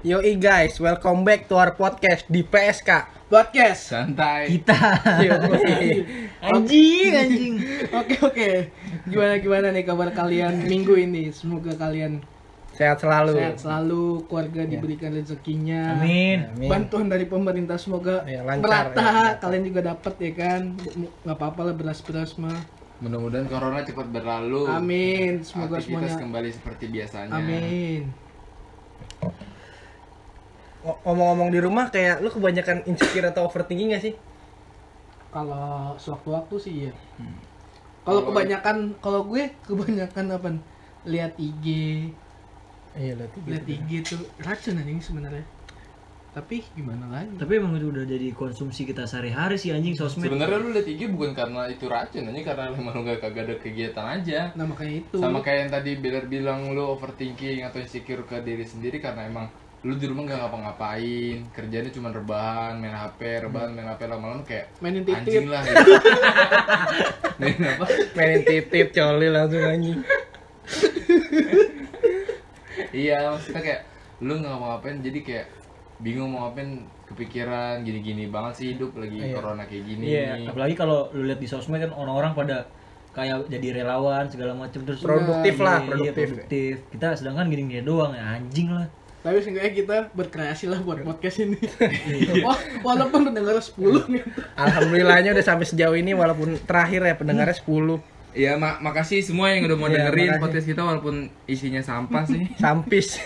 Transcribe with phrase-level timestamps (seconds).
[0.00, 2.90] Yoi guys, welcome back to our podcast di PSK
[3.26, 3.90] podcast.
[3.90, 4.46] Santai.
[4.48, 4.78] kita
[6.48, 7.54] anjing anjing
[7.92, 8.50] Oke oke.
[9.04, 11.30] Gimana gimana nih kabar kalian minggu ini?
[11.30, 12.22] Semoga kalian
[12.70, 15.98] Sehat selalu sehat selalu, keluarga diberikan rezekinya.
[15.98, 16.68] amin Amin.
[16.70, 18.94] Bantuan dari pemerintah semoga Ya, lancar, merata.
[18.94, 19.34] ya, lancar.
[19.42, 20.60] Kalian juga dapat ya kan?
[21.26, 22.54] Nggak apa-apa lah beras-beras mah.
[23.02, 24.70] Mudah-mudahan corona cepat berlalu.
[24.70, 25.42] Amin.
[25.42, 26.22] Semoga Aktivitas semuanya.
[26.22, 27.34] kembali seperti biasanya.
[27.34, 28.27] Amin.
[30.88, 34.14] Ngo- Ngomong-ngomong di rumah kayak lu kebanyakan insecure atau overthinking gak sih?
[35.28, 36.92] Kalau sewaktu-waktu sih ya.
[37.20, 37.36] Hmm.
[38.08, 40.48] Kalau kebanyakan, kalau gue kebanyakan apa?
[41.04, 41.66] Lihat IG,
[42.96, 43.52] Iya lah tiga.
[43.52, 45.44] lihat IG tuh racun anjing sebenarnya.
[46.32, 47.34] Tapi gimana lagi?
[47.34, 51.10] tapi emang itu udah jadi konsumsi kita sehari-hari sih anjing sosmed Sebenarnya lu liat IG
[51.10, 54.38] bukan karena itu racun, aja karena emang lu gak kagak ada kegiatan aja.
[54.56, 55.18] Nah makanya itu.
[55.20, 59.50] Sama kayak yang tadi Beler bilang lu overthinking atau insecure ke diri sendiri karena emang
[59.78, 64.74] lu di rumah gak ngapa-ngapain, kerjanya cuma rebahan, main HP, rebahan, main HP lama-lama kayak
[64.78, 65.22] mainin titip.
[65.22, 65.62] anjing lah.
[65.62, 65.92] Gitu.
[67.40, 67.84] main apa?
[68.12, 69.98] Mainin titip coli langsung anjing.
[72.90, 73.80] iya maksudnya kayak
[74.18, 75.46] lu nggak mau ngapain jadi kayak
[75.98, 76.70] bingung mau ngapain
[77.06, 79.32] kepikiran gini-gini banget sih hidup lagi Iya.
[79.32, 82.56] corona kayak gini Iya, apalagi kalau lu lihat di sosmed kan orang-orang pada
[83.10, 86.26] kayak jadi relawan segala macam terus Produktif Iya, lah, iya, produktif.
[86.28, 86.74] produktif.
[86.88, 88.86] Kita sedangkan gini-gini doang ya anjing lah.
[89.28, 91.60] Tapi seenggaknya kita berkreasi lah buat podcast ini.
[92.48, 93.76] Wah, walaupun pendengar 10
[94.08, 94.24] nih.
[94.56, 98.00] Alhamdulillahnya udah sampai sejauh ini walaupun terakhir ya pendengarnya 10
[98.32, 100.40] Iya, mak makasih semua yang udah mau Iya, dengerin makasih.
[100.40, 102.40] podcast kita walaupun isinya sampah sih.
[102.62, 103.20] Sampis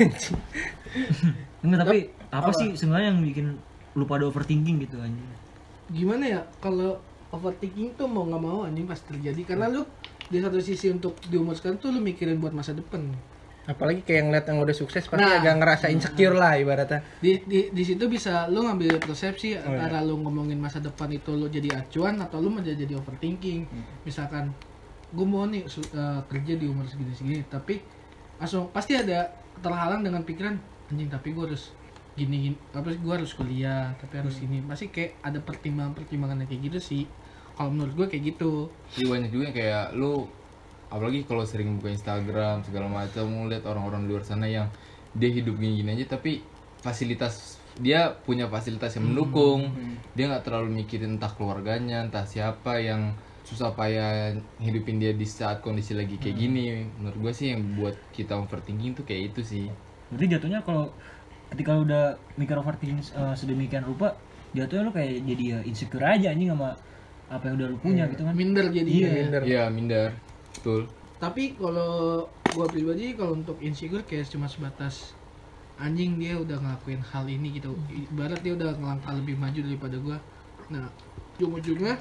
[1.63, 1.99] Enggak, tapi
[2.35, 3.47] apa, sih sebenarnya yang bikin
[3.95, 5.27] lu pada overthinking gitu anjing?
[5.95, 6.99] Gimana ya kalau
[7.31, 9.87] overthinking tuh mau nggak mau anjing pasti terjadi karena lu
[10.27, 13.07] di satu sisi untuk di umur sekarang tuh lu mikirin buat masa depan.
[13.63, 15.39] Apalagi kayak ngeliat yang udah sukses pasti Nah.
[15.39, 16.99] agak ngerasa insecure lah ibaratnya.
[17.19, 21.47] Di di di situ bisa lu ngambil persepsi antara lu ngomongin masa depan itu lu
[21.47, 23.71] jadi acuan atau lu menjadi jadi overthinking.
[24.03, 24.51] Misalkan
[25.09, 27.79] gue mau nih su- eh, kerja di umur segini-segini tapi
[28.37, 30.59] langsung pasti ada terhalang dengan pikiran
[30.89, 31.71] anjing tapi gue harus
[32.13, 34.59] gini, gini apa sih gue harus kuliah tapi harus ini.
[34.61, 37.05] Pasti kayak ada pertimbangan-pertimbangan yang kayak gitu sih.
[37.53, 38.75] Kalau menurut gue kayak gitu.
[38.91, 40.27] Jadi banyak juga yang kayak lu
[40.93, 44.69] apalagi kalau sering buka Instagram segala macam lihat orang-orang di luar sana yang
[45.17, 46.45] dia hidup gini-gini aja tapi
[46.85, 49.73] fasilitas dia punya fasilitas yang mendukung.
[50.13, 53.17] dia nggak terlalu mikirin entah keluarganya entah siapa yang
[53.49, 56.85] susah payah hidupin dia di saat kondisi lagi kayak gini.
[57.01, 59.67] Menurut gue sih yang buat kita overthinking tuh kayak itu sih.
[60.13, 60.93] Berarti jatuhnya kalau
[61.49, 64.13] ketika lu udah mikir overthinking uh, sedemikian rupa,
[64.53, 66.77] jatuhnya lu kayak jadi ya insecure aja anjing sama
[67.33, 68.35] apa yang udah lu punya gitu kan.
[68.37, 69.43] minder jadi Iya, minder.
[69.49, 70.09] Iya minder
[70.63, 70.87] betul
[71.19, 75.15] tapi kalau gue pribadi kalau untuk insecure kayak cuma sebatas
[75.77, 80.17] anjing dia udah ngelakuin hal ini gitu ibarat dia udah ngelangkah lebih maju daripada gue
[80.71, 80.87] nah
[81.35, 81.99] ujung-ujungnya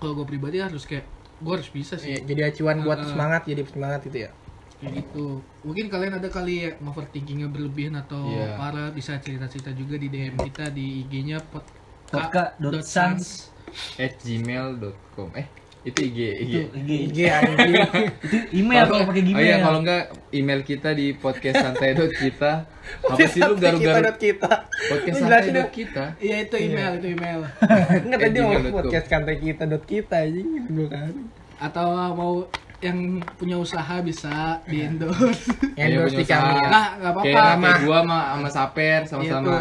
[0.00, 1.04] kalau gue pribadi harus kayak
[1.38, 3.10] gue harus bisa sih Iya, jadi acuan buat Uh-uh.
[3.12, 4.30] semangat jadi semangat gitu ya
[4.78, 5.26] kayak gitu
[5.60, 8.56] mungkin kalian ada kali ya overthinkingnya berlebihan atau Iya.
[8.56, 11.64] parah bisa cerita-cerita juga di DM kita di IG-nya pod
[12.08, 13.52] Podka.sans.
[14.00, 15.44] at gmail.com eh
[15.80, 16.90] itu IG IG Itu IG.
[17.06, 17.72] IG anjing
[18.24, 19.40] Itu email kalau pakai Oh Gmail.
[19.40, 22.52] iya, kalau enggak email kita di podcast santai dot kita.
[23.04, 24.50] Apa sih lu garu-garu kita kita
[24.88, 26.04] podcast santai dot kita?
[26.18, 27.40] iya itu email itu email
[28.04, 31.22] Enggak tadi mau podcast kantai kita dot kita anjing dua kali
[31.58, 32.32] atau mau
[32.78, 32.98] yang
[33.34, 36.68] punya usaha bisa di endorse endorse di kami ya.
[36.68, 37.26] Nah, nggak apa-apa.
[37.26, 39.60] Kayak, kayak gua sama sama Saper sama-sama Iya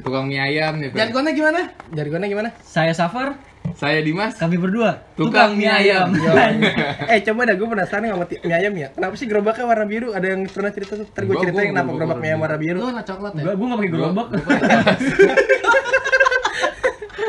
[0.00, 0.88] tukang mie ayam nih.
[0.88, 0.96] Fer.
[0.98, 3.36] jargonnya gimana jargonnya gimana Saya Safar,
[3.74, 4.38] Saya Dimas.
[4.38, 6.12] kami berdua Tukang mie ayam.
[7.12, 8.88] eh coba dah gue penasaran sama mie ayam ya.
[8.94, 10.14] Kenapa sih gerobaknya warna biru?
[10.14, 11.06] Ada yang pernah cerita tuh?
[11.10, 12.78] Ntar gue ceritain kenapa gerobak mie ayam warna biru.
[12.78, 13.42] lu anak coklat ya?
[13.42, 14.26] Gua gua enggak pakai gerobak.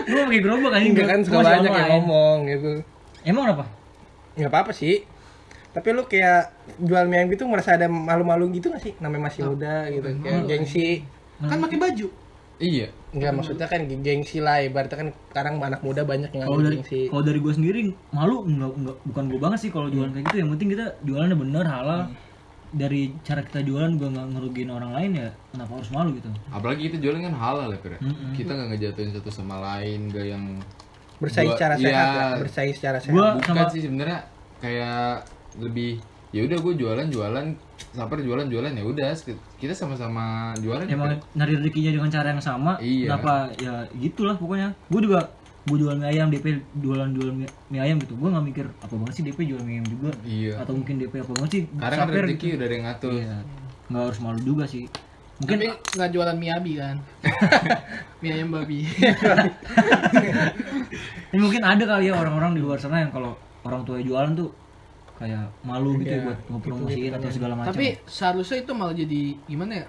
[0.06, 0.94] Gua pakai gerobak anjing.
[0.94, 2.71] enggak kan suka banyak yang ngomong gitu.
[3.25, 3.65] Emang apa?
[4.36, 5.07] nggak apa-apa sih.
[5.71, 8.94] Tapi lu kayak jual mie ayam gitu merasa ada malu-malu gitu gak sih?
[9.01, 11.04] Namanya masih muda gitu kayak gengsi.
[11.42, 12.07] Kan pakai baju
[12.56, 12.88] Iya.
[13.12, 16.78] Enggak maksudnya kan gengsi lah ibaratnya kan sekarang anak muda banyak yang Kalau ngambil dari
[16.80, 17.80] gengsi kalau dari gua sendiri
[18.16, 20.38] malu enggak enggak bukan gua banget sih kalau jualan kayak gitu.
[20.40, 22.02] Yang penting kita jualannya bener halal.
[22.75, 26.28] Dari cara kita jualan gua nggak ngerugiin orang lain ya kenapa harus malu gitu.
[26.52, 27.94] Apalagi kita jualan kan halal ya, Fer.
[28.04, 28.36] Mm-mm.
[28.36, 30.44] Kita nggak ngejatuhin satu sama lain, nggak yang
[31.16, 31.86] bersaing Gua- secara iya.
[31.88, 34.19] sehat ya, bersaing secara sehat Gua bukan sama sih sebenarnya
[34.60, 35.24] kayak
[35.56, 36.04] lebih
[36.35, 37.45] ya udah gue jualan jualan
[37.95, 39.07] Saper jualan jualan ya udah
[39.55, 43.07] kita sama-sama jualan emang nyari rezekinya dengan cara yang sama Iya.
[43.09, 45.31] kenapa ya gitulah pokoknya gue juga
[45.63, 46.45] gue jual mie ayam DP
[46.77, 49.79] jualan jual mie, mie ayam gitu gue nggak mikir apa banget sih DP jual mie
[49.79, 50.53] ayam juga Iya.
[50.59, 52.53] atau mungkin DP apa banget sih Karena kan saper rezeki gitu.
[52.53, 53.11] udah ada yang ngatur.
[53.15, 53.35] iya
[53.85, 54.85] nggak harus malu juga sih
[55.35, 55.67] Mungkin Tapi
[55.99, 56.95] nggak jualan miyabi kan?
[58.21, 58.87] mie ayam babi.
[61.27, 64.49] ya mungkin ada kali ya orang-orang di luar sana yang kalau orang tua jualan tuh
[65.15, 67.71] kayak malu gitu ya buat ngepromosiin atau segala macam.
[67.71, 69.85] Tapi seharusnya itu malah jadi gimana ya?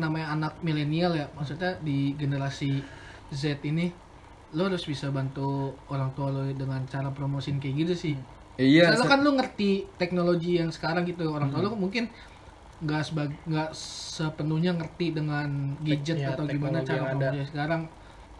[0.00, 2.80] Namanya anak milenial ya, maksudnya di generasi
[3.28, 3.92] Z ini
[4.52, 8.14] lo harus bisa bantu orang tua lo dengan cara promosiin kayak gitu sih.
[8.60, 12.12] Iya, Soalnya kan lu ngerti teknologi yang sekarang gitu orang tua lu mungkin
[12.82, 13.70] nggak sebag nggak
[14.18, 17.86] sepenuhnya ngerti dengan gadget ya, atau gimana cara promosi sekarang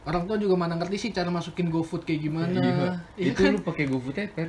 [0.03, 2.91] orang tua juga mana ngerti sih cara masukin GoFood kayak gimana Iya.
[3.15, 3.53] Iya Itu kan?
[3.55, 4.49] lu pakai GoFood ya, Per?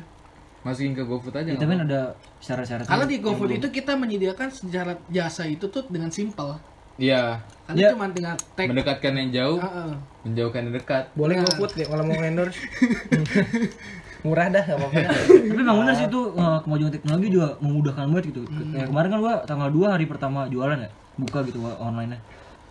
[0.63, 1.45] Masukin ke GoFood aja.
[1.45, 2.01] Ya, tapi kan ada
[2.39, 2.86] syarat-syarat.
[2.86, 6.56] Kalau di GoFood itu kita menyediakan sejarah jasa itu tuh dengan simpel.
[6.94, 7.89] Iya, Karena Ya.
[7.92, 8.69] cuma dengan tag.
[8.69, 9.92] mendekatkan yang jauh, Heeh.
[10.24, 11.04] menjauhkan yang dekat.
[11.13, 11.44] Boleh Nah.
[11.45, 12.56] GoFood ya kalau mau endorse.
[14.24, 15.00] Murah dah enggak apa-apa.
[15.12, 18.42] Tapi memang benar sih itu eh, kemajuan teknologi juga memudahkan banget gitu.
[18.71, 20.88] Kayak kemarin kan gua tanggal 2 hari pertama jualan ya,
[21.18, 22.19] buka gitu wa- online-nya.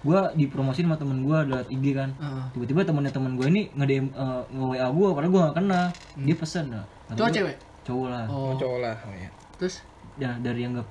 [0.03, 2.11] Gua dipromosin sama temen gua lewat IG kan.
[2.15, 2.44] Heeh.
[2.56, 5.85] Tiba-tiba temennya temen gua ini nge-DM eh, nge-WA gua padahal gua gak kenal.
[6.17, 6.85] Dia pesen nah.
[7.11, 7.56] Cowok cewek?
[7.82, 8.25] Cowok lah.
[8.26, 8.55] Oh.
[8.55, 8.96] Cowok lah.
[9.02, 9.31] Oh, iya.
[9.58, 9.82] Terus
[10.20, 10.88] Ya dari yang gak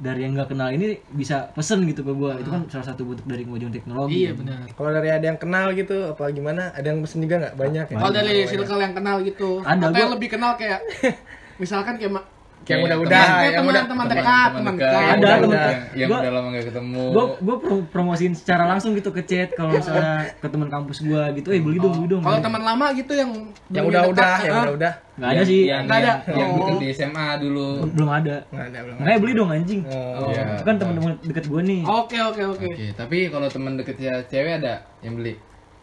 [0.00, 2.38] dari yang gak kenal ini bisa pesen gitu ke gua.
[2.38, 4.24] Itu kan salah satu bentuk dari kemajuan teknologi.
[4.24, 4.46] iya kan.
[4.46, 4.58] benar.
[4.72, 6.72] Kalau dari ada yang kenal gitu apa gimana?
[6.72, 7.54] Ada yang pesen juga nggak?
[7.54, 7.96] Banyak ya.
[7.98, 10.80] Kalau dari circle yang kenal gitu, Ada, atau yang gua- lebih kenal kayak
[11.62, 12.24] misalkan kayak
[12.60, 14.92] Kayak udah-udah, teman- yang teman- udah- teman Teman- dekat, teman teman dekat.
[14.92, 15.60] Ada, Yang- ada.
[15.64, 17.04] yang, yang Gua- udah lama gak ketemu.
[17.10, 17.56] gue gue
[17.88, 21.76] promosiin secara langsung gitu ke chat kalau misalnya ke teman kampus gue gitu eh beli
[21.76, 23.30] dong beli dong Kalau teman lama gitu yang
[23.66, 24.92] Yang udah-udah, yang ah, udah-udah.
[25.10, 26.12] nggak ada sih Yang, Nggak ada.
[26.12, 26.56] yang, yang Oh.
[26.60, 27.66] deket di SMA dulu.
[27.88, 28.96] belum ada Nggak ada belum.
[28.98, 30.28] makanya beli dong anjing Oh.
[30.28, 30.42] Iya.
[30.52, 32.66] itu kan teman-teman deket gue nih Oke oke oke.
[32.70, 35.34] Oke, tapi kalau teman deketnya cewek ada yang beli.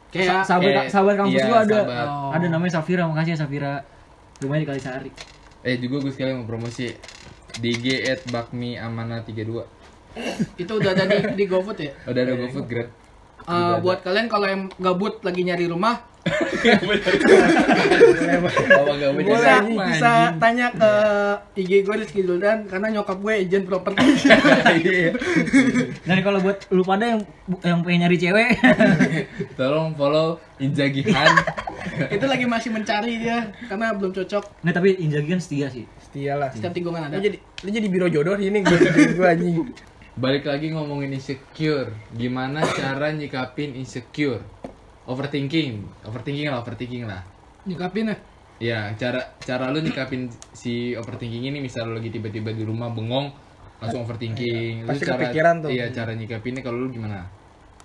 [0.07, 2.07] Kayak Sa- sahabat sahabat kampus iya, gue ada sahabat.
[2.07, 2.31] Oh.
[2.31, 3.71] ada namanya Safira makasih ya Safira
[4.37, 5.11] rumahnya di Kalisari
[5.67, 6.95] Eh juga gue sekali mau promosi
[7.59, 9.67] di IG at bakmi amana 32
[10.57, 11.91] itu udah ada di, di GoFood ya.
[12.09, 12.89] Udah ada GoFood grab.
[13.47, 16.03] Eh, buat kalian kalau yang gabut lagi nyari rumah
[19.17, 20.91] Punya bisa tanya ke
[21.57, 24.03] IG gue Rizky Duldan karena nyokap gue agent properti
[26.03, 27.21] dan kalau buat lu pada yang
[27.63, 28.49] yang pengen nyari cewek
[29.55, 31.33] Tolong follow Inzaghi Han.
[32.11, 36.35] itu lagi masih mencari dia karena belum cocok nah tapi Inzaghi kan setia sih Setia
[36.35, 36.49] lah.
[36.51, 38.77] setiap tikungan ada Lu jadi lu jadi biro jodoh ini gue
[39.17, 39.55] gue anjing.
[40.17, 41.93] Balik lagi ngomongin insecure.
[42.09, 44.41] Gimana cara nyikapin insecure?
[45.07, 47.23] Overthinking, overthinking lah, overthinking lah.
[47.63, 48.17] nyikapin ya
[48.57, 53.29] Ya, cara cara lu nyikapin si overthinking ini misal lu lagi tiba-tiba di rumah bengong
[53.77, 54.83] langsung overthinking.
[54.83, 55.69] Lu Pasti cara kepikiran tuh.
[55.69, 57.29] Iya, cara nyikapinnya kalau lu gimana?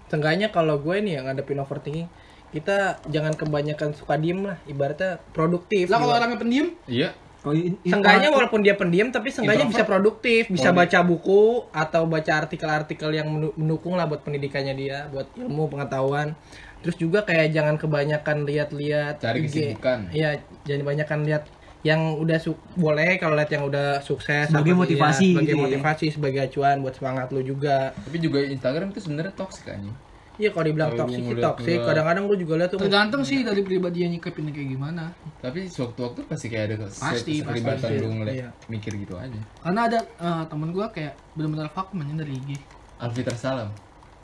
[0.09, 2.09] Seenggaknya kalau gue nih yang ngadepin overthinking,
[2.57, 4.57] kita jangan kebanyakan suka diem lah.
[4.65, 5.93] Ibaratnya produktif.
[5.93, 6.21] lah kalau Juga.
[6.25, 7.51] orangnya pendiam Iya, Oh,
[7.83, 13.27] Seenggaknya walaupun dia pendiam tapi seenggaknya bisa produktif, bisa baca buku atau baca artikel-artikel yang
[13.59, 16.39] mendukung lah buat pendidikannya dia, buat ilmu pengetahuan.
[16.83, 19.47] Terus juga kayak jangan kebanyakan lihat-lihat Cari IG.
[19.49, 19.99] kesibukan.
[20.11, 20.31] Iya,
[20.63, 21.45] jangan kebanyakan lihat
[21.83, 25.57] yang udah su- boleh kalau lihat yang udah sukses Sebagai sih, motivasi ya, sebagai gitu
[25.57, 25.63] ya.
[25.65, 27.91] motivasi sebagai acuan buat semangat lu juga.
[27.97, 29.95] Tapi juga Instagram itu sebenarnya toxic anjing.
[30.33, 33.45] Iya kalau dibilang toksik gua sih toksik, gua- kadang-kadang gue juga lihat tuh tergantung sih
[33.45, 35.05] dari pribadi yang nyikapinnya kayak gimana
[35.39, 37.95] Tapi sewaktu-waktu pasti kayak ada Pasti, pasti.
[37.95, 38.49] lu ngeliat Iya.
[38.67, 39.37] mikir gitu aja.
[39.61, 42.51] karena ada eh, temen gue kayak benar-benar vakuum dari IG
[42.97, 43.69] Alfitar Salam.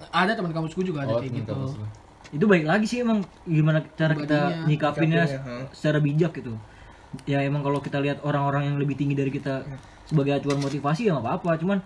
[0.08, 1.86] ada teman kampus gue juga ada Oh, kayak gitu kampus lu.
[2.28, 5.54] Itu baik lagi sih emang gimana cara kita nyikapinnya ha.
[5.72, 6.52] secara bijak gitu
[7.24, 9.64] ya emang kalau kita lihat orang-orang yang lebih tinggi dari kita
[10.04, 11.78] sebagai acuan motivasi ya nggak apa-apa cuman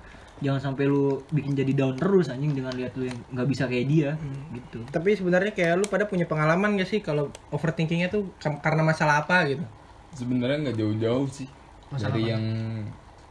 [0.42, 3.86] jangan sampai lu bikin jadi down terus anjing dengan lihat lu yang nggak bisa kayak
[3.86, 4.10] dia
[4.50, 9.22] gitu Tapi sebenarnya kayak lu pada punya pengalaman gak sih kalau overthinkingnya tuh karena masalah
[9.22, 9.62] apa gitu?
[10.18, 11.46] Sebenarnya nggak jauh-jauh sih
[11.94, 12.42] dari yang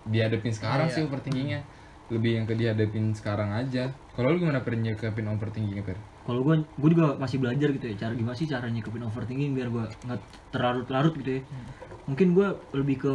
[0.07, 0.95] dihadapin sekarang Iya.
[0.95, 1.59] sih overthinkingnya.
[2.11, 3.91] Lebih yang ke dihadapin sekarang aja.
[4.15, 5.99] Kalau lu gimana per nyikapin overthinkingnya per?
[6.21, 9.67] Kalau gue gue juga masih belajar gitu ya cara gimana sih cara nyikapin overthinking biar
[9.67, 11.41] gue nggak terlarut-larut gitu ya.
[12.05, 13.13] Mungkin gue lebih ke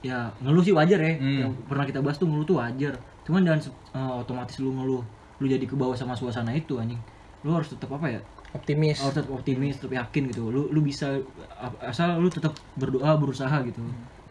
[0.00, 1.14] ya ngeluh sih wajar ya.
[1.16, 1.38] Hmm.
[1.40, 2.94] yang pernah kita bahas tuh ngeluh tuh wajar.
[3.22, 5.02] Cuman jangan se- eh, otomatis lu ngeluh
[5.36, 7.00] lu jadi ke bawah sama suasana itu anjing.
[7.44, 8.20] Lu harus tetap apa ya?
[8.54, 8.96] Optimis.
[8.98, 10.48] harus tetap optimis tetap yakin gitu.
[10.48, 11.20] Lu lu bisa
[11.82, 13.84] asal lu tetap berdoa berusaha gitu.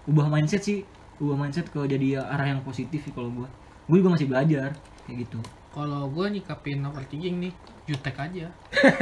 [0.06, 0.82] Ubah mindset sih.
[1.18, 3.48] Ubah mindset ke jadi arah yang positif sih kalau gue
[3.86, 4.74] gue juga masih belajar
[5.06, 5.38] kayak gitu
[5.76, 7.54] kalau gue nyikapin overthinking nih
[7.86, 8.48] jutek aja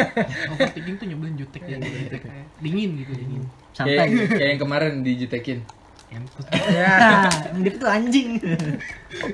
[0.51, 5.59] overthinking tuh nyebelin jutek jutek kayak dingin gitu dingin santai Kayak, kayak yang kemarin dijutekin.
[6.69, 7.25] Ya,
[7.57, 8.37] dia tuh anjing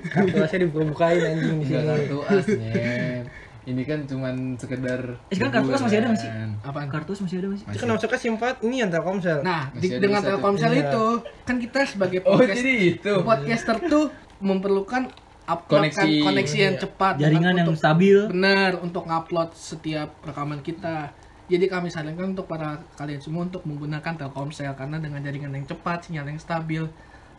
[0.07, 1.83] kartu asnya dibuka-bukain anjing di sini.
[1.83, 3.25] kartu as Nyet.
[3.65, 6.29] Ini kan cuman sekedar Eh, sekarang kartu as masih ada nggak sih?
[6.29, 6.51] hiburan.
[6.63, 9.39] apaan kartu masih ada masih Itu kan masuknya SIM card ini yang Telkomsel.
[9.41, 10.21] nah Masih di- dengan.
[10.23, 10.81] Telkomsel Iya.
[10.85, 11.05] itu
[11.43, 13.13] kan kita sebagai Oh podcast jadi itu.
[13.21, 14.05] podcaster tuh
[14.39, 15.03] memerlukan
[15.49, 16.11] upload kan Koneksi.
[16.21, 16.81] koneksi yang Iya.
[16.81, 18.17] cepat jaringan yang untuk, stabil.
[18.27, 21.09] benar untuk ngupload setiap rekaman kita.
[21.45, 26.05] Jadi kami sarankan untuk para kalian semua untuk menggunakan Telkomsel karena dengan jaringan yang cepat
[26.05, 26.85] sinyal yang stabil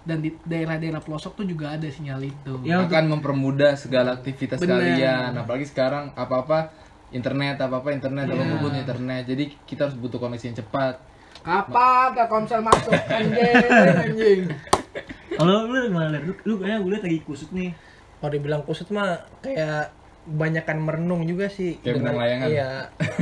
[0.02, 2.52] dan di daerah-daerah pelosok tuh juga ada sinyal itu.
[2.60, 4.82] Ya, untuk- akan mempermudah segala aktivitas Bener.
[4.82, 5.30] kalian.
[5.36, 6.74] Apalagi sekarang apa-apa
[7.10, 8.34] internet apa-apa internet Iya.
[8.34, 9.22] apa-apa butuh internet.
[9.24, 10.94] Jadi kita harus butuh koneksi yang cepat.
[11.40, 13.54] Kapan Telkomsel masuk anjing
[13.96, 14.40] anjing.
[15.30, 17.70] Kalau lu gimana lu, lu kayaknya gue liat lagi kusut nih
[18.20, 19.96] Kalau dibilang kusut mah kayak
[20.28, 21.80] kebanyakan merenung juga sih.
[21.80, 22.48] Kayak benang layangan.
[22.52, 22.70] Iya.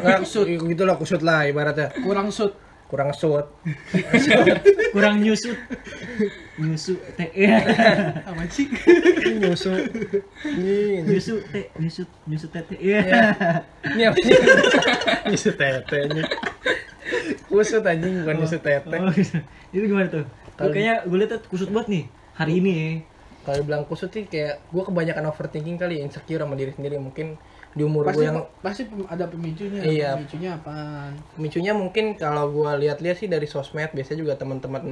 [0.03, 1.95] Nggak, kusut gitu lah kusut lah ibaratnya.
[2.03, 2.53] kurang shoot
[2.89, 3.45] Kurang sut.
[4.97, 5.61] kurang nyusut
[6.57, 7.61] nyusu teh ya
[8.25, 8.65] apa sih
[9.37, 9.77] Nyusu.
[10.57, 13.05] Ini nyusu teh nyusut nyusut teh ya
[13.93, 14.33] ini apa sih?
[15.29, 16.23] Nyusu tete ini.
[17.53, 18.97] Kusut anjing bukan nyusu tete.
[18.97, 20.25] Oh, itu gimana tuh
[20.57, 22.89] kayaknya gue liat tuh kusut banget nih hari ini ya
[23.49, 27.41] Kalau bilang kusut sih kayak gue kebanyakan overthinking kali, insecure sama diri sendiri mungkin
[27.73, 30.11] di umur gue yang pasti ada pemicunya Iya.
[30.21, 34.85] pemicunya apaan Pemicunya mungkin kalau gua lihat-lihat sih dari sosmed biasanya juga teman-teman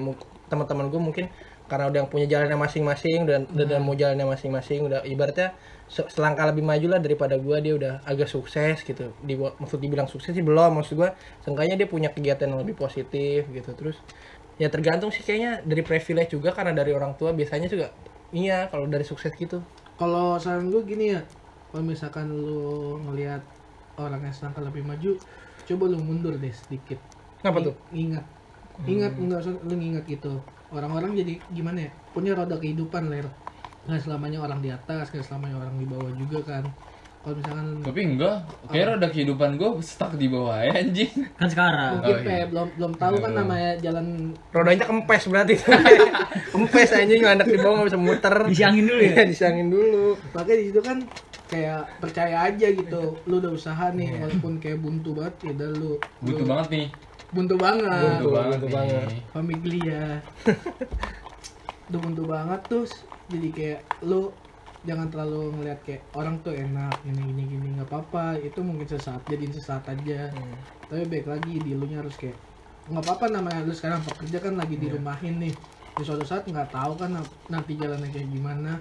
[0.48, 1.26] teman-teman gue mungkin
[1.66, 5.50] karena udah punya jalannya masing-masing dan dan mau jalannya masing-masing udah ibaratnya
[5.90, 9.10] se- selangkah lebih maju lah daripada gua dia udah agak sukses gitu.
[9.18, 11.10] Di maksud dibilang sukses sih belum maksud gua
[11.42, 13.70] seenggaknya dia punya kegiatan yang lebih positif gitu.
[13.74, 13.98] Terus
[14.56, 17.90] ya tergantung sih kayaknya dari privilege juga karena dari orang tua biasanya juga
[18.34, 19.56] iya kalau dari sukses gitu.
[19.98, 21.18] kalau saran gue gini ya
[21.68, 22.50] kalau misalkan lu
[23.04, 23.42] ngelihat
[24.02, 25.08] orang yang selangkah lebih maju
[25.68, 26.98] coba lu mundur deh sedikit.
[27.40, 27.76] Kenapa tuh?
[28.00, 28.24] ingat.
[28.90, 30.28] Ingat enggak usah lu ingat gitu.
[30.74, 33.26] Orang-orang jadi gimana ya punya roda kehidupan ler.
[33.86, 36.64] Nggak selamanya orang di atas nggak selamanya orang di bawah juga kan
[37.26, 38.36] kalau misalkan tapi enggak
[38.70, 41.10] kayaknya roda kehidupan gue stuck di bawah ya anjing.
[41.34, 41.92] Kan sekarang.
[41.98, 42.22] Mungkin Oh, iya.
[42.22, 44.06] Pe, belum belum tahu kan namanya jalan
[44.48, 45.54] Rodanya kempes berarti.
[46.54, 48.34] kempes anjing anak di bawah nggak bisa muter.
[48.46, 49.10] disiangin dulu ya?
[49.10, 50.06] Iya, disiangin dulu.
[50.30, 50.98] makanya di situ kan
[51.46, 55.92] kayak percaya aja gitu lu udah usaha nih walaupun kayak buntu banget ya udah lu.
[56.22, 56.86] Butuh lu- banget nih.
[57.26, 58.02] Buntu banget.
[58.22, 58.70] Butuh banget nih.
[58.70, 59.08] Banget.
[59.34, 60.02] Famiglia
[61.90, 62.92] udah buntu banget terus
[63.26, 64.30] jadi kayak lu
[64.86, 68.38] jangan terlalu ngeliat kayak orang tuh enak gini gini gini nggak apa-apa.
[68.38, 70.30] Itu mungkin sesaat jadiin sesaat aja.
[70.86, 72.38] Tapi baik lagi di lu nya harus kayak
[72.86, 75.54] nggak apa-apa namanya lu sekarang pekerja kan lagi di rumahin nih.
[75.98, 77.18] Di suatu saat nggak tahu kan
[77.50, 78.78] nanti jalannya kayak gimana.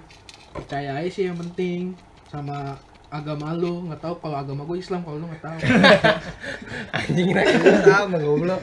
[0.54, 1.98] Percaya aja sih yang penting
[2.30, 2.78] sama
[3.10, 3.90] agama lu.
[3.90, 5.58] Nggak tahu kalau agama gue Islam kalau lu nggak tahu.
[7.02, 7.28] Anjing
[7.82, 8.62] sama goblok.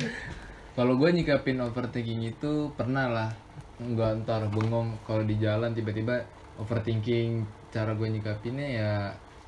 [0.73, 3.29] kalau gue nyikapin overthinking itu pernah lah.
[3.77, 6.23] Nggak ntar bengong kalau di jalan tiba-tiba
[6.63, 8.91] overthinking cara gue nyikapinnya ya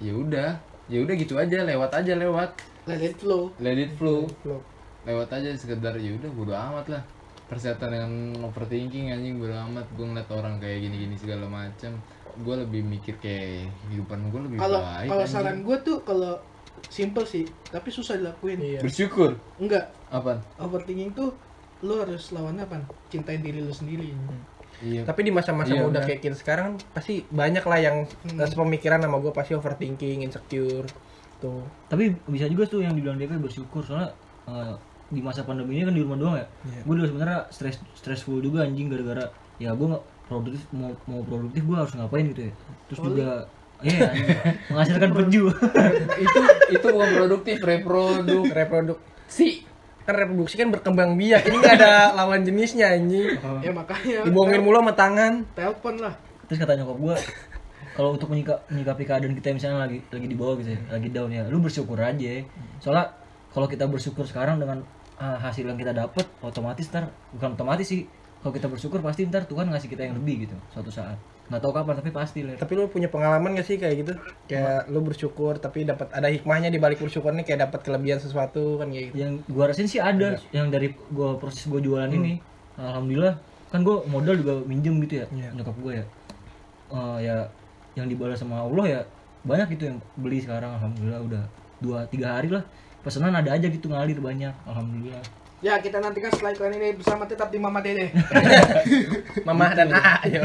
[0.04, 0.52] ya udah.
[0.86, 2.52] Ya udah gitu aja lewat aja lewat.
[2.86, 3.50] Let it flow.
[3.58, 4.28] Let it flow.
[4.46, 4.62] Loh.
[5.06, 7.04] lewat aja sekedar ya udah bodo amat lah.
[7.46, 8.12] Persetan dengan
[8.46, 9.86] overthinking anjing bodo amat.
[9.98, 11.98] Gue ngeliat orang kayak gini-gini segala macam
[12.36, 16.36] gue lebih mikir kayak kehidupan gue lebih kalau baik kalau saran gue tuh kalau
[16.92, 18.60] simple sih tapi susah dilakuin.
[18.60, 18.80] Iya.
[18.84, 19.40] bersyukur?
[19.56, 19.96] Enggak.
[20.12, 21.32] Apa overthinking tuh
[21.84, 24.12] lu harus lawannya apa cintain diri lu sendiri
[24.84, 25.02] iya.
[25.06, 29.22] Tapi di masa-masa Iya, muda kayak kita sekarang pasti banyak lah yang eh, sepemikiran sama
[29.22, 30.88] gue pasti overthinking, insecure.
[31.36, 31.68] Tuh.
[31.92, 34.16] tapi bisa juga tuh yang dibilang DP bersyukur soalnya
[34.48, 34.74] eh,
[35.12, 36.48] di masa pandemi ini kan di rumah doang ya.
[36.64, 36.82] Iya.
[36.88, 39.28] gue juga sebenarnya stress stressful juga anjing gara-gara
[39.60, 42.54] ya gue nggak produktif mau mau produktif gue harus ngapain gitu ya.
[42.88, 43.30] Terus juga
[43.84, 44.28] iya anjing,
[44.72, 45.44] menghasilkan peju.
[46.26, 46.40] Itu
[46.72, 49.68] itu bukan produktif reproduk Reproduk si
[50.06, 51.42] kan reproduksi kan berkembang biak.
[51.44, 53.36] Ini nggak ada lawan jenisnya anjing.
[53.60, 55.34] ya makanya Dibohongin mulu sama tangan.
[55.52, 56.14] telepon lah
[56.46, 57.16] terus kata nyokap gue
[57.92, 61.32] kalau untuk menyika- menyikapi keadaan kita misalnya lagi lagi di bawah gitu ya lagi down
[61.32, 62.46] ya lu bersyukur aja
[62.78, 63.18] soalnya
[63.50, 64.86] kalau kita bersyukur sekarang dengan
[65.16, 68.06] ah, hasil yang kita dapat otomatis ntar bukan otomatis sih
[68.40, 71.72] kalau kita bersyukur pasti ntar Tuhan ngasih kita yang lebih gitu suatu saat nggak tahu
[71.72, 72.58] kapan tapi pasti Ler.
[72.58, 74.14] Tapi lu punya pengalaman gak sih kayak gitu?
[74.46, 78.78] Kayak lu bersyukur tapi dapat ada hikmahnya di balik bersyukur nih kayak dapat kelebihan sesuatu
[78.78, 79.16] kan kayak gitu.
[79.20, 82.42] yang gua rasain sih ada yang dari gua proses gua jualan ini
[82.76, 83.38] alhamdulillah
[83.68, 85.50] kan gua modal juga minjem gitu ya Iya.
[85.54, 86.06] nyokap gua ya
[86.88, 87.38] Eh, ya
[87.94, 89.00] yang dibalas sama Allah ya
[89.42, 91.44] banyak gitu yang beli sekarang alhamdulillah udah
[91.78, 92.62] dua tiga hari lah
[93.02, 95.22] pesanan ada aja gitu ngalir banyak alhamdulillah
[95.62, 98.10] ya kita nantikan setelah iklan ini bersama tetap di Mama Dede
[99.48, 100.42] Mama dan AA ayo.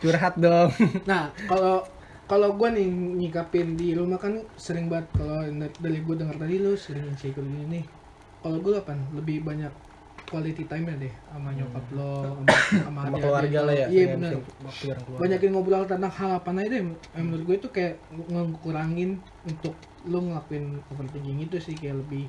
[0.00, 0.70] Curhat dong.
[1.10, 1.84] nah kalau
[2.30, 2.86] kalau gue nih
[3.20, 5.42] nyikapin di rumah kan sering banget kalau
[5.84, 7.84] dari gue dengar tadi lu sering insecure gini nih
[8.40, 9.72] kalau gue apa lebih banyak
[10.30, 12.54] quality time ya deh sama nyokap lo sama,
[12.86, 13.66] sama, keluarga lo.
[13.66, 13.86] lah ya.
[13.90, 14.32] iya benar
[15.20, 16.82] banyakin ngobrol tentang hal apa aja deh
[17.18, 17.94] menurut gue itu kayak
[18.62, 19.10] ngurangin
[19.42, 19.74] untuk
[20.06, 22.24] lu ngelakuin overthinking itu sih kayak lebih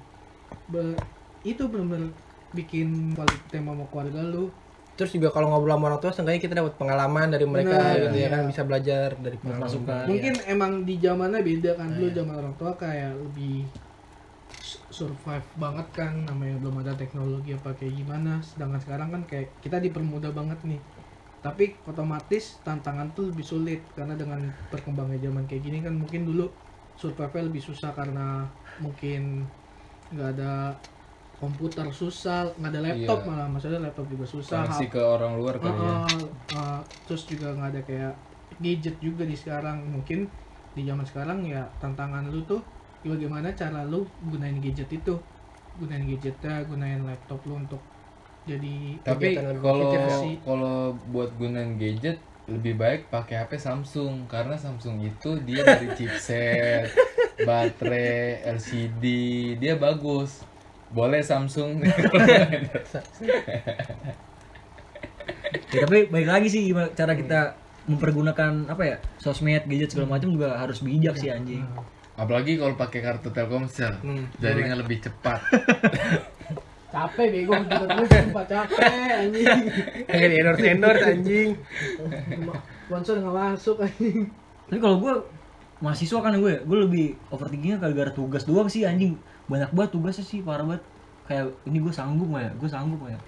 [0.71, 0.99] be-
[1.45, 2.11] itu benar-benar
[2.57, 4.51] bikin quality time sama keluarga lu
[4.97, 8.15] terus juga kalau ngobrol sama orang tua seenggaknya kita dapat pengalaman dari mereka Benar, gitu
[8.23, 8.27] ya iya.
[8.33, 10.05] kan bisa belajar dari pengalaman masukan.
[10.09, 13.53] mungkin emang di zamannya beda kan dulu zaman orang tua kayak lebih
[14.69, 18.31] su- survive banget kan namanya belum ada teknologi apa kayak gimana.
[18.49, 20.81] Sedangkan sekarang kan kayak kita dipermudah banget nih.
[21.45, 26.45] Tapi otomatis tantangan tuh lebih sulit karena dengan perkembangan zaman kayak gini kan mungkin dulu
[27.01, 28.25] survive lebih susah karena
[28.83, 29.21] mungkin
[30.13, 30.51] nggak ada
[31.41, 33.27] komputer susah nggak ada laptop Iya.
[33.33, 35.93] malah maksudnya laptop juga susah koneksi ke orang luar kali ya.
[35.97, 36.79] Uh, uh,
[37.09, 38.13] terus juga nggak ada kayak
[38.61, 39.81] gadget juga di sekarang.
[39.89, 40.29] Mungkin
[40.77, 42.61] di zaman sekarang ya tantangan lu tuh
[43.01, 45.17] bagaimana cara lu gunain gadget itu?
[45.81, 47.81] Gunain gadgetnya gunain laptop lu untuk
[48.41, 49.93] jadi tapi kalau
[50.41, 50.77] kalau
[51.13, 52.17] buat gunain gadget
[52.49, 54.29] lebih baik pakai HP Samsung.
[54.29, 56.89] Karena Samsung itu dia dari chipset,
[57.47, 59.03] baterai, LCD,
[59.57, 60.50] dia bagus.
[60.91, 61.79] Boleh Samsung.
[65.71, 67.55] Ya, tapi baik lagi sih gimana cara kita
[67.87, 71.63] mempergunakan apa ya sosmed gadget segala macam juga harus bijak sih anjing.
[72.15, 75.39] Apalagi kalau pakai kartu Telkomsel, Hmm, jaringan lebih cepat.
[76.93, 79.47] capek bego kita terus sumpah capek anjing.
[80.11, 81.49] Kayak di endorse endorse anjing.
[82.87, 84.27] Sponsor nggak masuk anjing.
[84.67, 85.13] Tapi kalau gue
[85.81, 89.15] mahasiswa kan gue gue lebih overthinkingnya gara-gara tugas doang sih anjing
[89.51, 90.83] banyak banget tugasnya sih parah banget.
[91.21, 92.51] Kayak ini gue sanggup nggak ya?
[92.55, 93.19] Gue sanggup nggak ya?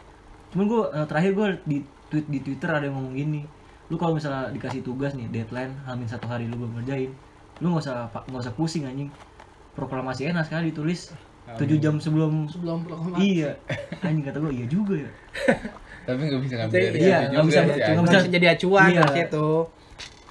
[0.49, 1.77] Cuman gue eh, terakhir gue di
[2.07, 3.41] tweet di twitter ada yang ngomong gini.
[3.87, 7.11] Lu kalau misalnya dikasih tugas nih deadline hamin satu hari lu belum ngerjain
[7.59, 9.11] lu nggak usah nggak usah pusing anjing.
[9.73, 11.11] Proklamasi enak sekali ditulis
[11.43, 13.19] 7 jam sebelum sebelum proklamasi.
[13.19, 13.51] Iya.
[13.99, 15.11] Anjing kata gue iya juga ya.
[16.07, 19.03] Tapi nggak bisa ngambil Iya, situ nggak bisa- nggak bisa jadi acuan Iya.
[19.09, 19.47] situ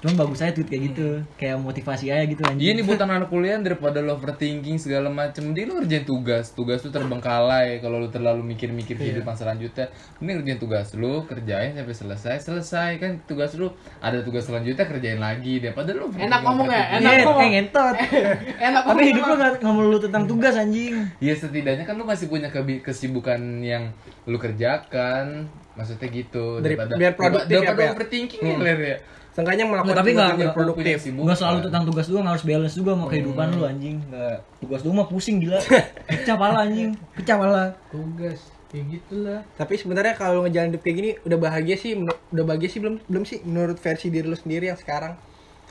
[0.03, 2.59] cuman bagus aja tweet kayak gitu kayak motivasi aja gitu anjing.
[2.59, 5.47] Iya nih buat anak kuliah daripada lo overthinking segala macem.
[5.47, 10.59] Mending lo ngerjain tugas Tugas tuh terbengkalai Kalau lo terlalu mikir-mikir kehidupan selanjutnya Mending ngerjain
[10.59, 12.99] tugas lo Kerjain sampai selesai Selesai.
[12.99, 15.63] Kan tugas lo Ada tugas selanjutnya kerjain lagi.
[15.63, 17.39] Daripada lo Enak ngomong ya, enak Iya, ngomong.
[17.39, 17.97] kayak ngentot.
[18.67, 20.95] Enak tapi hidup lu nggak nggak melulu tentang tugas anjing.
[21.23, 22.51] Iya setidaknya kan lo masih punya
[22.83, 23.95] kesibukan yang
[24.27, 25.47] lo kerjakan.
[25.79, 27.91] Maksudnya gitu Dari- daripada, biar produktif daripada ya?
[27.95, 28.97] overthinking ya, ya
[29.33, 30.99] seenggaknya melakukan Nggak, tapi nggak- sesuatu yang nggak- produktif.
[31.09, 31.67] nggak selalu Bukan.
[31.67, 33.97] tentang tugas doang harus balance juga sama kehidupan lu anjing.
[34.05, 35.59] Nggak tugas doang mah pusing gila.
[36.09, 36.91] Pecah pala anjing.
[37.13, 37.65] Pecah pala.
[37.89, 39.41] Tugas kayak gitulah.
[39.55, 41.93] Tapi sebenarnya kalau ngejalan hidup kayak gini udah bahagia sih
[42.29, 45.17] udah bahagia sih belum belum sih menurut versi diri lu sendiri yang sekarang.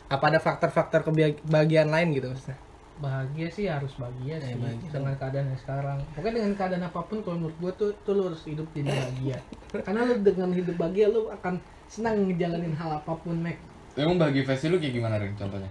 [0.05, 2.57] Apa ada faktor-faktor kebahagiaan lain gitu maksudnya?
[2.97, 4.89] Bahagia sih harus bahagia sih bahagia.
[4.91, 5.97] dengan keadaan yang sekarang.
[6.13, 9.37] Pokoknya dengan keadaan apa pun kalau menurut gue tuh tuh lu harus hidup jadi bahagia.
[9.85, 11.57] Karena lu dengan hidup bahagia lu akan
[11.91, 13.59] senang ngejalanin hal apa pun Mac.
[13.99, 15.67] Emang bagi versi lo kayak gimana Ring contohnya?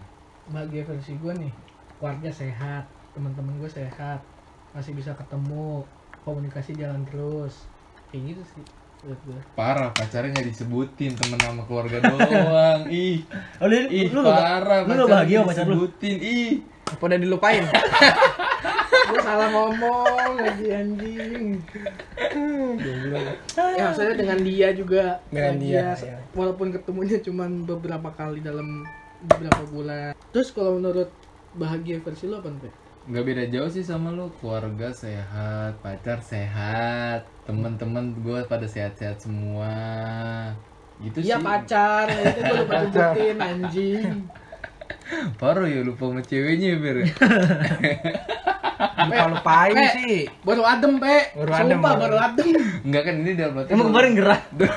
[0.51, 1.53] bahagia versi gue nih
[1.97, 2.83] keluarga sehat
[3.15, 4.19] teman-teman gue sehat
[4.75, 5.81] masih bisa ketemu
[6.21, 7.65] komunikasi jalan terus.
[8.13, 8.65] Kayak gitu sih
[9.57, 12.85] Parah pacarnya nggak disebutin temen sama keluarga doang.
[12.93, 13.25] Ih.
[13.57, 15.73] Oh, lu, Ih lu, lu, parah lu, lu bahagia sama pacar lu?
[15.73, 16.17] disebutin.
[16.21, 16.53] Ih.
[16.91, 17.65] Apa udah dilupain
[19.11, 21.45] lu salah ngomong lagi anjing.
[23.77, 25.05] Ya maksudnya dengan dia juga.
[25.29, 26.19] Dengan dia, bahagia, ya.
[26.33, 28.87] walaupun ketemunya cuma beberapa kali dalam
[29.27, 30.13] beberapa bulan.
[30.31, 31.11] Terus kalau menurut
[31.59, 32.75] bahagia versi lo apa nih
[33.11, 39.73] nggak beda jauh sih sama lu keluarga sehat pacar sehat teman-teman gue pada sehat-sehat semua.
[41.01, 41.45] Gitu Iya sih.
[41.45, 42.77] pacar, itu gue lupa
[43.51, 44.29] anjing.
[45.37, 46.97] Parah ya lupa sama ceweknya ber.
[49.01, 50.17] Lupa lupain Pe, sih.
[50.41, 51.33] Baru adem, Pe.
[51.35, 52.17] Baru adem, Sumpah, baru baru.
[52.23, 52.49] adem.
[52.83, 54.41] Enggak kan ini dalam arti emang kemarin gerah.
[54.57, 54.73] Dua,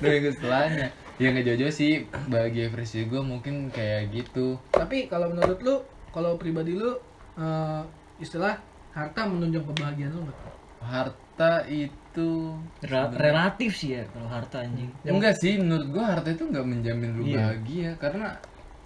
[0.00, 0.86] minggu setelahnya.
[1.16, 1.92] Ya nggak jauh-jauh sih.
[2.26, 4.56] Bahagia versi gue mungkin kayak gitu.
[4.72, 5.74] Tapi kalau menurut lu,
[6.10, 6.96] kalau pribadi lu
[7.36, 7.82] eh,
[8.18, 8.56] istilah
[8.90, 10.40] harta menunjang kebahagiaan lu nggak?
[10.80, 14.88] harta itu Rel- relatif sih ya kalau harta anjing.
[15.04, 17.36] Enggak sih menurut gua harta itu enggak menjamin lu Iya.
[17.36, 17.90] bahagia.
[18.00, 18.28] Karena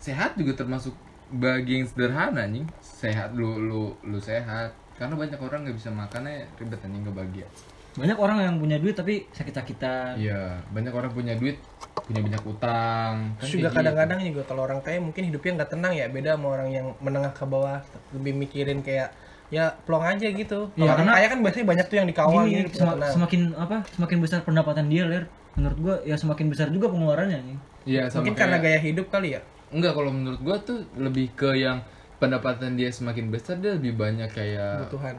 [0.05, 0.93] sehat juga termasuk
[1.33, 4.77] bahagia yang sederhana nih sehat lu lu lu sehat.
[4.95, 7.47] Karena banyak orang nggak bisa makannya ribet anjing nggak bahagia.
[7.95, 10.21] Banyak orang yang punya duit tapi sakit-sakitan.
[10.21, 11.57] Iya banyak orang punya duit
[12.05, 13.33] punya banyak utang.
[13.35, 13.77] Kan Terus juga gitu.
[13.81, 16.07] kadang-kadang juga kalau orang kaya mungkin hidupnya nggak tenang ya.
[16.12, 17.81] Beda sama orang yang menengah ke bawah
[18.12, 19.11] lebih mikirin kayak
[19.49, 20.69] ya plong aja gitu.
[20.69, 23.11] Kalau Iya, orang karena- kaya kan biasanya banyak tuh yang dikawal Gini, gitu tenang.
[23.11, 25.25] semakin apa semakin besar pendapatan dia ler.
[25.55, 27.38] Menurut gua ya semakin besar juga pengeluarannya
[27.87, 29.40] iya sama mungkin karena kayak- gaya hidup kali ya
[29.74, 31.82] enggak kalau menurut gua tuh lebih ke yang
[32.16, 35.16] pendapatan dia semakin besar dia lebih banyak kayak kebutuhan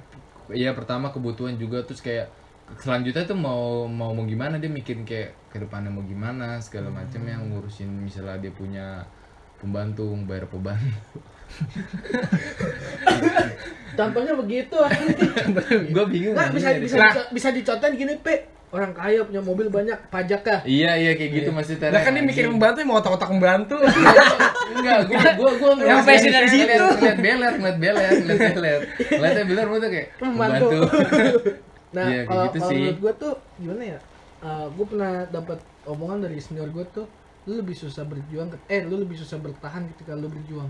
[0.47, 2.29] Iya pertama kebutuhan juga terus kayak
[2.75, 7.21] selanjutnya tuh mau mau mau gimana dia mikirin kayak ke depannya mau gimana segala macam
[7.21, 9.03] yang ngurusin misalnya dia punya
[9.55, 11.19] pembantu bayar pembantu
[13.95, 14.75] Contohnya begitu
[15.93, 17.05] gue bingung Nggak, bisa bisa Nah.
[17.07, 18.35] dico- bisa dicontohin gini, Pe.
[18.67, 22.21] Orang kaya punya mobil banyak pajak kah Iya iya kayak gitu masih Lah kan dia
[22.21, 23.77] mikir membantu mau otak-otak membantu.
[24.67, 26.65] Enggak, gua gua gua Yang passion dari situ.
[26.75, 28.79] Ngeliat beler, ngeliat beler, ngeliat beler.
[29.07, 30.67] Ngeliatnya beler gua tuh kayak Membantu.
[31.95, 33.99] nah Iya, kayak kalau gitu kalau menurut gue tuh gimana ya
[34.67, 37.05] gue pernah dapat omongan dari senior gue tuh
[37.45, 40.67] lu lebih susah berjuang ke- eh lu lebih susah bertahan ketika lu berjuang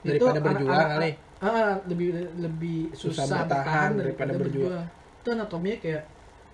[0.00, 1.10] Daripada anak- berjuang kali.
[1.38, 4.70] ah, ah, lebih lebih Susah susah, bertahan bertahan daripada daripada berjuang.
[4.80, 6.02] berjuang itu anatominya kayak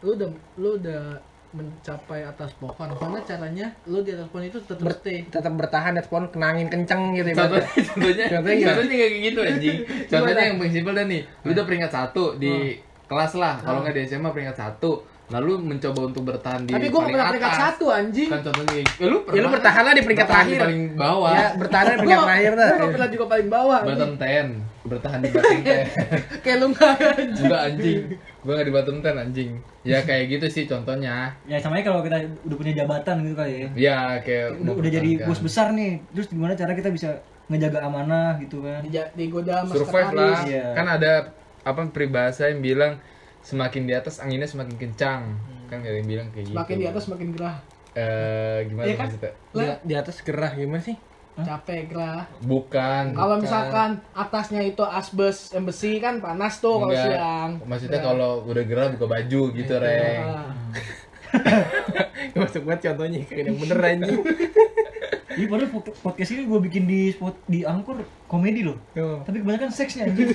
[0.00, 1.02] lu udah lu udah
[1.48, 2.88] mencapai atas pohon.
[2.92, 5.24] Karena caranya lu di atas pohon itu tetap Ber- stay.
[5.24, 9.76] tetap bertahan ya pohon kenangin kenceng gitu Contohnya, contohnya, Contohnya contohnya kayak gitu anjing.
[10.12, 13.96] Contohnya yang paling simpel dah nih, lu udah peringkat satu di kelas lah, kalau nggak
[13.96, 17.62] di SMA peringkat satu, lalu mencoba untuk bertahan di tapi gue gak pernah peringkat atas.
[17.66, 18.28] satu anjing.
[18.28, 20.58] Kan contohnya, kayak- ya, lu Ya lu bertahan lah di peringkat terakhir.
[20.60, 21.32] paling bawah.
[21.32, 23.80] Ya, bertahan di peringkat terakhir gua gak pernah juga paling bawah.
[23.82, 25.40] Bottom 10, bertahan di 10.
[26.44, 28.00] kayak lu nggak anjing Enggak anjing.
[28.42, 29.50] Gua nggak di bottom 10 anjing.
[29.84, 31.36] Ya kayak gitu sih contohnya.
[31.44, 33.68] Ya sama kalau kita udah punya jabatan gitu kali ya.
[33.76, 36.02] Ya kayak Udah, udah jadi bos besar nih.
[36.16, 38.84] Terus gimana cara kita bisa ngejaga amanah gitu kan?
[38.84, 40.38] di, digoda sama survive lah.
[40.44, 40.66] Iya.
[40.76, 41.12] Kan ada
[41.64, 43.00] apa peribahasa yang bilang
[43.44, 45.22] semakin di atas anginnya semakin kencang.
[45.68, 46.56] Kan ada yang bilang kayak gitu.
[46.56, 47.56] semakin di atas semakin gerah
[47.98, 49.06] Eh gimana Iya kan?
[49.10, 49.32] maksudnya?
[49.50, 50.96] Di, di atas gerah gimana sih?
[51.40, 53.04] Capek gerah Bukan.
[53.12, 53.44] kalau bukan.
[53.44, 58.86] misalkan atasnya itu asbes yang besi kan panas tuh kalau siang Maksudnya kalau udah gerah
[58.90, 60.24] buka baju gitu, Reng.
[60.24, 60.50] Nah,
[62.34, 64.20] Masuk banget contohnya kayak yang bener anjing.
[65.38, 67.94] Ini padahal pod- podcast ini gue bikin di spot di angkor
[68.26, 68.74] komedi loh.
[68.90, 69.22] Tuh.
[69.22, 70.34] Tapi kebanyakan seksnya anjing.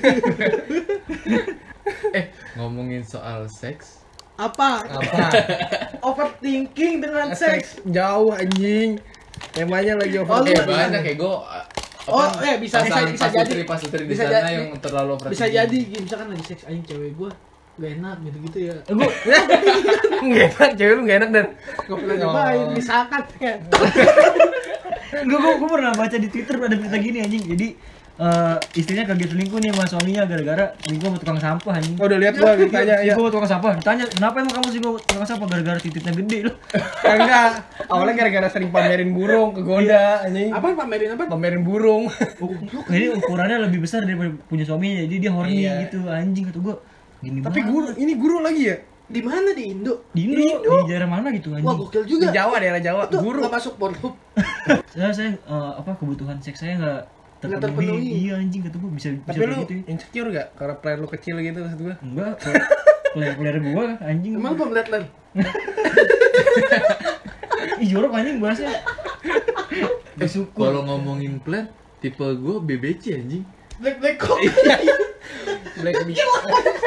[2.10, 4.00] Eh, ngomongin soal seks.
[4.34, 5.28] apa Apa?
[6.08, 8.96] overthinking dengan seks Seks jauh anjing.
[9.50, 10.40] Temanya lagi Oh, over.
[10.40, 11.34] lu Eh, bisa- banyak kayak gue
[12.04, 13.64] Oh, eh, bisa- bisa- bisa jadi.
[13.64, 14.52] pas di Bisa sana jadi.
[14.52, 17.32] yang terlalu bisa jadi gini, misalkan lagi seks anjing cewek gua
[17.74, 19.08] gak enak gitu gitu ya gue
[20.20, 21.46] Enggak enak, cewek lu enggak enak dan.
[21.80, 22.20] gak pernah Oh.
[22.22, 23.56] nyobain misalkan kayak
[25.24, 27.44] gue gue pernah baca di Twitter ada berita gini anjing.
[27.46, 27.66] Jadi
[28.16, 31.96] eh, istrinya kaget selingkuh nih sama suaminya gara-gara selingkuh sama tukang sampah anjing.
[31.96, 33.10] Oh, udah lihat gua ditanya ya.
[33.10, 33.72] Selingkuh sama tukang sampah.
[33.76, 36.54] Ditanya, "Kenapa emang kamu selingkuh sama tukang sampah gara-gara titiknya gede loh?"
[37.14, 37.50] Enggak.
[37.84, 40.50] Awalnya gara-gara sering pamerin burung ke Goda anjing.
[40.50, 42.04] apa pamerin apa Pamerin burung.
[42.86, 45.02] Jadi ukurannya lebih besar daripada punya suaminya.
[45.02, 45.72] Jadi dia horny Iya.
[45.84, 46.74] gitu anjing kata gue.
[47.20, 47.68] Gini Tapi banget.
[47.68, 48.78] guru, ini guru lagi ya?
[49.04, 51.60] di mana di Indo di Indo, di daerah mana gitu anjing.
[51.62, 53.04] wah gokil Di juga Jawa, daerah Jawa.
[53.04, 53.44] itu Guru.
[53.44, 54.16] gak masuk Pornhub
[54.92, 57.00] saya saya eh, apa kebutuhan seks saya Nggak
[57.46, 57.86] terpenuhi.
[57.86, 58.08] terpenuhi.
[58.24, 59.82] Iya anjing kata gue bisa bisa Tapi kayak lu gitu ya.
[59.90, 60.46] insecure gak?
[60.56, 61.94] Karena player lu kecil gitu maksud gua.
[62.00, 62.32] Enggak,
[63.14, 64.32] player-player gue anjing.
[64.34, 65.02] emang lu ngeliat lan
[67.82, 68.70] Ih jorok anjing bahasnya.
[70.14, 70.62] Bersyukur.
[70.70, 71.66] Kalau ngomongin plan,
[71.98, 73.42] tipe gue BBC anjing.
[73.74, 74.38] black black kok
[75.82, 76.14] Black Big.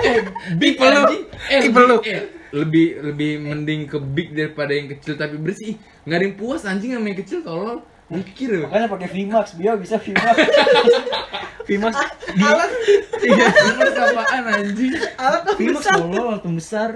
[0.07, 0.23] Eh,
[0.55, 1.27] big anjing.
[1.51, 2.23] Eh, lebih, eh,
[2.55, 5.75] lebih lebih mending ke big daripada yang kecil tapi bersih.
[6.07, 7.83] Nggak ada yang puas anjing sama yang kecil tolol.
[8.07, 8.71] Mikir loh.
[8.71, 10.37] Makanya pakai VMAX, dia bisa VMAX.
[11.67, 11.95] VMAX
[12.31, 12.71] di alat
[13.19, 14.93] iya, Terus apaan anjing?
[15.19, 16.89] alat besar dulu waktu besar.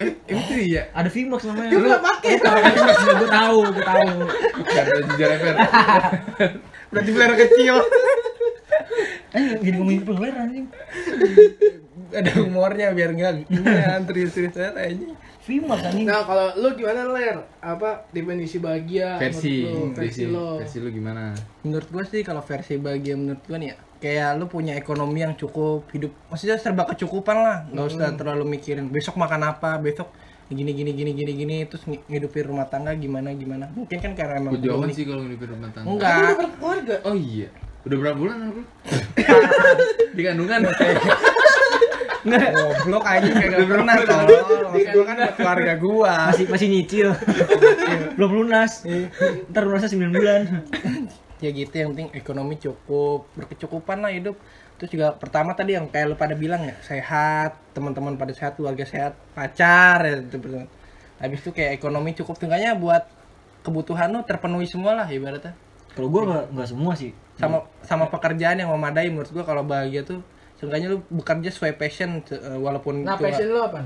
[0.00, 0.88] Eh, itu iya.
[0.96, 1.70] Ada VMAX namanya.
[1.76, 2.32] Lu nggak pakai?
[2.40, 4.12] VMAX gue tahu, gue tahu.
[4.64, 5.56] Kata jujur Fer.
[6.88, 7.76] Berarti player kecil.
[9.34, 10.66] Eh, jadi ngomongin player anjing.
[12.14, 15.12] Ada humornya biar enggak gimana serius-serius aja anjing.
[15.44, 16.06] VMAX anjing.
[16.06, 19.92] nah kalau lu gimana ler apa definisi bahagia Versi, menurut lu?
[19.92, 21.22] versi versi, lo versi lu gimana?
[21.60, 25.32] Menurut gua sih kalau versi bahagia menurut gua nih ya kayak lu punya ekonomi yang
[25.32, 30.12] cukup hidup maksudnya serba kecukupan lah nggak usah terlalu mikirin besok makan apa besok
[30.46, 34.38] gini gini gini gini gini terus ng- ngidupin rumah tangga gimana gimana mungkin kan karena
[34.38, 35.88] emang belum sih kalau di rumah tangga.
[35.88, 37.48] enggak Kan udah berkeluarga Oh iya.
[37.84, 38.60] Udah berapa bulan aku?
[40.16, 40.60] di kandungan.
[42.24, 47.08] Goblok aja kagak pernah tolol maksud gua kan buat keluarga gua Masih masih nyicil.
[48.16, 48.82] Belum lunas.
[49.52, 50.40] Ntar lunasnya 9 bulan.
[51.42, 54.32] ya gitu yang penting ekonomi cukup berkecukupan lah hidup
[54.80, 58.88] terus juga pertama tadi yang kayak lu pada bilang ya sehat teman-teman pada sehat keluarga
[58.88, 60.64] sehat pacar ya itu pertama.
[61.20, 63.04] habis itu kayak ekonomi cukup tinggalnya buat
[63.60, 65.52] kebutuhan lu terpenuhi semua lah ibaratnya
[65.92, 67.12] Kalau gue nggak semua sih.
[67.38, 70.22] sama sama pekerjaan yang memadai menurut gua kalau bahagia tuh
[70.64, 73.84] seenggaknya lu bekerja sesuai passion eh, walaupun nah cuma- passion lu apa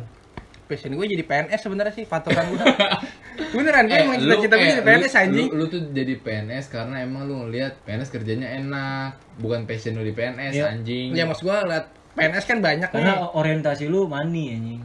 [0.64, 2.60] passion gue jadi PNS sebenarnya sih patokan gue
[3.56, 5.80] beneran gue Eh, emang lu- cita-cita gue eh, jadi PNS lu- anjing Lu, lu tuh
[5.90, 10.64] jadi PNS karena emang lu ngeliat PNS kerjanya enak, bukan passion lu di PNS Iya.
[10.70, 11.08] anjing.
[11.10, 14.80] ya maksud gue liat PNS kan banyak Karena nih orientasi lu money anjing.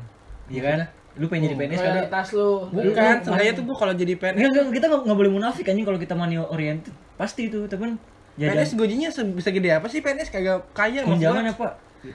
[0.48, 0.78] Iya kan?
[1.14, 4.52] Lu pengen jadi PNS karena prioritas lu bukan sengaja tuh gue kalau jadi PNS Enggak,
[4.56, 6.94] enggak, kita nggak boleh munafik anjing kalau kita money oriented.
[7.14, 8.00] Pasti itu, teman.
[8.34, 11.54] Jajan PNS gajinya bisa gede apa sih PNS kagak kaya tunjangan gua.
[11.54, 11.68] apa?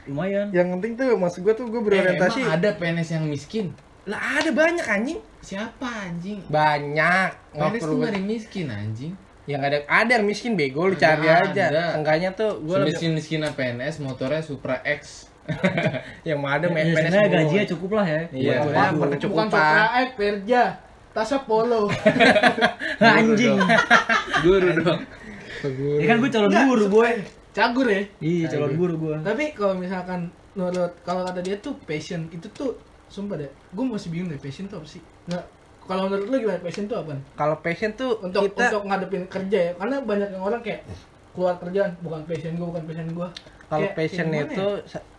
[0.04, 0.46] Lumayan.
[0.50, 3.66] Yang penting tuh maksud gue tuh gue Eh, berorientasi emang ada PNS yang miskin.
[4.04, 5.18] Lah ada banyak anjing.
[5.38, 6.42] Siapa anjing?
[6.46, 7.30] Banyak.
[7.52, 9.14] Nggak PNS perlu tuh nyari miskin anjing.
[9.46, 11.64] yang ada ada yang miskin bego lu Ada, cari aja.
[11.66, 11.84] ada.
[11.96, 15.24] Enggaknya tuh gue lebih Miskin miskin PNS motornya Supra X.
[16.28, 17.32] yang mau ada Ya, main PNS mulu.
[17.32, 18.20] gajinya cukup lah ya.
[18.28, 19.46] Iya, sebenarnya buat- Bukan berkecukupan.
[19.48, 20.62] Supra X, Perja,
[21.10, 21.82] Tasnya Polo.
[23.00, 23.56] Anjing.
[24.42, 25.00] Guru dong.
[25.98, 27.12] Ya kan gue calon Enggak, guru boy.
[27.50, 28.02] Cagur ya.
[28.22, 29.16] Iya calon guru gue.
[29.26, 34.08] Tapi kalau misalkan menurut kalau kata dia tuh passion itu tuh sumpah deh, gue masih
[34.12, 35.02] bingung deh passion tuh apa sih?
[35.30, 35.44] Nggak,
[35.88, 37.12] kalau menurut lu gimana passion tuh apa?
[37.34, 40.84] Kalau passion tuh Untuk kita untuk ngadepin kerja ya, karena banyak yang orang kayak
[41.32, 43.28] keluar kerjaan bukan passion gue bukan passion gue.
[43.68, 44.66] Kalau Kayak- passion kayak itu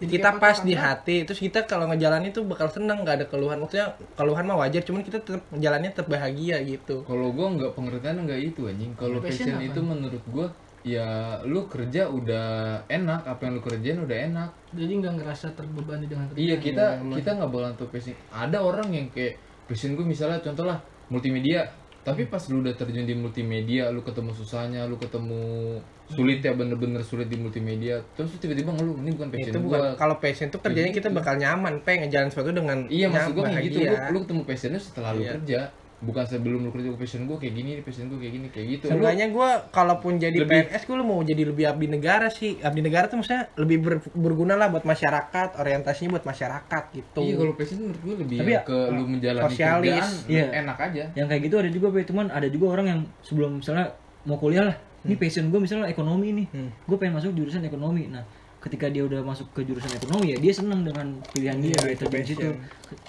[0.01, 0.07] ya?
[0.09, 3.93] kita pas di hati terus kita kalau ngejalanin tuh bakal seneng nggak ada keluhan maksudnya
[4.17, 8.41] keluhan mah wajar cuman kita tetap jalannya tetap bahagia gitu Kalau gua nggak pengertian nggak
[8.43, 8.91] itu anjing.
[8.93, 9.67] Kalau Passion passion apa?
[9.69, 10.47] itu menurut gua
[10.81, 11.07] ya
[11.43, 12.47] lu kerja udah
[12.87, 14.49] enak, apa yang lu kerjain udah enak.
[14.71, 16.41] Jadi nggak ngerasa terbebani dengan kerjaan.
[16.41, 18.15] Iya kita kita nggak boleh tuh passion.
[18.29, 21.69] Ada orang yang kayak passion gue misalnya contoh lah multimedia.
[21.99, 25.77] Tapi pas lu udah terjun di multimedia, lu ketemu susahnya, lu ketemu
[26.09, 28.01] sulit ya bener-bener sulit di multimedia.
[28.17, 29.67] Terus lu tiba-tiba ngeluh ini bukan passion itu gua.
[29.67, 33.43] bukan kalau passion tuh kerjanya kita bakal nyaman pe ngejalan sesuatu dengan Iya maksud gue
[33.45, 33.77] kayak gitu.
[33.83, 35.31] Lu, lu ketemu passionnya setelah lu Iya.
[35.37, 35.59] kerja,
[35.99, 36.89] bukan sebelum lu kerja.
[36.91, 38.85] Passion gue kayak gini, passion gue kayak gini, kayak gitu.
[38.87, 43.05] Seenggaknya gue kalaupun jadi Lebih- PNS gue mau jadi lebih abdi negara sih abdi negara
[43.05, 47.77] tuh maksudnya lebih ber- berguna lah buat masyarakat orientasinya buat masyarakat gitu Iya kalau passion
[47.81, 49.91] menurut gue lebih Tapi ya ke lu menjalani sosialis.
[49.91, 50.45] kerjaan Iya.
[50.57, 51.03] enak aja.
[51.13, 52.03] Yang kayak gitu ada juga Boy.
[52.03, 53.91] cuman ada juga orang yang sebelum misalnya
[54.23, 54.77] mau kuliah lah.
[54.99, 56.47] Ini passion gue misalnya ekonomi nih.
[56.49, 56.69] Hmm.
[56.83, 58.07] Gue pengen masuk jurusan ekonomi.
[58.07, 58.23] Nah,
[58.59, 62.03] ketika dia udah masuk ke jurusan ekonomi ya dia seneng dengan pilihan dia Iya, itu
[62.05, 62.49] terjun situ.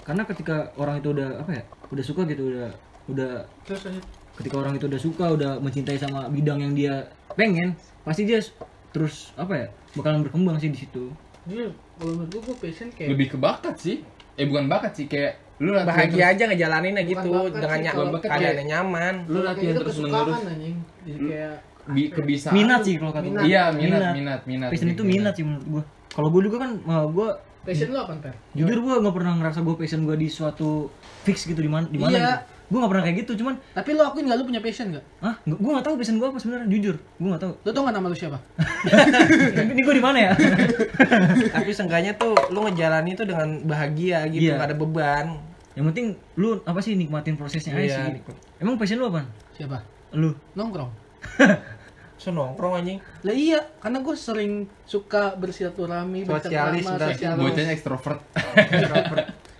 [0.01, 1.63] Karena ketika orang itu udah apa ya?
[1.87, 2.69] Udah suka gitu udah
[3.07, 3.81] udah Terus
[4.33, 8.39] ketika orang itu udah suka udah mencintai sama bidang yang dia pengen pasti dia
[8.89, 11.11] terus apa ya bakalan berkembang sih di situ
[11.43, 13.97] Jadi kalau menurut gue, gue passion kayak Lebih ke bakat sih.
[14.33, 18.09] Eh bukan bakat sih kayak lu latihan bahagia terus- aja ngejalaninnya gitu dengan ny- kalau
[18.09, 20.37] bakat keadaannya kayak- nyaman lu latihan terus menerus.
[20.41, 20.77] anjing.
[21.01, 21.70] Jadi kayak Bi-
[22.09, 22.53] kebiasaan.
[22.53, 23.43] minat sih kalau kata Minat.
[23.43, 24.69] Iya minat minat minat.
[24.69, 26.71] passion itu minat sih menurut gue kalau gue juga kan
[27.07, 27.29] gue
[27.61, 28.33] passion lu apa per?
[28.51, 30.89] jujur gue nggak pernah ngerasa gue passion gue di suatu
[31.21, 32.21] fix gitu di mana di mana Iya.
[32.21, 32.39] gitu.
[32.67, 35.03] gue nggak pernah kayak gitu cuman Tapi lu akuin gak lu punya passion gak?
[35.19, 37.93] ah gue nggak tahu passion gue apa sebenarnya jujur gue nggak tahu Lu tau gak
[37.93, 38.37] nama lu siapa?
[39.71, 40.31] ini gue di mana ya
[41.55, 44.55] tapi seenggaknya tuh lu ngejalanin tuh dengan bahagia gitu Iya.
[44.55, 45.25] nggak ada beban
[45.71, 48.35] yang penting lu apa sih nikmatin prosesnya aja Iya, sih nikmat.
[48.57, 49.23] emang passion lu apa
[49.53, 49.77] Siapa?
[50.13, 50.91] lu Nongkrong.
[52.21, 56.85] so nongkrong anjing Lah iya, karena gue sering suka bersilaturahmi, Sosialis.
[56.85, 58.21] Bocahnya ekstrovert.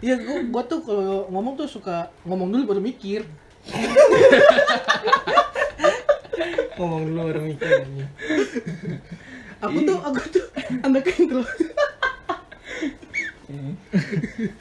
[0.02, 3.26] Iya, gue gua tuh kalau ngomong tuh suka ngomong dulu baru mikir.
[6.78, 8.10] ngomong dulu baru mikir anjing.
[9.62, 10.45] Aku tuh, aku tuh
[10.86, 11.45] anak intro.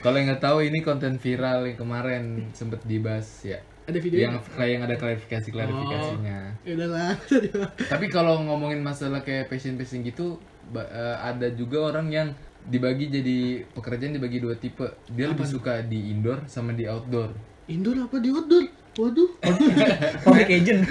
[0.05, 3.65] Kalau yang nggak tahu ini konten viral yang kemarin sempet dibahas ya.
[3.91, 6.39] Ada video Yang kayak yang ada klarifikasi klarifikasinya.
[6.63, 7.11] Ya udahlah.
[7.93, 10.39] Tapi kalau ngomongin masalah kayak passion-passion gitu,
[10.71, 12.29] ba- eh, ada juga orang yang
[12.63, 13.39] dibagi jadi
[13.73, 14.87] pekerjaan dibagi dua tipe.
[15.11, 17.35] Dia lebih suka di indoor sama di outdoor.
[17.67, 18.65] Indoor apa di outdoor?
[18.91, 19.31] Waduh.
[20.27, 20.83] public agent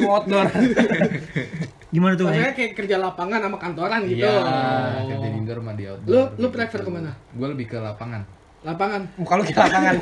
[0.00, 0.46] Mau outdoor
[1.94, 4.22] gimana tuh Maksudnya kayak kerja lapangan sama kantoran gitu.
[4.22, 4.34] Iya,
[5.02, 6.14] kerja di indoor sama di outdoor.
[6.14, 7.10] Lu lu prefer ke mana?
[7.34, 8.22] Gue lebih ke lapangan.
[8.66, 9.02] Lapangan.
[9.14, 9.94] muka lu ke lapangan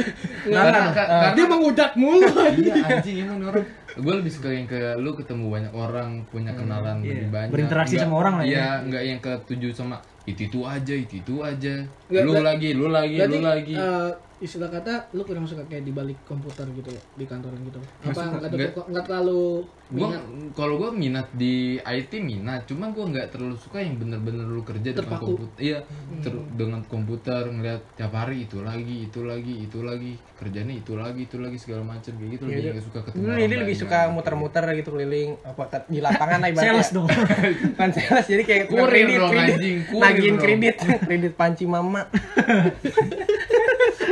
[0.46, 2.24] Karena, karena Dia mengudak mulu.
[2.56, 3.66] iya anjing emang nih orang.
[3.96, 7.12] Gue lebih suka yang ke lu ketemu banyak orang, punya kenalan iya.
[7.12, 7.50] lebih banyak.
[7.50, 8.50] Berinteraksi Nggak- sama orang lah ya.
[8.50, 11.74] Iya, nggak yang ketujuh sama itu itu aja, itu itu aja.
[12.08, 13.74] Lu lagi, lu lagi, Berarti lu lagi.
[13.74, 17.80] eh, istilah kata lu kurang suka kayak di balik komputer gitu di kantoran gitu.
[18.02, 18.50] Apa nggak nggak.
[18.50, 19.44] terlalu- nggak terlalu
[19.86, 20.22] gua minat?
[20.52, 24.92] kalau gua minat di IT minat cuma gua nggak terlalu suka yang bener-bener lu kerja
[24.92, 25.24] Terpaku.
[25.32, 25.78] komputer iya
[26.20, 31.20] ter- dengan komputer ngeliat tiap hari itu lagi itu lagi itu lagi kerjanya itu lagi
[31.22, 33.98] itu lagi segala macam kayak gitu lebih nggak suka ketemu Lu orang ini lebih suka
[34.10, 36.72] muter-muter gitu keliling apa di lapangan lah ibaratnya.
[36.74, 37.08] sales dong
[37.72, 40.34] Bukan sales jadi kayak Kurir kredit, dong, kredit.
[40.36, 42.04] kredit, kredit panci mama.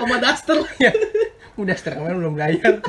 [0.05, 0.59] Sama daster.
[0.79, 0.93] ya.
[1.55, 2.83] Udah kemarin belum bayar.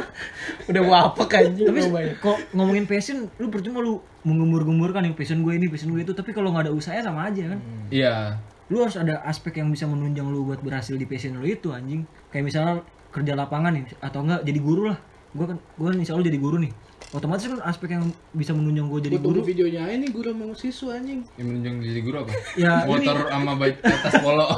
[0.70, 1.82] Udah gua apa anjing tapi
[2.22, 6.14] kok ngomongin passion lu percuma lu menggembur-gemburkan yang passion gue ini passion gue itu.
[6.14, 7.58] Tapi kalau nggak ada usahanya sama aja kan?
[7.90, 8.38] Iya.
[8.70, 12.06] Lu harus ada aspek yang bisa menunjang lu buat berhasil di passion lu itu anjing.
[12.30, 12.74] Kayak misalnya
[13.10, 14.98] kerja lapangan nih atau enggak jadi guru lah.
[15.34, 16.70] Gue kan gue kan insya Allah jadi guru nih.
[17.14, 19.50] Otomatis kan aspek yang bisa menunjang gue jadi Gua tunggu guru.
[19.50, 21.26] videonya ini guru mau siswa anjing.
[21.34, 22.32] yang menunjang jadi guru apa?
[22.54, 24.46] Ya motor sama baik atas polo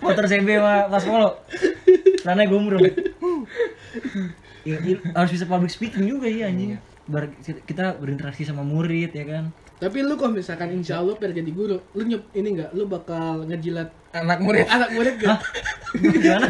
[0.00, 1.30] motor CB sama pas polo
[2.20, 2.84] karena gombrong
[4.62, 9.24] ya, ya, harus bisa public speaking juga ya anjing Bar- kita berinteraksi sama murid ya
[9.24, 9.44] kan
[9.80, 13.48] Tapi lu kok misalkan insya Allah biar jadi guru, lu nyup ini nggak, lu bakal
[13.48, 15.40] ngejilat anak murid anak murid gak?
[15.96, 16.44] Gimana?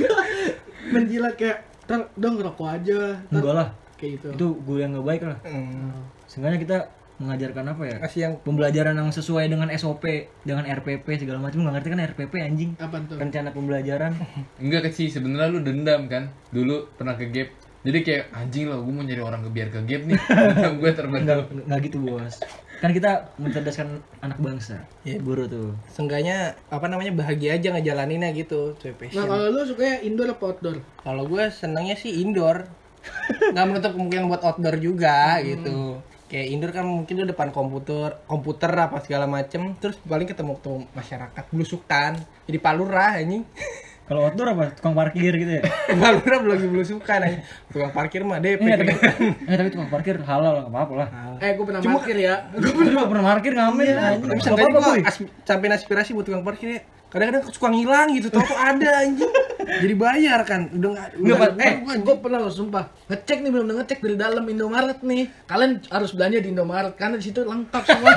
[0.94, 3.18] Menjilat kayak, ntar dong rokok aja.
[3.26, 3.68] ntar Enggak lah.
[3.98, 4.28] Kayak gitu.
[4.30, 5.38] Itu gue yang nggak baik lah.
[5.42, 6.76] Hmm, Seenggaknya kita
[7.16, 7.96] mengajarkan apa ya?
[8.04, 10.04] kasih yang Pembelajaran yang sesuai dengan SOP,
[10.44, 11.64] dengan RPP segala macam.
[11.64, 12.70] Nggak ngerti kan RPP anjing.
[12.76, 13.16] Apa tuh?
[13.16, 14.12] Rencana pembelajaran.
[14.62, 16.28] Enggak kecil sebenarnya lu dendam kan.
[16.52, 17.48] Dulu pernah ke gap.
[17.86, 20.18] Jadi kayak anjing lah gue mau nyari orang ke biar ke gap nih.
[20.52, 21.38] Dendam gue terbendam.
[21.54, 22.34] enggak gitu bos.
[22.82, 24.84] Kan kita mencerdaskan anak bangsa.
[25.06, 25.22] Iya.
[25.22, 25.70] Guru tuh.
[25.94, 30.76] seenggaknya apa namanya bahagia aja ngejalaninnya gitu sesuai Nah kalau lu sukanya indoor apa outdoor?
[31.00, 32.66] kalau gue senangnya sih indoor
[33.54, 38.70] nggak menutup kemungkinan buat outdoor juga gitu kayak indoor kan mungkin lu depan komputer komputer
[38.74, 39.78] apa segala macem.
[39.78, 42.12] Terus paling ketemu ketemu masyarakat belusukan.
[42.46, 43.46] Jadi palura anjing
[44.06, 44.64] Kalau outdoor apa?
[44.78, 45.62] Tukang parkir gitu ya?
[46.22, 47.42] belum lagi belusukan anjing
[47.74, 48.92] tukang parkir mah DP Enggak, tapi,
[49.50, 51.08] eh, tapi tukang parkir halal, nggak apa-apa lah.
[51.42, 52.34] Eh, gue pernah parkir ya.
[52.54, 54.30] Gue juga pernah parkir ngamen anjing.
[54.38, 58.58] tapi apa-apa, gue as- aspirasi buat tukang parkir ya kadang-kadang suka ngilang gitu tau tuh
[58.58, 59.30] ada anjing
[59.66, 62.84] jadi bayar kan udah nggak Enggak, udah eh, gue pernah loh, sumpah.
[63.10, 65.26] Ngecek nih, belum ngecek dari dalam Indomaret nih.
[65.50, 68.14] Kalian harus belanja di Indomaret, karena di situ lengkap semua.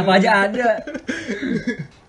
[0.00, 0.68] Apa aja ada.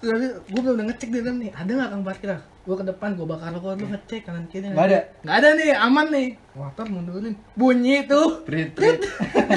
[0.06, 2.30] Terus gue belum ngecek di dalam nih, ada nggak kang parkir?
[2.62, 4.70] Gue ke depan, gue bakar rokok, lu ngecek kanan kiri.
[4.70, 5.00] Nggak ada.
[5.26, 6.28] Nggak ada nih, aman nih.
[6.54, 7.36] Motor mundurin.
[7.58, 8.46] Bunyi tuh.
[8.46, 9.02] Prit, prit.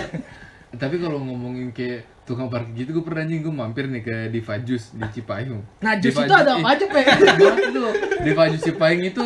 [0.80, 4.56] Tapi kalau ngomongin kayak tukang parkir gitu gue pernah anjing gue mampir nih ke Diva
[4.60, 5.64] Juice di Cipayung.
[5.84, 7.00] Nah, jus Diva itu ada apa aja, Pe?
[7.72, 7.92] Aduh,
[8.24, 9.24] Diva Juice Cipayung itu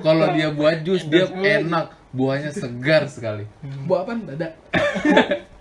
[0.00, 3.44] kalau dia buat jus dia enak, buahnya segar sekali.
[3.84, 4.12] Buah apa?
[4.32, 4.48] Dada.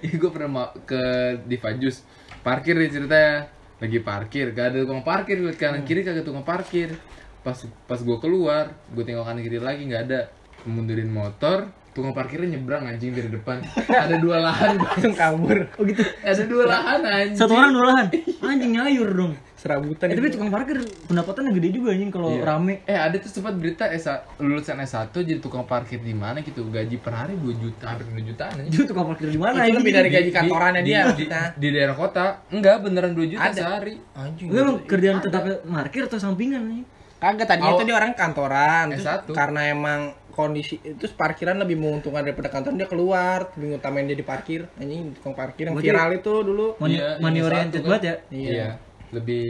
[0.00, 1.00] Iya gue pernah ke
[1.44, 2.00] Diva Juice
[2.40, 6.94] parkir nih ceritanya lagi parkir gak ada tukang parkir lihat kanan kiri kagak tukang parkir.
[7.42, 7.54] Pas
[7.86, 10.20] pas gue keluar gue tengok kanan kiri lagi nggak ada.
[10.66, 16.06] Mundurin motor tukang parkirnya nyebrang anjing dari depan ada dua lahan langsung kabur Oh gitu.
[16.22, 18.06] ada dua lahan anjing Satu orang dua lahan.
[18.40, 19.34] Anjing nyayur dong.
[19.52, 22.46] serabutan Eh, tapi tukang parkir pendapatannya gede juga anjing kalau Iya.
[22.46, 22.74] rame.
[22.84, 24.06] eh ada tuh sempat berita S
[24.38, 28.22] lulusan S1 jadi tukang parkir di mana gitu gaji per hari 2 juta hampir 2
[28.24, 28.70] jutaan anjing.
[28.70, 31.40] Itu tukang parkir di mana itu lebih dari gaji Di- kantorannya di, dia di, kita
[31.52, 33.58] di daerah kota enggak beneran 2 juta Ada.
[33.58, 36.82] sehari anjing Gue emang kerjaan tetap parkir atau sampingan nih?
[37.18, 39.34] kagak tadinya Awal- tuh dia orang kantoran terus S1.
[39.34, 44.22] karena emang kondisi itu parkiran lebih menguntungkan daripada kantor dia keluar lebih ngutamain dia di
[44.22, 47.86] parkir anjing tukang parkir yang Berarti- viral itu dulu Money, Iya, money ini oriented kan.
[47.90, 48.14] banget ya.
[48.30, 48.68] Iya.
[49.10, 49.46] Lebih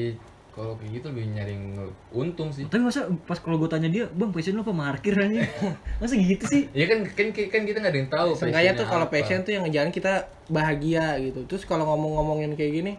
[0.58, 1.54] kalau kayak gitu lebih nyari
[2.10, 2.66] untung sih.
[2.66, 5.46] Tapi masa pas kalau gue tanya dia, bang passion lu apa parkir aja?
[6.02, 6.66] masa gitu sih?
[6.74, 8.30] Ya kan kan kan kita nggak ada yang tahu.
[8.34, 11.46] Seenggaknya tuh kalau passion tuh yang ngejalan kita bahagia gitu.
[11.46, 12.92] Terus kalau ngomong-ngomongin kayak gini,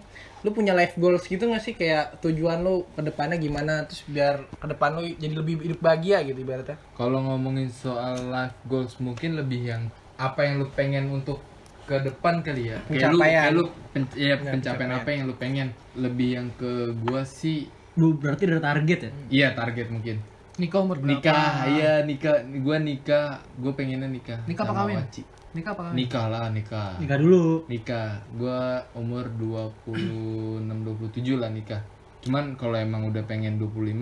[0.48, 4.48] lu punya life goals gitu gak sih kayak tujuan lu ke depannya gimana terus biar
[4.48, 6.80] ke depan lu jadi lebih hidup bahagia gitu ibaratnya.
[6.96, 9.84] Kalau ngomongin soal life goals mungkin lebih yang
[10.16, 11.44] apa yang lu pengen untuk
[11.90, 12.78] ke depan kali ya.
[12.86, 13.42] Kayak lu Pencapaian.
[13.42, 14.92] kayak lu pen- ya, Ya, pencapaian pencapaian.
[14.96, 15.68] apa yang lu pengen.
[15.96, 19.12] Lebih yang ke gua sih Lu berarti ada target ya?
[19.28, 20.22] iya target mungkin.
[20.56, 21.10] Nikah umur berapa?
[21.10, 22.36] Nikah, iya nikah.
[22.60, 24.40] Gua nikah, gua pengennya nikah.
[24.46, 24.96] Nikah apa kawin?
[24.98, 25.22] Waci.
[25.50, 25.84] Nikah apa?
[25.92, 26.94] Nikah lah, nikah.
[26.96, 27.66] Nikah dulu.
[27.66, 28.60] nikah gua
[28.94, 31.82] umur 26 27 lah nikah
[32.20, 33.96] cuman kalau emang udah pengen 25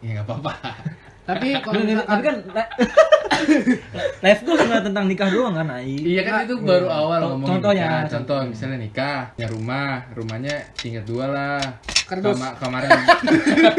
[0.00, 0.52] ya nggak apa-apa
[1.28, 2.72] Tapi kalau Tapi misalkan kan li-
[4.24, 5.94] life goals nggak tentang nikah doang kan, Ai?
[5.94, 8.10] iya kan itu baru awal Con- ngomongin contohnya, nikah.
[8.10, 8.38] contoh.
[8.42, 11.60] misalnya nikah ya rumah rumahnya tingkat dua lah
[12.02, 12.34] Kardus.
[12.34, 12.88] Kama- kemarin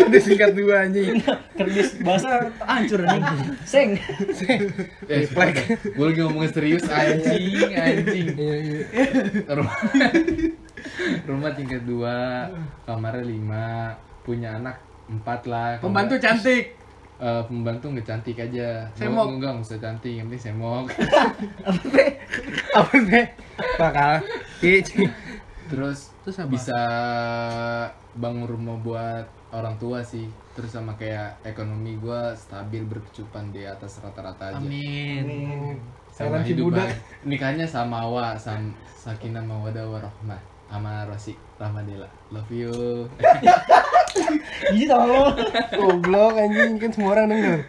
[0.06, 1.18] Udah singkat dua anjing.
[1.52, 2.30] Kerdis bahasa
[2.62, 3.22] hancur nih.
[3.66, 3.98] Seng.
[5.10, 8.80] eh, gue lagi ngomongin serius anjing anjing Iya iya.
[9.50, 9.74] rumah
[11.26, 12.46] rumah tingkat dua
[12.86, 14.78] kamarnya lima punya anak
[15.10, 16.78] empat lah pembantu cantik.
[17.20, 19.28] Eh, pembantu nggak cantik aja Semok.
[19.28, 20.88] Nggak- nggak nggak usah cantik yang penting semok
[22.80, 23.26] Apa sih?
[23.76, 24.12] Bakal.
[24.60, 24.80] Iya.
[25.68, 26.48] terus, Terus apa?
[26.48, 26.80] bisa
[28.14, 34.00] bangun rumah buat orang tua sih terus sama kayak ekonomi gua stabil berkecupan di atas
[34.00, 35.76] rata-rata aja Amin.
[36.10, 36.76] sama Salam si hidup
[37.24, 42.72] nikahnya sama wa sam sakinah mawadah warahmah sama Rosi Rahmadila love you
[44.76, 45.34] Iya tolong.
[45.74, 47.60] Goblok anjing kan semua orang denger.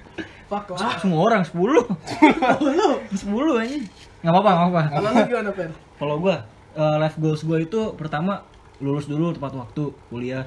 [0.50, 0.98] Fuck lah.
[0.98, 1.54] Semua orang 10.
[1.54, 3.14] 10.
[3.14, 3.76] 10 aja.
[4.20, 4.82] Enggak apa-apa, enggak apa-apa.
[4.90, 5.70] Kalau lu gimana, Fer?
[5.96, 6.36] Kalau gua
[6.74, 8.42] eh, life goals gua itu pertama
[8.80, 10.44] lulus dulu tepat waktu kuliah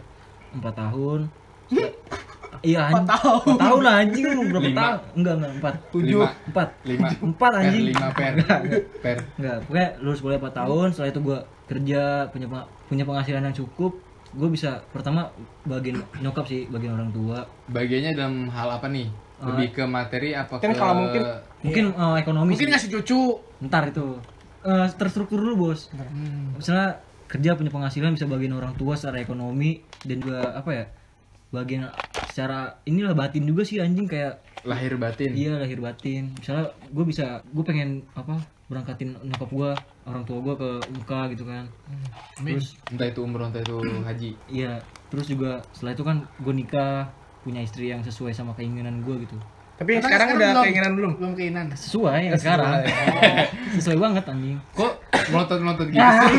[0.52, 1.20] 4 tahun.
[2.64, 3.06] Iya anjing.
[3.08, 3.44] 4 tahun.
[3.58, 4.80] 4 tahun lah anjing lu berapa Lima.
[4.80, 5.00] tahun?
[5.18, 5.52] Enggak, enggak
[5.92, 6.04] 4.
[6.04, 6.28] Lima.
[6.54, 6.90] 4.
[6.90, 7.84] lima 4 per anjing.
[7.92, 8.34] lima per
[9.04, 12.48] per Enggak, pokoknya lulus kuliah 4 tahun, setelah itu gua kerja punya
[12.88, 13.98] punya penghasilan yang cukup,
[14.34, 15.30] gue bisa pertama
[15.64, 17.46] bagian nyokap sih, bagian orang tua.
[17.68, 19.08] bagiannya dalam hal apa nih
[19.40, 21.28] lebih ke materi apa Kan ke kalau mungkin-
[21.62, 22.74] Mungkin eh, ekonomi Mungkin sih.
[22.74, 23.22] ngasih cucu.
[23.62, 24.08] Ntar itu.
[24.62, 26.56] eh, terstruktur dulu bos Hmm.
[26.56, 30.86] misalnya kerja punya penghasilan bisa bagian orang tua secara ekonomi dan juga apa ya
[31.52, 31.92] bagian
[32.26, 37.44] secara inilah batin juga sih anjing kayak lahir batin iya lahir batin misalnya gue bisa
[37.44, 38.40] gue pengen apa
[38.70, 39.70] berangkatin nyokap gue
[40.08, 41.66] orang tua gue ke muka gitu kan.
[42.48, 43.76] Terus entah itu umroh entah itu
[44.08, 44.26] haji.
[44.54, 44.68] Iya
[45.10, 46.88] terus juga setelah itu kan gue nikah
[47.44, 49.36] punya istri yang sesuai sama keinginan gue gitu
[49.74, 50.64] Tapi Karena sekarang udah belum.
[50.64, 51.12] keinginan belum?
[51.18, 51.66] Belum keinginan.
[51.74, 52.86] sesuai yang sekarang.
[53.82, 54.58] sesuai banget anjing.
[54.72, 54.94] Kok
[55.28, 55.98] melotot melotot gitu?
[55.98, 56.14] Ah.
[56.14, 56.30] sih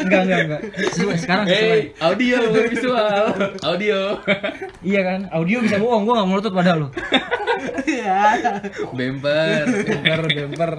[0.02, 0.60] enggak enggak enggak.
[0.90, 1.60] Sesuai sekarang sesuai.
[1.62, 3.24] hey audio bukan visual.
[3.62, 3.98] Audio.
[4.80, 5.20] Iya kan?
[5.30, 6.88] Audio bisa bohong gue gak melotot pada lo
[7.84, 8.20] Iya.
[8.90, 9.64] bemper.
[9.84, 10.72] Bemper, bemper.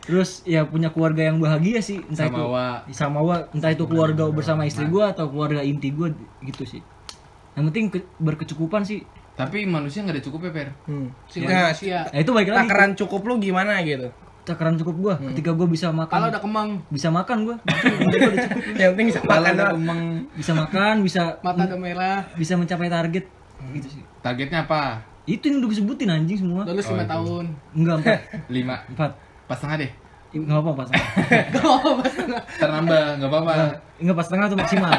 [0.00, 1.98] terus ya punya keluarga yang bahagia sih.
[2.06, 2.68] Entah Sama itu wa.
[2.92, 3.36] sama wa.
[3.50, 6.82] Entah itu keluarga bersama istri gue atau keluarga inti gue gitu sih
[7.54, 9.02] yang penting ke- berkecukupan sih.
[9.32, 11.10] Tapi manusia nggak ada cukup ya per Hmm.
[11.26, 12.06] Si Nah, manusia.
[12.06, 12.58] nah itu baik lagi.
[12.60, 14.10] Takaran cukup lu gimana gitu?
[14.44, 17.56] takaran cukup gue ketika gue bisa Kalau makan udah kemang, bisa makan gue
[18.76, 19.74] Yang penting bisa makan Kalau doang.
[19.74, 20.00] emang
[20.36, 23.24] bisa makan bisa mata udah merah, bisa mencapai target.
[23.72, 24.02] Gitu sih.
[24.20, 25.00] Targetnya apa?
[25.24, 26.62] Itu yang udah gue sebutin anjing semua.
[26.62, 27.10] Lulus Oh, lima itu.
[27.10, 27.44] tahun.
[27.72, 28.18] enggak empat.
[28.54, 28.76] Lima.
[28.86, 29.10] Empat.
[29.44, 29.90] Pas setengah deh
[30.34, 30.88] nggak apa pas
[32.58, 33.52] ntar nambah nggak apa-apa.
[34.02, 34.92] Enggak pas setengah tuh maksimal.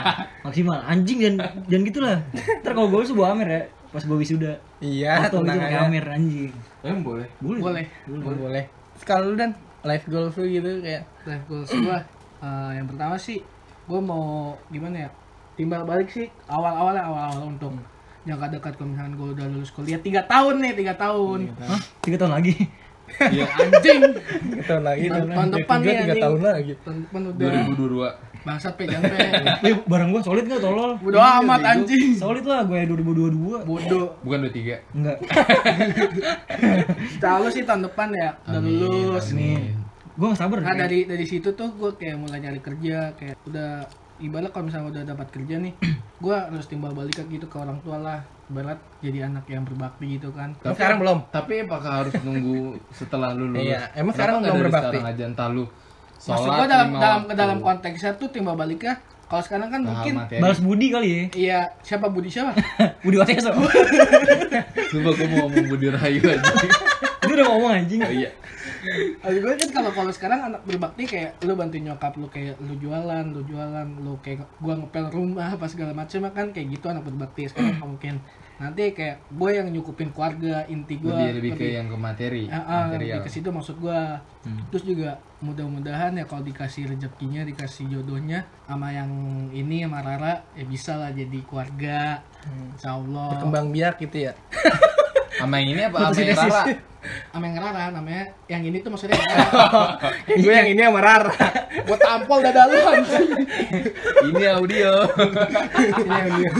[0.47, 0.79] Maksimal.
[0.87, 1.33] Anjing dan
[1.67, 2.17] dan gitulah.
[2.63, 3.61] Ntar kalau gue tuh bawa amer ya
[3.91, 4.59] pas gue wisuda.
[4.83, 5.87] Iya, atau tenang aja.
[5.87, 6.51] amer anjing.
[6.83, 7.27] Emang boleh.
[7.39, 7.85] Boleh Boleh.
[8.07, 8.35] Boleh.
[8.39, 8.63] boleh.
[9.03, 9.51] Kalau lu dan.
[9.85, 11.99] Life goals lu gitu kayak Life goals gua.
[12.35, 13.39] Eh, yang pertama sih
[13.87, 15.09] gua mau gimana ya?
[15.55, 17.71] Timbal balik sih awal-awalnya awal-awal untuk
[18.27, 19.97] jangka dekat kalau misalkan gua udah lulus kuliah.
[20.03, 21.47] Tiga tahun nih tiga tahun.
[21.63, 21.79] Hah?
[22.03, 22.53] Tiga tahun lagi
[23.27, 24.01] iya anjing.
[24.61, 26.23] Tahun lagi Tahun- depan tiga, nih, tiga anjing.
[26.23, 26.73] tahun lagi.
[26.81, 27.49] tahun depan udah.
[27.71, 29.17] 2022 bangsat pe jangan pe.
[29.65, 30.91] Eh barang gue solid nggak tolol?
[30.99, 32.13] Bodo amat anjing.
[32.13, 34.07] Solid lah gue 2022 bodoh.
[34.21, 35.17] Bukan 23 enggak
[37.17, 38.29] Kalau sih tahun depan ya?
[38.45, 39.31] Udah lulus.
[39.31, 39.73] nih.
[40.15, 43.35] Gue gak sabar Nah kayak- dari dari situ tuh gue kayak mulai nyari kerja kayak
[43.43, 43.83] udah
[44.17, 45.75] ibarat kalau misalnya udah dapat kerja nih
[46.23, 50.29] gue harus timbal balik gitu ke orang tua lah ibarat jadi anak yang berbakti gitu
[50.29, 50.53] kan.
[50.57, 51.17] Tapi sekarang belum.
[51.33, 53.65] tapi apakah harus nunggu setelah lu lulus?
[53.65, 54.85] Iya, emang Kenapa sekarang nggak belum berbakti?
[54.95, 55.63] sekarang aja entah lu
[56.15, 57.33] maksud gue dalam dalam waktu.
[57.37, 60.41] dalam konteksnya tuh timbal baliknya kalau sekarang kan Paham mungkin materi.
[60.41, 61.21] balas budi kali ya?
[61.33, 62.05] Iya siapa?
[62.09, 62.53] Budi siapa?
[63.05, 63.49] Budi wateso
[64.91, 66.49] Coba gue mau ngomong Budi Rahayu aja.
[67.21, 68.01] Itu udah ngomong anjing.
[68.01, 68.29] Oh iya
[69.21, 72.77] Kalau gue kan kalau kalau sekarang anak berbakti kayak lu bantuin nyokap lu kayak lu
[72.77, 77.03] jualan, lu jualan, lu kayak gua ngepel rumah apa segala macam kan kayak gitu anak
[77.05, 78.21] berbakti sekarang mungkin.
[78.55, 83.19] Nanti kayak gue yang nyukupin keluarga inti gue lebih lebih ke yang ke materi material
[83.19, 84.23] lebih ke situ maksud gua.
[84.71, 89.11] Terus juga mudah-mudahan ya kalau dikasih rezekinya dikasih jodohnya sama yang
[89.51, 92.23] ini sama Rara ya bisa lah jadi keluarga.
[92.45, 93.35] Insya Allah.
[93.35, 94.33] Berkembang biak gitu ya.
[95.35, 96.63] sama yang ini apa sama yang Rara
[97.29, 99.19] sama yang Rara namanya yang ini tuh maksudnya
[100.41, 101.33] Gue yang ini sama Rara.
[101.85, 103.29] buat tampol dada lu anjing.
[104.25, 104.91] ini audio
[105.75, 106.51] Ini dia.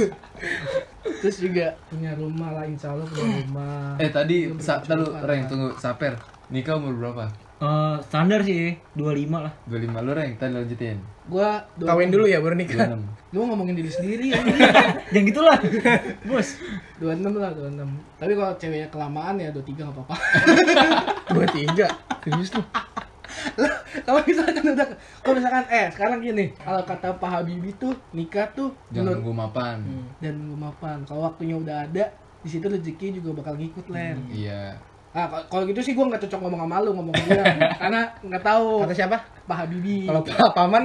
[1.18, 5.22] terus juga punya rumah lah Insya Allah punya rumah eh tadi sa lah.
[5.24, 7.26] Reng tunggu saper nikah umur berapa
[7.66, 9.54] Eh, standar sih 25 lah.
[9.66, 10.98] 25 lu Reng tadi lanjutin.
[11.26, 12.94] Gua Kawin dulu ya baru nikah.
[12.94, 14.40] 26 lu ngomongin diri sendiri ya.
[15.16, 15.58] Yang gitulah.
[16.30, 16.62] Bos.
[17.02, 20.16] 26 lah 26 tapi kalau ceweknya kelamaan ya 23 nggak apa-apa.
[21.34, 21.88] Dua tiga.
[22.22, 22.62] Serius lu.
[24.06, 24.88] Kalau misalkan udah
[25.26, 29.78] kalau misalkan eh sekarang gini kalau kata Pak Habibie tuh nikah tuh jangan nunggu mapan.
[30.22, 31.02] Dan nunggu mapan.
[31.10, 32.14] Kalau waktunya udah ada
[32.46, 34.22] di situ rezeki juga bakal ngikut len.
[34.30, 34.78] Iya
[35.16, 37.40] ah kalau- gitu sih gua nggak cocok ngomong sama lu ngomong dia
[37.82, 39.18] karena nggak tahu Kata siapa?
[39.42, 40.84] Pak Habibie Kalau Pak Paman.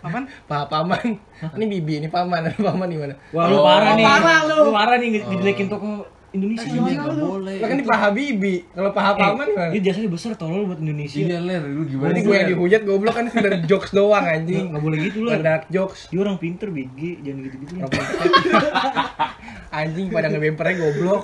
[0.00, 0.24] Apaan?
[0.46, 1.06] Pak Paman.
[1.52, 2.48] Ini Bibi, ini Paman.
[2.56, 3.14] Paman gimana?
[3.30, 4.58] wah lu Oh, parah nih parah lu.
[4.70, 5.88] parah nih dijelekin toko
[6.30, 7.26] Indonesia Eh, gimana lu?
[7.36, 8.54] boleh Lah kan ini Pak Habibi.
[8.70, 9.72] Kalau Pak Paman Eh, gimana?
[9.72, 12.82] dia jasanya besar tolol buat Indonesia iya ler lu gimana Ini sih gue yang dihujat
[12.82, 14.70] goblok kan sekedar jokes doang anjing.
[14.70, 16.06] nggak boleh gitu lah Dark jokes.
[16.06, 17.90] dia orang pinter BG jangan gitu gitu lah
[19.72, 21.22] anjing pada ngebempernya goblok.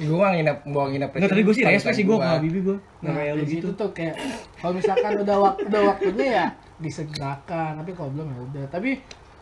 [0.00, 1.10] Gue nggak nginap bawa nginap.
[1.12, 2.24] Nggak, tadi gue sih respect sih gue gua.
[2.24, 4.14] sama Bibi gue Nah, kayak lu gitu tuh kayak
[4.56, 6.46] kalau misalkan udah waktu udah waktunya ya
[6.80, 8.64] disegerakan, tapi kalau belum ya udah.
[8.72, 8.90] Tapi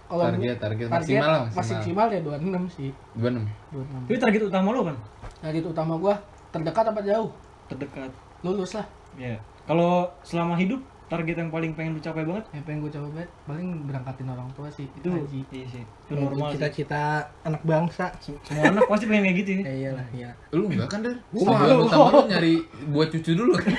[0.09, 2.07] kalau Target, target maksimal lah, masih maksimal.
[2.07, 2.21] maksimal ya
[2.65, 3.45] 26 sih, 26
[3.77, 4.09] 26.
[4.09, 4.97] tapi target utama lu kan
[5.39, 6.15] Target utama gua
[6.49, 7.31] terdekat apa jauh?
[7.69, 8.87] terdekat Lulus lah.
[9.15, 13.07] ya kalau selama hidup target yang paling pengen lu capai banget Yang pengen gue coba
[13.11, 15.41] banget paling berangkatin orang tua sih itu haji.
[15.51, 16.49] iya sih itu normal.
[16.53, 17.03] Cita-cita
[17.43, 18.07] anak bangsa.
[18.21, 20.31] semua anak pasti pengen kayak gitu ya Ya iyalah, iya.
[20.51, 21.77] lu enggak kan der Gua malu.
[21.83, 22.55] utama lu nyari
[22.89, 23.73] buat cucu dulu kan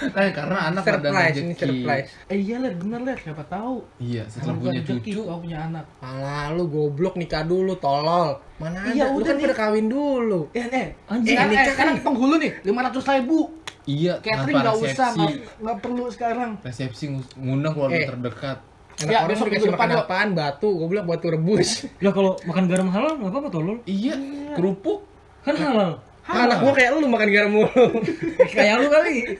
[0.00, 2.08] eh karena anak Surprise, ini rezeki surprise.
[2.26, 3.84] Eh iya lah bener lah siapa tahu.
[3.98, 5.84] iya setelah Kalau punya cucu kau punya anak.
[6.00, 8.40] Alah lu goblok nikah dulu tolol.
[8.56, 8.92] Mana ada?
[8.92, 9.46] Iya, lu udah kan nih.
[9.46, 10.40] udah kawin dulu.
[10.52, 11.88] Eh, eh, Anjing, eh, nikah eh, kan.
[11.96, 13.38] penghulu nih, 500 ribu.
[13.90, 15.08] Iya, catering nggak usah
[15.58, 18.06] nggak perlu sekarang Resepsi ngundang keluarga Eh.
[18.06, 18.58] terdekat.
[19.00, 20.04] Anak Ya, orang besok dikasih makan depan, Dok.
[20.04, 20.28] apaan?
[20.30, 20.68] Batu.
[20.70, 21.70] Gue bilang batu rebus.
[22.04, 23.78] Lah kalau makan garam halal nggak apa-apa tolol.
[23.84, 24.14] Iya,
[24.52, 25.02] kerupuk.
[25.40, 25.98] Kan halal.
[26.22, 27.84] Anak gua kayak lu makan garam mulu.
[28.54, 29.34] Kayak lu kali.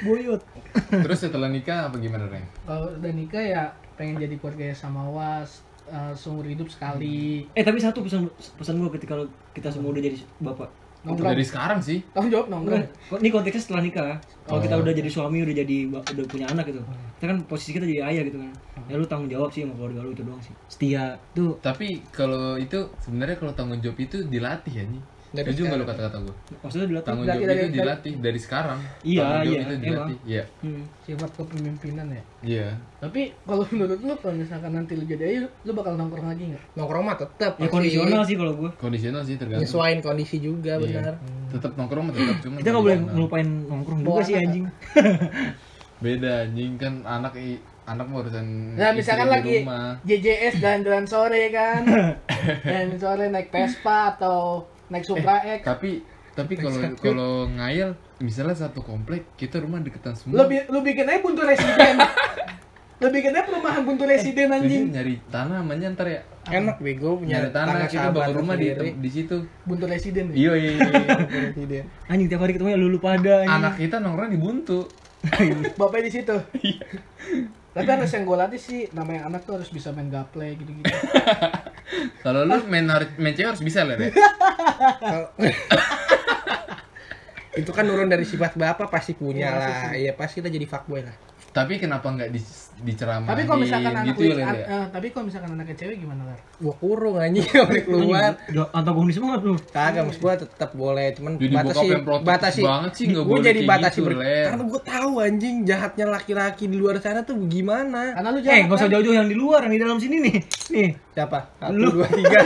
[0.00, 0.38] Boyot.
[0.86, 2.44] Terus setelah nikah apa gimana, Reng?
[2.62, 3.62] kalau udah nikah ya
[3.96, 8.92] pengen jadi keluarga sama was eh, seumur hidup sekali Eh tapi satu pesan pesan gua
[8.92, 9.18] ketika
[9.50, 10.68] kita semua udah jadi bapak.
[11.08, 11.98] Nongkrong Dari sekarang sih.
[12.12, 14.14] tanggung jawab nongkrong Kok ini konteksnya setelah nikah.
[14.44, 14.64] Kalau Oh.
[14.64, 16.80] kita udah jadi suami, udah jadi udah punya anak gitu.
[17.16, 18.52] Kita kan posisi kita jadi ayah gitu kan.
[18.86, 20.52] Ya lu tanggung jawab sih sama keluarga lu itu doang sih.
[20.66, 25.02] Setia tuh Tapi kalau itu sebenarnya kalau tanggung jawab itu dilatih ya nih.
[25.28, 26.00] Dari Setuju nggak lu sekarang.
[26.00, 26.34] kata-kata gue?
[26.58, 27.06] maksudnya dilatih.
[27.06, 28.78] Tanggung Dari- jawab dari- itu dari- dilatih dari sekarang.
[29.02, 30.16] Iya, Tanggung iya, itu dilatih.
[30.24, 30.44] Iya.
[30.58, 30.82] Hmm.
[31.00, 32.66] sifat kepemimpinan ya Iya.
[32.98, 36.62] tapi kalau menurut lu kalau misalkan nanti lu jadi ayah lu bakal nongkrong lagi nggak
[36.74, 37.52] Nongkrong mah tetap.
[37.54, 38.70] Ya kondisional sih kalau gua.
[38.74, 39.64] Kondisional sih tergantung.
[39.64, 40.84] Nyesuaiin kondisi juga Iya.
[41.00, 41.14] benar.
[41.50, 44.64] Tetap nongkrong mah tetap cuma Kita nggak boleh ngelupain nongkrong juga sih anjing.
[45.98, 49.96] Beda anjing kan anak i- anak mau urusan Nah, misalkan di lagi rumah.
[50.02, 51.82] JJS jalan-jalan sore kan.
[52.64, 55.60] jalan sore naik Vespa atau naik Supra X.
[55.62, 55.90] Tapi
[56.32, 60.38] tapi kalau kalau ngayal misalnya satu komplek kita rumah deketan semua.
[60.38, 61.98] Lu, bi- lu bikin aja buntu residen.
[63.02, 64.84] lu bikin aja perumahan buntu residen Jadi anjing.
[64.90, 66.20] nyari tanah namanya ntar ya.
[66.48, 68.90] Enak bego punya Nyari tanah kita sahabat bangun rumah di sendiri.
[68.96, 69.36] di situ.
[69.66, 70.24] Buntu residen.
[70.30, 70.34] ya?
[70.34, 70.70] Iya iya.
[71.58, 71.82] iya.
[72.10, 73.58] Anjing tiap hari ketemu ya lu lu pada anjing.
[73.58, 74.86] Anak kita nongkrong di buntu.
[75.78, 76.36] Bapaknya di situ.
[76.62, 76.86] Iya.
[77.74, 80.90] Tapi harus yang gue latih sih namanya anak tuh harus bisa main gaple gitu-gitu.
[82.20, 84.12] Kalau lu main har- main cewek harus bisa lah ya.
[85.00, 85.32] Kalau-
[87.58, 89.90] itu kan nurun dari sifat bapak pasti punya lah.
[89.96, 91.16] Iya pasti lah jadi fuckboy lah.
[91.48, 92.40] Tapi kenapa nggak di,
[92.78, 96.22] diceramahin tapi kalau misalkan anak gitu ya, an- eh, tapi kalau misalkan anaknya cewek gimana
[96.28, 96.38] Lar?
[96.60, 98.30] Gua kurung anjing udah keluar.
[98.70, 99.54] Antagonis banget lu.
[99.72, 101.86] Kagak maksud gua tetap boleh, cuman Jadi batasi
[102.22, 106.64] batasi banget sih, nggak gua boleh jadi batasi gitu, karena gua tahu anjing jahatnya laki-laki
[106.68, 108.14] di luar sana tuh gimana.
[108.14, 110.36] Karena lu Eh, jangan nggak usah jauh-jauh yang di luar, yang di dalam sini nih.
[110.70, 110.90] Nih.
[111.16, 111.38] Siapa?
[111.58, 111.88] Satu, Lu.
[111.90, 112.38] dua, tiga.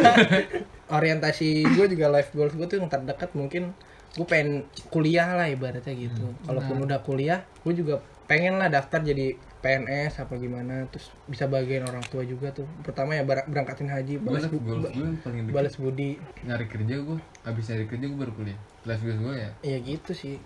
[0.97, 3.73] Orientasi gue juga life goals gue tuh yang terdekat mungkin
[4.13, 6.37] gue pengen kuliah lah ibaratnya gitu.
[6.45, 9.27] Kalaupun udah kuliah, gue juga pengen lah daftar jadi
[9.59, 12.65] PNS apa gimana, terus bisa bagian orang tua juga tuh.
[12.81, 16.11] Pertama ya ber- berangkatin haji, Gue balas, bu- goals gue yang paling deket balas budi.
[16.43, 17.19] nyari kerja gue.
[17.45, 18.59] Abis nyari kerja gue baru kuliah.
[18.83, 19.51] Life goals gue ya.
[19.63, 20.37] Ya gitu sih.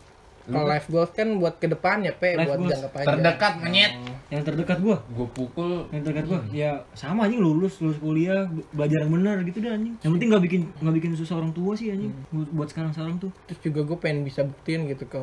[0.45, 3.11] Kalau life goals kan buat ke depannya, Pe, Life buat goals jangka panjang.
[3.17, 3.93] Terdekat menyet.
[4.27, 4.97] Yang terdekat gua.
[5.09, 6.41] Gue pukul Yang terdekat gua.
[6.53, 9.95] Ya sama anjing lulus, lulus kuliah, be- belajar yang benar gitu dah anjing.
[9.97, 12.11] Yang penting nggak bikin nggak bikin susah orang tua sih anjing.
[12.29, 13.31] Buat- Buat sekarang-sekarang tuh.
[13.43, 15.19] terus juga gue pengen bisa buktiin gitu ke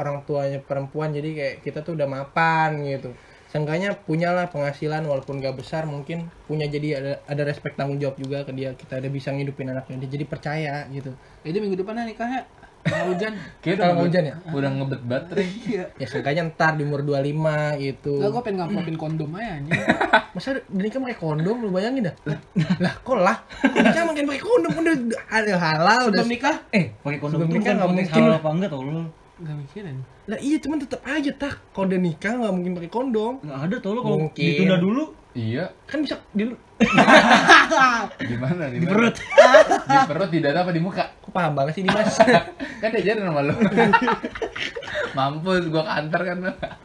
[0.00, 3.12] orang tuanya perempuan jadi kayak kita tuh udah mapan gitu
[3.50, 8.46] seenggaknya punyalah penghasilan walaupun gak besar mungkin punya jadi ada ada respect tanggung jawab juga
[8.46, 11.10] ke dia kita ada bisa ngidupin anaknya dia jadi percaya gitu
[11.42, 12.46] Jadi minggu depan nikahnya
[12.80, 13.32] Tengah hujan.
[13.62, 14.34] Kayak Kalau hujan ya?
[14.56, 15.44] Udah ngebet baterai.
[15.68, 15.84] Iya.
[16.00, 19.76] ya seenggaknya ntar di umur 25 gitu Enggak, gue pengen ngamplopin kondom aja anjing.
[20.34, 22.14] masa nikah pakai kondom lu bayangin dah
[22.78, 24.96] lah kok lah nikah makin pakai kondom udah
[25.26, 26.56] ada halal udah Sebelum nikah?
[26.70, 28.06] Eh, pakai kondom Sebelum nikah bukan nggak mungkin.
[28.14, 29.02] halal apa enggak tau lu.
[29.40, 29.96] Enggak mikirin.
[30.26, 33.76] lah iya cuman tetap aja tak kalau udah nikah nggak mungkin pakai kondom Enggak ada
[33.78, 35.70] tau lu kalau ditunda dulu Iya.
[35.86, 36.42] kan bisa di
[38.20, 38.78] Gimana nih?
[38.78, 39.14] di perut.
[39.86, 41.06] Di perut, di dada apa di muka?
[41.14, 42.18] kok paham banget sih Dimas
[42.82, 43.54] kan diajarin sama lu.
[45.16, 46.36] Mampus gua kantor kan.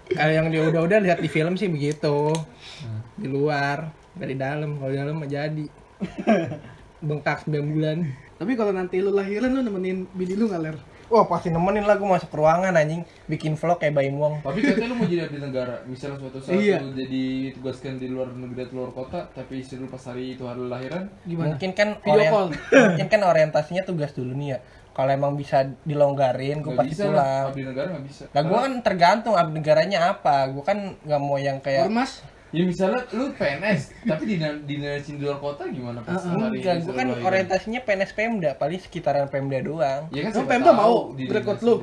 [0.07, 2.37] Kalau yang dia udah-udah lihat di film sih begitu.
[3.15, 4.69] Di luar, nggak di dalam.
[4.77, 5.65] Kalau di dalam mah jadi.
[6.99, 7.97] Bengkak 9 bulan.
[8.35, 10.77] Tapi kalau nanti lu lahiran lu nemenin bini lu nggak ler?
[11.05, 14.41] Wah pasti nemenin lah gue masuk ke ruangan anjing bikin vlog kayak Baim Wong.
[14.41, 15.75] Tapi katanya lu mau jadi abdi negara.
[15.85, 16.77] Misalnya suatu saat Iya.
[16.79, 20.43] lu jadi tugaskan di luar negeri atau luar kota, tapi istri lu pas hari itu
[20.43, 21.53] hari lahiran, Gimana?
[21.53, 22.47] Mungkin kan Video orient- call.
[22.89, 24.59] mungkin kan orientasinya tugas dulu nih ya.
[24.91, 27.11] Kalau emang bisa dilonggarin, gue pasti bisa lah.
[27.11, 27.45] pulang.
[27.51, 28.23] Abdi negara nggak bisa.
[28.31, 30.35] Lah gue kan tergantung abdi negaranya apa.
[30.47, 32.23] Gue kan nggak mau yang kayak Ormas?
[32.55, 36.87] Ya misalnya lu PNS, tapi di dinaikin di luar kota gimana pas hari enggak, gue
[36.87, 40.07] lu kan orientasinya PNS Pemda, paling sekitaran Pemda doang.
[40.09, 41.75] Ya kan Lu Pemda tahu mau di rekrut dinaikin lu?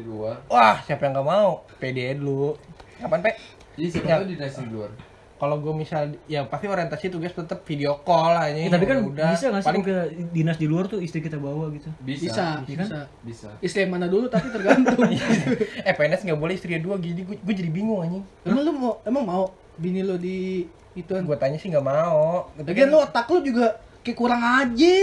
[0.49, 1.69] Wah, siapa yang nggak mau?
[1.77, 2.57] PD dulu.
[2.97, 3.31] Kapan, Pe?
[3.77, 4.15] Jadi siapa Ya.
[4.17, 4.25] tahu
[4.65, 4.91] di luar.
[5.37, 9.03] kalau gue misal ya pasti orientasi tugas tetap video call lah Ya, ini tapi kan
[9.03, 11.91] udah bisa nggak sih paling kalau ke dinas di luar tuh istri kita bawa gitu.
[11.99, 12.63] Bisa.
[12.63, 12.99] Bisa, bisa.
[13.27, 13.49] Bisa.
[13.59, 15.03] Istri yang mana dulu tapi tergantung.
[15.91, 18.93] eh PNS nggak boleh istri dua gini gue, gue jadi bingung anjing emang lu mau
[19.03, 19.45] emang mau
[19.75, 21.23] bini lu di ituan?
[21.23, 24.99] gue tanya sih nggak mau Lagian lu otak lu juga kayak kurang aja.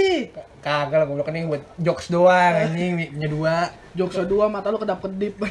[0.59, 3.55] kagak lah gue kan ini buat jokes doang anjing punya dua
[3.91, 5.34] Joksa dua mata lu kedap-kedip.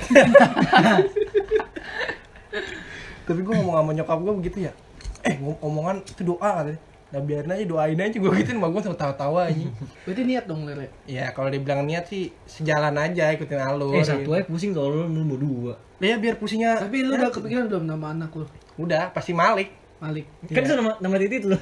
[3.24, 4.72] tapi gue ngomong sama nyokap gue begitu ya
[5.20, 8.96] eh omongan itu doa katanya nah biarin aja doain aja gue gituin sama gue sama
[8.96, 9.64] tawa-tawa aja
[10.04, 10.92] Berarti niat dong lele.
[11.04, 14.30] ya kalau dibilang niat sih sejalan aja ikutin alur Eh satu gitu.
[14.30, 15.72] aja pusing kalau lu mau dua.
[15.98, 18.44] ya biar pusingnya Tapi lu udah kepikiran belum nama anak lu?
[18.78, 20.30] Udah pasti Malik Malik.
[20.46, 21.58] Kan itu nama nama titit lu.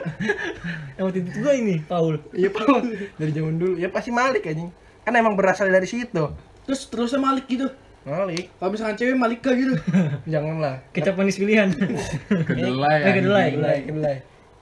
[1.00, 2.20] nama titit gua ini Paul.
[2.36, 2.68] iya Pak
[3.16, 4.68] dari zaman dulu ya pasti Malik anjing
[5.00, 6.24] kan emang berasal dari situ
[6.68, 7.72] Terus terusnya Malik gitu.
[8.04, 9.72] Malik Kalau misalkan cewek Malika gitu.
[10.32, 11.72] janganlah Kecap manis pilihan.
[12.48, 12.98] Kedelai.
[13.00, 13.44] Eh, kedelai.
[13.48, 13.56] anjing.
[13.56, 14.16] kedelai kedelai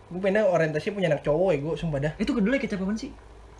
[0.09, 3.13] gue pengen orientasi punya anak cowok ya gue sumpah dah itu kedelai kecap apaan sih?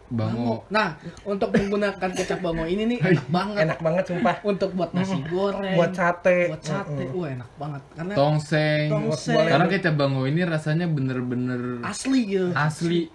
[0.09, 0.65] Bango.
[0.73, 3.57] Nah, untuk menggunakan kecap bango ini nih enak banget.
[3.69, 5.77] enak banget sumpah Untuk buat nasi goreng.
[5.77, 7.05] buat sate Buat sate.
[7.13, 7.83] Wah, enak banget.
[7.93, 8.89] Karena Tongseng.
[8.89, 9.47] Tongseng.
[9.47, 12.49] Karena kecap bango ini rasanya bener-bener asli gitu.
[12.57, 13.13] asli.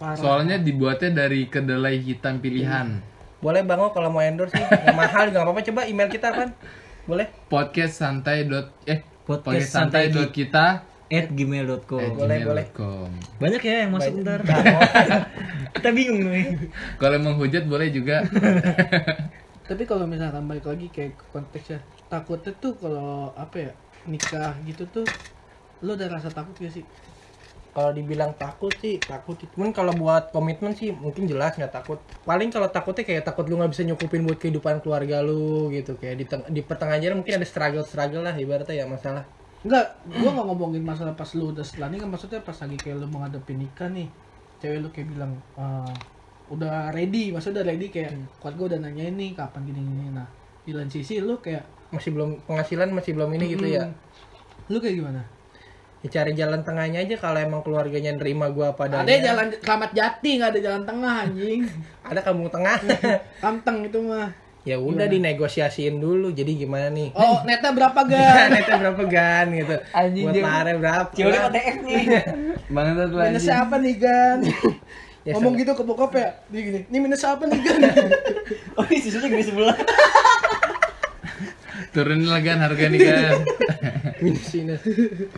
[0.00, 0.16] Parah.
[0.16, 3.04] Soalnya dibuatnya dari kedelai hitam pilihan.
[3.40, 6.52] boleh bango kalau mau endorse sih mahal juga nggak apa-apa coba email kita kan
[7.08, 12.38] boleh Podcast santai dot eh Podcast podcast santai santai dot kita At gmail.com eh, Boleh,
[12.46, 12.66] boleh.
[13.42, 14.46] Banyak ya yang masuk ntar.
[15.74, 16.70] Kita bingung nih.
[17.02, 18.22] Kalau menghujat boleh juga.
[19.68, 23.70] Tapi kalau misalkan balik lagi kayak konteksnya, takutnya tuh kalau apa ya
[24.06, 25.06] nikah gitu tuh,
[25.82, 26.86] lo ada rasa takut gak sih?
[27.70, 29.38] kalau dibilang takut sih takut.
[29.54, 32.02] Cuman kalau buat komitmen sih mungkin jelas nggak takut.
[32.26, 35.94] Paling kalau takutnya kayak takut lu nggak bisa nyukupin buat kehidupan keluarga lu gitu.
[35.94, 39.22] Kayak di, di pertengahan jalan mungkin ada struggle struggle lah ibaratnya ya masalah
[39.60, 43.06] Enggak, gua nggak ngomongin masalah pas lu udah setelah nikah, maksudnya pas lagi kayak lu
[43.12, 44.08] mau ngadepin nikah nih,
[44.56, 45.92] cewek lu kayak bilang "Ah,
[46.48, 50.04] udah ready, maksudnya udah ready kayak kuat gua udah nanyain nih kapan gini gini.
[50.16, 50.24] Nah,
[50.64, 54.78] di lain sisi lu kayak masih belum penghasilan masih belum ini gitu ya hmm, lu
[54.78, 55.22] kayak gimana?
[56.00, 60.30] ya cari jalan tengahnya aja kalau emang keluarganya nerima gua padanya Ada jalan selamat jati,
[60.40, 61.60] nggak ada jalan tengah anjing.
[62.08, 62.76] ada kampung tengah
[63.44, 64.32] Kanteng itu mah.
[64.60, 67.16] Ya udah dinegosiasiin dulu jadi gimana nih?
[67.16, 68.60] Oh, neta berapa Gan, gan?
[68.60, 69.74] itu berapa gan gitu.
[69.90, 71.08] Anjing, buat lare berapa?
[71.12, 72.02] Ceweknya KTF nih.
[72.68, 74.38] Mana tuh minus apa nih gan?
[75.20, 76.32] Ya, Ngomong gitu ke bokap ya?
[76.48, 77.80] Dia gini, ini minus apa nih gan?
[78.72, 79.76] Oh ini susunya gede sebelah.
[81.92, 83.36] Turunin lagi kan harga nih kan.
[84.24, 84.80] minus minus.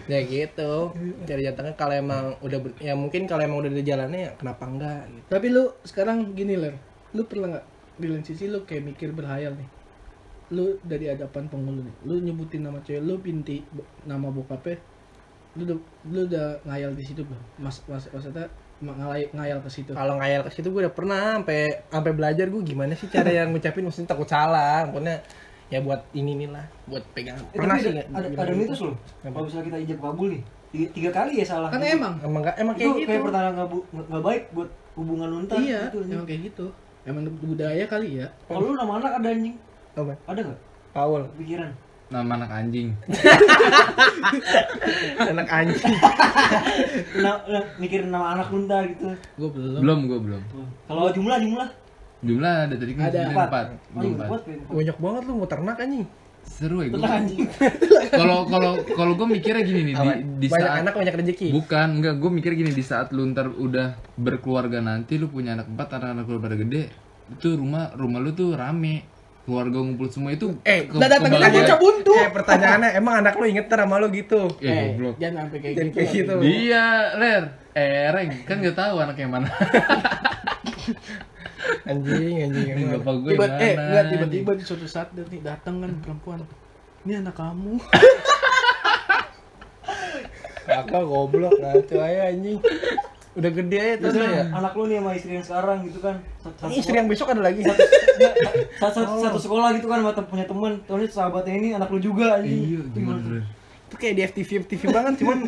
[0.07, 0.95] Ya gitu.
[1.27, 5.03] Cari tengah kalau emang udah ya mungkin kalau emang udah di jalannya ya kenapa enggak
[5.11, 5.27] gitu.
[5.27, 6.79] Tapi lu sekarang gini ler,
[7.11, 7.67] lu pernah nggak
[8.03, 9.69] di lain sisi lu kayak mikir berhayal nih?
[10.53, 14.77] Lu dari hadapan penghulu nih, lu nyebutin nama cewek lu binti bo- nama bokapnya,
[15.57, 15.79] lu udah
[16.13, 17.43] lu udah ngayal di situ belum?
[17.65, 18.47] Mas, mas maksudnya
[18.85, 19.93] ma- ngayal, ngayal ke situ.
[19.95, 23.49] kalau ngayal ke situ gue udah pernah sampai sampai belajar gue gimana sih cara yang
[23.55, 25.23] ngucapin mesti takut salah pokoknya
[25.73, 28.61] ya buat ini nih lah buat pegang pernah sih ada, bilang ada gitu.
[28.61, 30.43] mitos loh kalau misalnya kita ijab kabul nih
[30.75, 33.69] tiga, tiga kali ya salah Kan emang, emang emang itu kayak gitu kayak pertanda nggak
[33.73, 36.67] bu- nggak nggak baik buat hubungan lu ntar iya, gitu, emang kayak gitu.
[37.03, 38.31] Emang budaya kali ya.
[38.47, 39.57] kalau lu nama anak ada anjing
[39.93, 40.61] apa ada nggak
[40.93, 41.73] Paul pikiran
[42.13, 42.93] Nama anak anjing.
[45.33, 45.95] anak anjing
[47.19, 49.81] nah, nah, mikirin nama anak lu ntar gitu Gue belum.
[49.81, 50.43] Belum, gua belum.
[50.87, 51.69] kalau jumlah jumlah
[52.23, 53.21] Jumlah ada tadi kan Ada.
[53.35, 53.67] empat empat.
[53.99, 54.29] oh, iya, empat.
[54.71, 56.05] banyak banget lu mau ternak anjing
[56.43, 57.47] Seru ya anjing
[58.13, 60.13] Kalau kalau kalau gua mikirnya gini nih di, Apa?
[60.37, 63.49] di banyak saat anak banyak rezeki Bukan, enggak, gue mikir gini di saat lu ntar
[63.49, 66.93] udah berkeluarga nanti lu punya anak empat, anak-anak lu pada gede,
[67.31, 69.07] itu rumah rumah lu tuh rame,
[69.43, 72.13] keluarga ngumpul semua itu Eh, ke- Udah datang kita kebagian- bocah buntu.
[72.17, 75.15] eh pertanyaannya emang anak lu inget sama lu gitu Ya Eh, goblok.
[75.17, 75.97] jangan sampai kayak jadi gitu.
[75.97, 76.87] kayak gitu Iya,
[77.17, 77.45] Ler.
[77.73, 79.49] Eh, Reng, kan nggak tahu anaknya mana.
[81.87, 82.91] anjing anjing emang.
[83.01, 83.59] bapak gue Tiba, mana?
[83.63, 86.41] eh, enggak tiba-tiba di suatu saat dia nih datang kan perempuan.
[87.03, 87.73] Ini anak kamu.
[90.63, 92.59] kakak goblok ngaco aja anjing.
[93.33, 94.45] Udah gede aja tuh ya?
[94.53, 96.17] anak lu nih sama istri yang sekarang gitu kan.
[96.45, 97.65] Satu, istri yang besok ada lagi.
[97.65, 97.81] Satu,
[98.79, 102.39] satu, satu, satu sekolah gitu kan sama punya teman terus sahabatnya ini anak lu juga
[102.39, 102.61] anjing.
[102.63, 103.41] Iya, Itu gimana,
[103.89, 105.39] itu kayak di FTV FTV banget cuman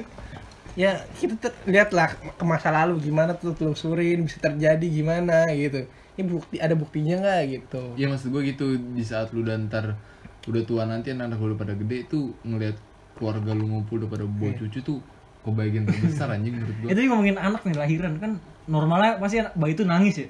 [0.74, 6.56] ya kita lihatlah ke masa lalu gimana tuh telusurin bisa terjadi gimana gitu ini bukti
[6.62, 7.40] ada buktinya nggak?
[7.50, 7.82] Gitu.
[7.98, 8.66] Ya maksud gue gitu.
[8.76, 9.98] Di saat lu udah ntar
[10.44, 12.76] udah tua nanti anak-anak lu pada gede tuh ngelihat
[13.16, 14.98] keluarga lu ngumpul udah pada bawa cucu tuh
[15.44, 16.88] kebahagiaan terbesar anjing menurut gue.
[16.92, 18.32] itu ngomongin anak nih lahiran kan
[18.66, 20.28] normalnya pasti bayi itu nangis ya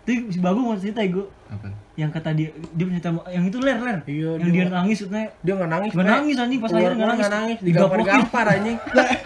[0.00, 1.68] tapi si bagus mau cerita ya gue Apa?
[1.94, 5.52] yang kata dia dia cerita yang itu ler ler Iya, yang dia, nangis maksudnya dia
[5.54, 6.58] nggak nangis Nggak nangis, anjing.
[6.58, 7.28] Pas lahiran nggak nangis.
[7.30, 8.76] nangis digampar gampar anjing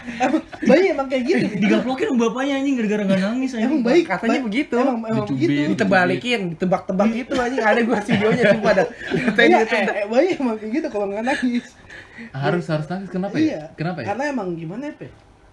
[0.68, 1.44] bayi emang kayak gitu.
[1.57, 5.61] digaplokin sama bapaknya anjing gara-gara nggak nangis anjing Emang bayi katanya begitu Emang emang begitu.
[5.72, 8.84] ditebalikin ditebak-tebak gitu anjing ada gua videonya sumpah ada
[9.24, 9.74] Katain Iya, gitu.
[9.74, 11.66] eh, eh, bayi emang kayak gitu kalau nggak nangis.
[12.30, 13.49] Harus harus nangis kenapa Iya.
[13.49, 13.62] ya?
[13.74, 14.07] Kenapa ya?
[14.09, 15.09] Karena emang gimana ya, Pe?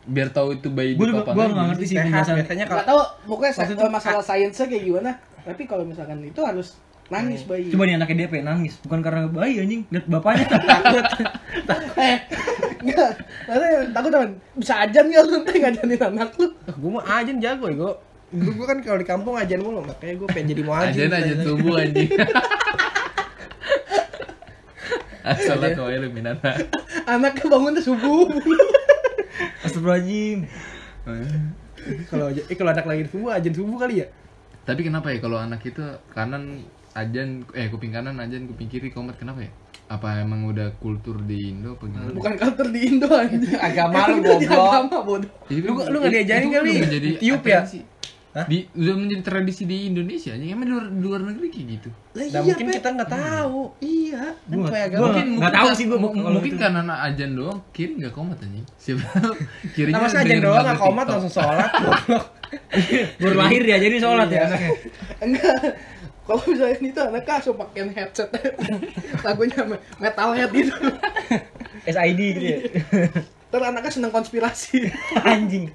[0.06, 2.76] Biar tahu itu bayi gue di gue papan nggak ngerti sih sehat penjelasan biasanya kalau
[2.76, 5.12] Nggak tahu pokoknya Waktu itu- masalah sainsnya kayak gimana.
[5.42, 6.68] Tapi kalau misalkan itu harus
[7.06, 7.48] nangis Iya.
[7.48, 7.66] bayi.
[7.70, 10.46] coba nih anaknya DP nangis bukan karena bayi anjing lihat bapaknya
[12.02, 12.18] eh,
[12.82, 13.12] Enggak,
[13.46, 16.48] maksudnya takut teman bisa ajan nggak lu nanti ngajanin anak lu?
[16.66, 17.92] gue mau ajan jago ya gue
[18.34, 21.14] dulu gue kan kalau di kampung ajan mulu makanya gue pengen jadi mau aja ajan
[21.14, 22.10] aja tunggu anjing
[25.26, 26.54] Salah tuh lu minana.
[27.06, 28.30] Anaknya bangun tuh subuh.
[29.76, 30.40] Astagfirullahaladzim.
[32.08, 34.08] kalau aja eh kalau anak lagi subuh ajan subuh kali ya
[34.66, 36.64] Tapi kenapa ya kalau anak itu kanan
[36.96, 39.52] ajan eh kuping kanan ajan kuping kiri komat kenapa ya?
[39.86, 42.10] Apa emang udah kultur di Indo apa gimana?
[42.10, 43.54] Bukan kantor di Indo anjing.
[43.54, 44.66] Agama lu, Itu di goblok.
[44.66, 45.30] agama bodoh.
[45.46, 46.72] Lu- lu nggak diajarin kan kali?
[47.22, 47.62] Tiup ya?
[48.36, 48.44] Hah?
[48.46, 50.44] Di, udah menjadi tradisi di Indonesia aja.
[50.44, 51.90] Emang di luar, di luar negeri kayak gitu.
[52.12, 52.74] Lah nah mungkin Pe.
[52.76, 54.24] kita nggak tahu Iya.
[54.36, 56.58] kan Gua- kayak gua- agama nggak tahu sih gua mungkin itu.
[56.58, 58.66] karena anak ajan doang kiri nggak komat anjing.
[58.84, 59.08] Siapa
[59.72, 61.72] kirinya nah ajan doang nggak komat langsung sholat
[63.20, 64.72] Baru lahir ya jadi sholat ya anaknya.
[65.26, 65.56] Enggak.
[66.26, 68.30] Kalau misalnya itu anaknya langsung pakein headset
[69.22, 70.76] lagunya me- metalhead gitu.
[71.86, 72.60] SID gitu ya.
[73.48, 74.92] Terus anaknya seneng konspirasi.
[75.22, 75.72] Anjing.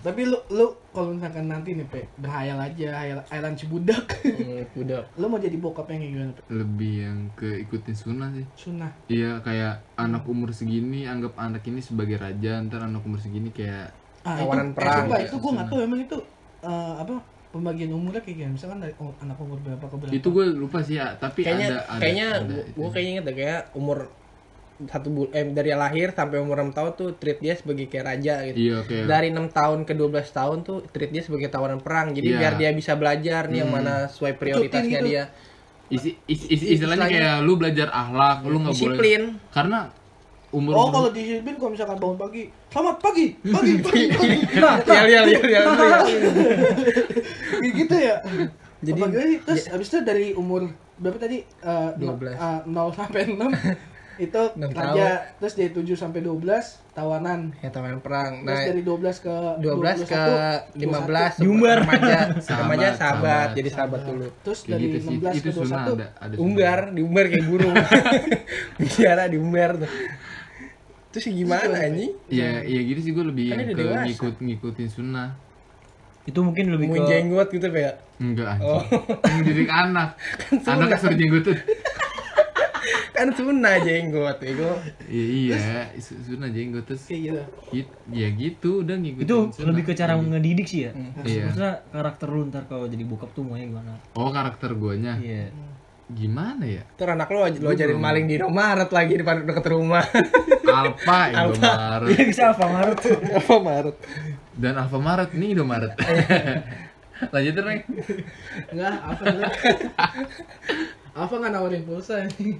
[0.00, 4.04] Tapi lu lu kalau misalkan nanti nih Pe, berhayal aja, hayal hayalan cibudak.
[4.22, 6.42] Hmm, udah lu mau jadi bokap yang kayak gimana Pe?
[6.48, 8.46] Lebih yang ke ikutin sunnah sih.
[8.54, 8.90] Sunnah.
[9.06, 13.90] Iya kayak anak umur segini anggap anak ini sebagai raja, ntar anak umur segini kayak
[14.22, 14.94] Ah, Tawanan itu, perang.
[14.94, 16.16] Eh, coba, itu gue nggak tahu emang itu
[16.62, 17.14] eh, apa
[17.50, 18.54] pembagian umurnya kayak gimana?
[18.54, 20.14] Misalkan dari oh, anak umur berapa ke berapa?
[20.14, 22.76] itu gue lupa sih ya, tapi kayaknya ada ada kayaknya ada gua- itu.
[22.78, 23.98] gua kayaknya inget deh kayak umur
[24.84, 28.34] satu bul eh dari lahir sampai umur 6 tahun tuh treat dia sebagai kayak raja
[28.44, 28.56] gitu.
[28.58, 32.10] Iya kayak Dari 6 tahun ke 12 tahun tuh treat dia sebagai tawanan perang.
[32.10, 32.38] Jadi Iya.
[32.38, 35.08] biar dia bisa belajar nih yang mana sesuai prioritasnya gitu.
[35.08, 35.24] dia.
[35.88, 39.22] isi, isi, isi- istilahnya Istilahnya- kayak lu belajar akhlak, lu nggak boleh Disiplin.
[39.50, 39.80] karena
[40.50, 44.36] umur Oh kalau di Filipin kalau misalkan bangun pagi, selamat pagi, pagi, pagi, pagi.
[44.88, 45.40] Ya ya ya ya.
[45.44, 45.62] ya.
[47.52, 48.16] Kayak gitu ya.
[48.82, 49.38] Jadi- Apa gimana sih?
[49.44, 50.66] terus habis itu dari umur
[50.96, 51.38] berapa tadi?
[51.62, 52.34] No- 12.
[52.34, 53.52] eh, 0 sampai 6
[54.14, 56.44] itu Enam raja, terus dari 7 sampai 12
[56.90, 57.56] tawanan.
[57.58, 58.40] Ya tawanan perang.
[58.40, 60.22] Terus Nah, dari 12 ke 12 ke
[60.76, 61.76] 15 Diumbar.
[61.80, 63.48] remaja Sahabat, remaja sahabat, sahabat.
[63.54, 64.26] jadi sahabat dulu.
[64.42, 67.46] Terus kayak dari gitu sih 16 itu ke sunnah 21 ada ada Umbar, diumbar kayak
[67.46, 67.74] burung.
[68.78, 69.90] Biara diumbar tuh.
[71.10, 72.12] Terus gimana anjing?
[72.26, 74.04] ya ya gitu sih gue lebih Kan yang ke dewasa.
[74.06, 75.28] ngikut ngikutin sunnah
[76.22, 77.92] Itu mungkin lebih Mau ke jenggot gitu ya.
[78.16, 78.78] enggak Oh.
[79.20, 80.14] anjing mendidik anak
[80.64, 81.58] anak kesuruh jenggotut
[83.22, 84.82] Kan sunnah jenggot, ego.
[85.06, 85.56] iya iya
[85.96, 87.42] su- sunnah jenggot terus kayak gitu.
[87.72, 89.66] Git- ya gitu udah ngikutin itu sunnah.
[89.68, 90.92] lebih ke cara ngedidik sih ya.
[91.20, 91.46] Iya.
[91.46, 93.94] Maksudnya karakter lu ntar kalau jadi bokap tuh maunya gimana?
[94.12, 95.54] oh karakter guanya Iya.
[96.08, 100.02] gimana ya Ntar anak lo lo ajarin maling di Indomaret lagi di depan dekat rumah.
[100.64, 102.98] Alfa Indomaret Iya bisa apa Maret?
[103.32, 103.96] Apa Maret?
[104.52, 105.94] dan Alfamaret nih Indomaret
[107.32, 107.80] lanjutin Reng
[108.68, 109.24] Enggak, apa.
[111.12, 112.56] Apa nggak nawarin pulsa nih?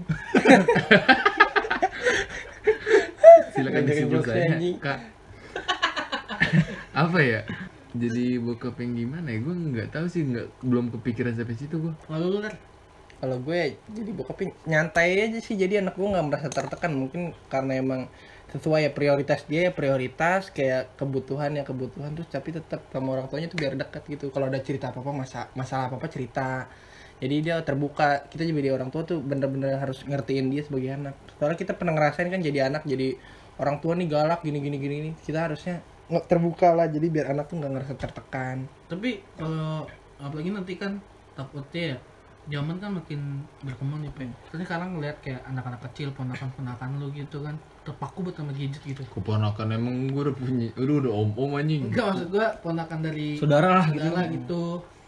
[3.53, 4.98] silakan jokes saya kak.
[6.92, 7.40] Apa ya?
[7.92, 9.38] Jadi bokap yang gimana ya?
[9.40, 12.38] Gue nggak tahu sih nggak belum kepikiran sampai situ gue Lalu lu?
[13.22, 15.57] Kalau gue jadi bokapnya nyantai aja sih.
[15.57, 16.92] Jadi anak gue nggak merasa tertekan.
[16.92, 18.12] Mungkin karena emang
[18.53, 22.12] sesuai ya prioritas dia ya prioritas kayak kebutuhan ya kebutuhan.
[22.12, 24.28] Terus tapi tetap sama orang tuanya tuh biar dekat gitu.
[24.28, 26.68] Kalau ada cerita apa apa masa masalah apa apa cerita
[27.22, 31.58] jadi dia terbuka kita jadi orang tua tuh bener-bener harus ngertiin dia sebagai anak soalnya
[31.62, 33.06] kita pernah ngerasain kan jadi anak jadi
[33.62, 35.74] orang tua nih galak gini gini gini nih kita harusnya
[36.12, 38.58] nge- terbuka lah jadi biar anak tuh nggak ngerasa tertekan
[38.90, 39.88] Tapi kalau
[40.20, 40.92] apalagi nanti kan
[41.36, 41.96] takutnya ya
[42.52, 43.20] zaman kan makin
[43.62, 44.24] berkembang nih Pe.
[44.50, 47.54] Terus sekarang ngeliat kayak anak-anak kecil ponakan-ponakan lu gitu kan
[47.86, 49.02] terpaku banget sama gadget gitu.
[49.14, 53.26] keponakan emang gue udah punya udah udah om om anjing Enggak maksud gua ponakan dari
[53.38, 54.06] Saudara lah gitu.
[54.36, 54.62] gitu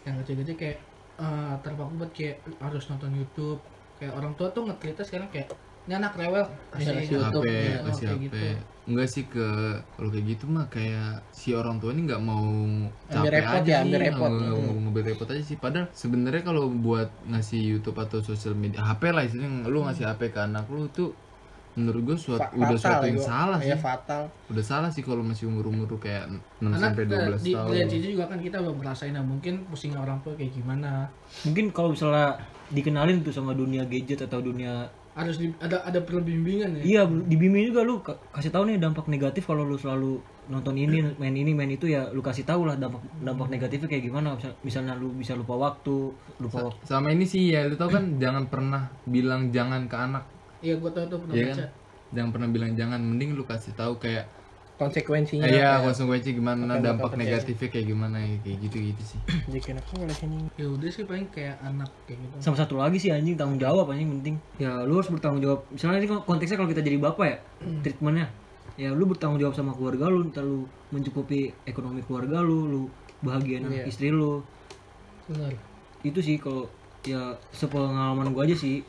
[0.05, 0.77] yang kecil-kecil kayak
[1.17, 3.59] eh, terpaku banget kayak harus nonton YouTube.
[3.95, 4.75] Kayak orang tua tuh nge
[5.07, 5.47] sekarang kayak
[5.85, 8.21] ini anak rewel kasih YouTube HP ya, kasih HP.
[8.25, 8.37] gitu.
[8.85, 9.47] enggak sih ke
[9.97, 13.65] kalau kayak gitu mah kayak si orang tua ini nggak mau Ambil capek repot aja
[13.65, 13.83] ya, sih.
[13.85, 14.29] ambil repot.
[14.29, 15.57] nggak- nggak mau ngambil repot aja sih.
[15.57, 19.69] Padahal sebenarnya kalau buat ngasih YouTube atau sosial media HP lah istilahnya.
[19.69, 21.13] Lu ngasih HP ke anak lu tuh
[21.75, 24.89] menurut gue suatu Fa- udah fatal suatu yang ya, salah sih ya fatal udah salah
[24.89, 28.25] sih kalau masih umur umur kayak 6 Karena sampai 12 di, tahun di sini juga
[28.25, 31.11] kan kita belum ngerasain nah mungkin pusingnya orang tua kayak gimana.
[31.43, 36.19] Mungkin kalau misalnya dikenalin tuh sama dunia gadget atau dunia Harus di, ada ada perlu
[36.19, 36.83] bimbingan ya.
[36.83, 40.19] Iya, dibimbing juga lu ka- kasih tahu nih dampak negatif kalau lu selalu
[40.51, 44.03] nonton ini, main ini, main itu ya lu kasih tahu lah dampak dampak negatifnya kayak
[44.03, 44.35] gimana.
[44.35, 46.83] Misal- Misalnya lu bisa lupa waktu, lupa waktu.
[46.83, 50.23] sama ini sih ya lu tau kan jangan pernah bilang jangan ke anak
[50.65, 51.55] Iya, gua tahu tuh pernah ya baca.
[51.55, 51.69] kan
[52.07, 54.25] jangan pernah bilang jangan mending lu kasih tahu kayak
[54.75, 59.19] konsekuensinya Iya, kayak- konsekuensi gimana, dampak negatifnya kayak gimana ya, kayak gitu-gitu sih.
[59.47, 62.35] jadi anak boleh ini Ya udah sih paling kayak anak kayak gitu.
[62.41, 64.35] Sama satu lagi sih anjing tanggung jawab anjing penting.
[64.57, 65.63] Ya lu harus bertanggung jawab.
[65.69, 67.37] Misalnya ini konteksnya kalau kita jadi bapak ya,
[67.79, 68.27] treatmentnya
[68.75, 72.81] ya lu bertanggung jawab sama keluarga lu ntar lu mencukupi ekonomi keluarga lu lu
[73.21, 73.87] bahagiain Iya.
[73.87, 74.43] istri lu
[75.25, 75.55] benar
[76.03, 76.67] itu sih kalau
[77.01, 78.83] ya sepengalaman gua aja sih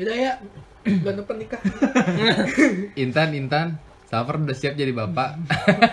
[0.00, 0.32] Udah ya,
[0.82, 1.60] bulan depan nikah.
[3.02, 3.66] Intan, Intan,
[4.08, 5.36] Safar udah siap jadi bapak.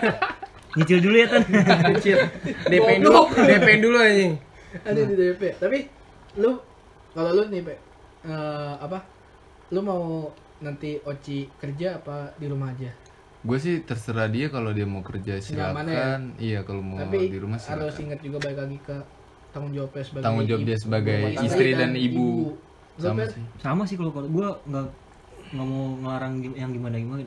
[0.76, 1.42] nyicil dulu ya tan
[1.92, 2.18] Kecil.
[2.66, 4.32] DP dulu, DP dulu anjing.
[4.80, 5.42] Ada di DP.
[5.56, 5.78] Tapi
[6.36, 6.60] lu
[7.12, 7.74] kalau lu nih, Pe,
[8.24, 9.02] eh, apa?
[9.68, 12.88] Lu mau nanti Oci kerja apa di rumah aja?
[13.38, 15.42] Gue sih terserah dia kalau dia mau kerja ya?
[15.42, 16.36] silakan.
[16.36, 18.04] Iya kalau mau Tapi di rumah harus silakan.
[18.04, 18.96] ingat juga balik lagi ke
[19.50, 22.26] tanggung jawabnya sebagai Tanggung jawab ibu- dia sebagai istri dan ibu.
[22.44, 22.67] Lu,
[22.98, 23.42] Sama sih.
[23.58, 24.86] sama sih kalau kalau gua nggak
[25.54, 27.22] nggak mau ngelarang yang gimana gimana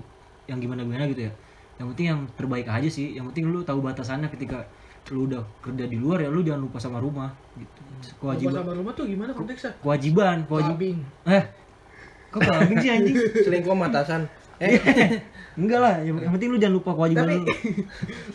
[0.46, 1.34] yang gimana gimana gitu ya
[1.80, 4.62] yang penting yang terbaik aja sih yang penting lu tahu batasannya ketika
[5.10, 8.74] lu udah kerja di luar ya lu jangan lupa sama rumah gitu Lupa kewajiban sama
[8.78, 9.72] rumah tuh gimana konteksnya?
[9.82, 11.44] kewajiban kewajiban eh
[12.30, 13.18] kok kambing sih anjing
[13.48, 14.22] Selingkuh sama atasan.
[14.62, 14.78] Eh,
[15.60, 17.36] enggak lah yang, yang penting lu jangan lupa kewajiban Tapi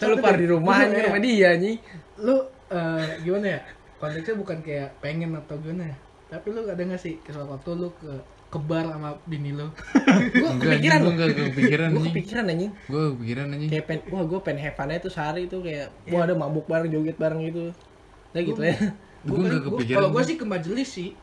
[0.05, 1.07] lu lupa di rumah anjing Iya.
[1.09, 1.77] sama dia anjing.
[2.21, 2.37] Lu
[2.69, 3.61] eh, gimana ya?
[3.97, 5.97] Konteksnya bukan kayak pengen atau gimana ya?
[6.37, 8.13] Tapi lu ada gak sih ke suatu waktu lu ke
[8.47, 9.73] kebar sama bini lu?
[10.37, 12.13] Gua Enggak, kepikiran gue enggak kepikiran Gua anjing.
[12.13, 12.71] kepikiran anjing.
[12.87, 13.71] Gue kepikiran anjing.
[13.73, 16.89] Kayak pen, wah gue pengen have aja tuh sehari tuh kayak, wah ada mabuk bareng,
[16.89, 17.73] joget bareng gitu.
[18.31, 18.77] Nah gitu ya.
[19.25, 19.97] Gue enggak Gua- kepikiran.
[19.99, 21.09] Kalau gua sih ke majelis sih.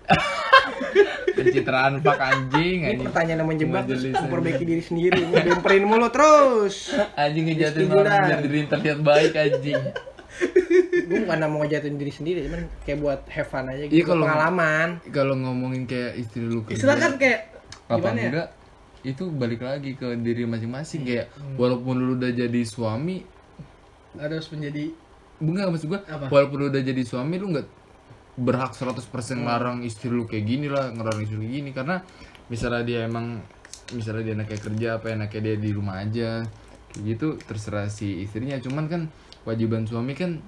[1.34, 3.06] pencitraan pak anjing Ini anjing.
[3.06, 5.22] pertanyaan yang menjebak, memperbaiki diri sendiri.
[5.24, 6.94] Gue bemperin mulu terus.
[7.20, 9.82] Anjing Setuju orang biar diri terlihat baik anjing.
[11.04, 13.94] Gue bukan mau ngejatuhin diri sendiri, cuman kayak buat have fun aja gitu.
[13.94, 14.88] Iya, kalau- pengalaman.
[15.08, 16.76] Kalau ngomongin kayak istri lu kerja.
[16.76, 17.40] Istilah kan kayak
[17.84, 18.30] apa gimana ya?
[18.30, 18.48] enggak
[19.04, 23.20] itu balik lagi ke diri masing-masing kayak walaupun lu udah jadi suami
[24.16, 24.96] Harus menjadi
[25.38, 26.32] enggak maksud gua Apa?
[26.32, 27.68] walaupun lu udah jadi suami lu nggak
[28.36, 29.04] berhak 100%
[29.44, 32.00] larang istri lu kayak gini lah ngelarang istri lu gini karena
[32.48, 33.44] misalnya dia emang
[33.92, 36.30] misalnya dia enaknya kerja apa enaknya dia di rumah aja
[36.88, 39.02] kayak gitu terserah si istrinya cuman kan
[39.44, 40.40] kewajiban suami kan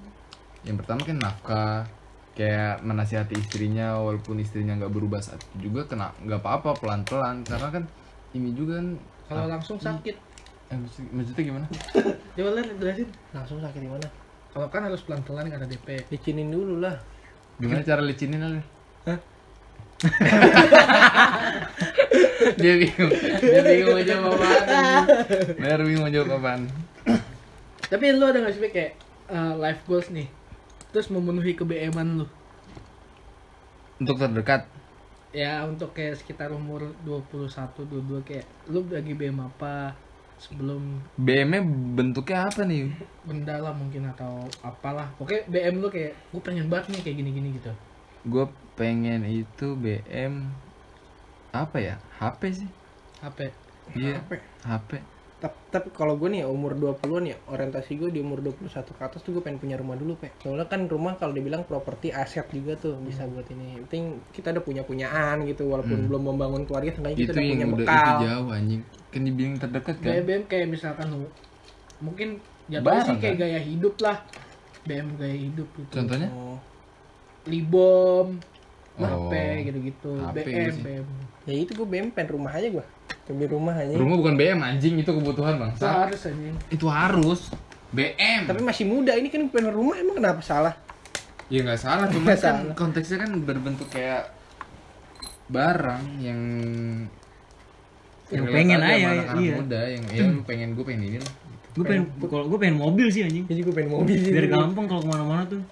[0.62, 1.84] yang pertama kan nafkah
[2.32, 7.68] kayak menasihati istrinya walaupun istrinya nggak berubah saat itu juga kena nggak apa-apa pelan-pelan karena
[7.70, 7.84] kan
[8.32, 8.88] ini juga kan
[9.26, 10.16] kalau langsung sakit.
[10.66, 11.66] eh, maksud- maksudnya gimana
[12.36, 13.08] Coba lihat jelasin.
[13.30, 14.06] Langsung sakit di mana?
[14.50, 16.04] Kalau kan harus pelan-pelan kata DP.
[16.08, 16.96] Licinin dulu lah.
[17.56, 18.60] gimana cara licinin Ale?
[19.04, 19.18] Hah?
[22.56, 25.04] dia bingung dia bingung mau jawab apaan
[25.56, 26.60] Bener bingung mau jawab apaan
[27.86, 28.92] Tapi lu ada gak sih kayak
[29.30, 30.26] eh, life goals nih?
[30.90, 32.26] Terus memenuhi kebeeman lu.
[33.96, 34.68] untuk terdekat
[35.32, 37.48] Ya untuk kayak sekitar umur 21,
[37.88, 39.92] 22 kayak lu lagi BM apa
[40.36, 41.62] sebelum BM nya
[41.96, 42.92] bentuknya apa nih
[43.24, 45.08] benda lah mungkin atau apalah.
[45.16, 47.72] Pokoknya BM lu kayak gue pengen banget nih kayak gini-gini gitu.
[48.26, 50.50] gue pengen itu BM
[51.54, 52.70] apa ya HP sih
[53.22, 53.38] HP.
[53.96, 54.32] iya HP.
[54.66, 54.90] HP
[55.36, 59.20] Tapi, tapi kalau gue nih umur 20-an ya orientasi gue di umur 21 ke atas
[59.20, 62.72] tuh gue pengen punya rumah dulu pe soalnya kan rumah kalau dibilang properti aset juga
[62.80, 66.88] tuh bisa buat ini yang penting kita udah punya punyaan gitu walaupun belum membangun keluarga
[66.96, 68.82] seenggaknya kita udah punya yang udah bekal itu jauh anjing
[69.12, 71.28] kan dibilang terdekat kan BM BM kayak misalkan lu
[72.00, 72.28] mungkin
[72.66, 73.42] jatuhnya Barang, sih kayak kan?
[73.44, 74.18] gaya hidup lah.
[74.88, 75.92] BM gaya hidup gitu.
[75.92, 76.56] contohnya oh
[77.46, 78.28] Libom,
[78.96, 79.32] Oh, HP
[79.68, 80.12] gitu-gitu.
[80.18, 80.82] HP BM, gua sih.
[80.82, 81.06] BM.
[81.46, 82.86] ya itu gue BM pengen rumah aja gue
[83.26, 84.94] pengen rumah aja rumah bukan BM anjing.
[85.02, 86.54] Itu kebutuhan Itu bangsa harus anjing.
[86.70, 87.40] itu harus.
[87.90, 89.14] BM tapi masih muda.
[89.14, 89.94] Ini kan pengen rumah.
[89.98, 90.74] Emang kenapa salah?
[91.46, 92.74] Ya nggak salah, cuma kan salah.
[92.74, 94.34] konteksnya kan berbentuk kayak
[95.46, 96.40] barang yang
[98.26, 99.54] Yang pengen aja aja, iya.
[99.54, 99.80] muda.
[99.86, 101.32] Yang ya lu pengen gue pengen ini lah.
[101.76, 103.46] gue pengen kalau gue pengen mobil sih anjing.
[103.46, 105.62] Jadi gue pengen mobil sih biar gampang kalau ke mana-mana tuh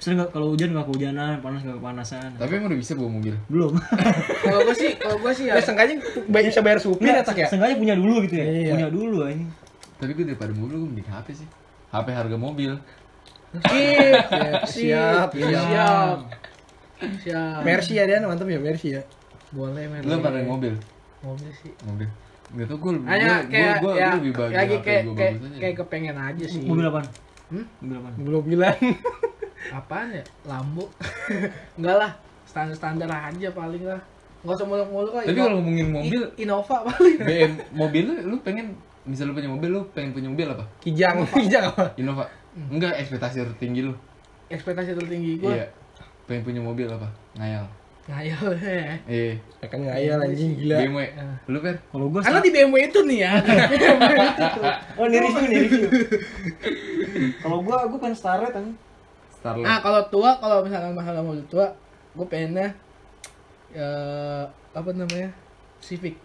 [0.00, 3.34] sering nggak kalau hujan nggak kehujanan panas nggak kepanasan Tapi emang udah bisa bawa mobil.
[3.46, 3.72] belum
[4.44, 5.96] Kalau gue sih, kalau gue sih ya ya seenggaknya
[6.26, 8.72] bisa bayar supir ya tak ya sengaja punya dulu gitu ya Iya.
[8.74, 9.50] punya dulu anjing
[9.94, 11.48] Tapi gue daripada mobil gue mending HP sih.
[11.90, 12.72] HP harga mobil.
[13.50, 16.18] Sip, siap siap, siap siap,
[17.20, 17.60] siap.
[17.60, 19.02] Mercy ya Dan mantap ya Mercy ya
[19.50, 20.00] Boleh, men.
[20.00, 20.78] Lu pada mobil?
[21.20, 21.74] Mobil sih.
[21.82, 22.06] Mobil.
[22.52, 25.46] Gak tau gue, Hanya gue, kayak gue, ya, lebih bahagia lagi kayak gue kayak, bagus
[25.46, 25.58] aja.
[25.60, 26.62] kayak kepengen aja sih.
[26.62, 27.06] mobil apaan
[27.50, 27.66] Hmm?
[27.78, 28.78] mobil apaan belum bilang
[29.68, 30.24] Apaan ya?
[30.48, 30.88] Lambo.
[31.76, 32.12] Enggak lah,
[32.48, 34.00] standar-standar aja paling lah.
[34.40, 35.22] Enggak usah muluk-muluk lah.
[35.28, 37.16] Tapi kalau ngomongin mobil, Innova paling.
[37.20, 38.72] BM mobil lu, lu pengen
[39.04, 40.64] misal lu punya mobil lu pengen punya mobil apa?
[40.80, 42.24] kijang kijang apa Innova.
[42.52, 43.92] Enggak ekspektasi tertinggi lu.
[44.48, 45.66] Ekspektasi tertinggi gue Iya.
[46.24, 47.08] Pengen punya mobil apa?
[47.36, 47.64] Ngayal.
[48.08, 48.96] ngayal ya.
[49.06, 51.00] Eh, akan ngayal anjing gila BMW.
[51.46, 51.76] Lu per?
[51.86, 53.32] kalau gue Karena di BMW itu nih ya.
[54.98, 55.86] oh ini review nih review
[57.38, 58.76] kalau gue gue pengen starlet anjing
[59.40, 59.64] Starlet.
[59.64, 61.72] Nah, kalau tua, kalau misalkan masalah mobil tua,
[62.12, 62.68] gue pengennya
[63.72, 63.90] ya
[64.76, 65.32] apa namanya?
[65.80, 66.20] Civic.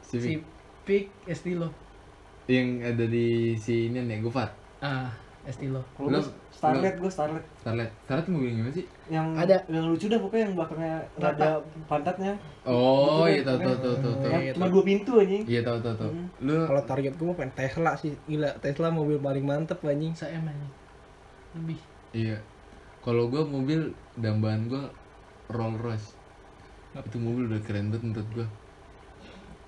[0.00, 0.40] Civic.
[0.84, 1.68] Civic SD lo.
[2.48, 4.48] Yang ada di si ini nih, Gofar.
[4.84, 5.08] ah
[5.44, 7.44] estilo Kalau gue Starlet, gue Starlet.
[7.60, 7.90] Starlet.
[8.08, 8.86] Starlet mobil yang gimana sih?
[9.12, 9.56] Yang Ada.
[9.68, 11.50] yang lucu dah pokoknya yang belakangnya nggak ada
[11.84, 12.32] pantatnya.
[12.64, 14.14] Oh, iya tahu tahu tahu tahu.
[14.24, 14.32] tahu.
[14.32, 15.44] Yang cuma dua pintu anjing.
[15.44, 16.10] Iya tahu tahu tahu.
[16.40, 18.16] Lu Kalau target gue mau pengen Tesla sih.
[18.24, 20.16] Gila, Tesla mobil paling mantep anjing.
[20.16, 20.68] saya aja
[21.54, 21.78] lebih
[22.10, 22.38] iya.
[23.04, 24.88] Kalau gua mobil dambaan gua
[25.52, 26.08] Rolls Royce.
[26.96, 28.46] Itu mobil udah keren banget menurut gua.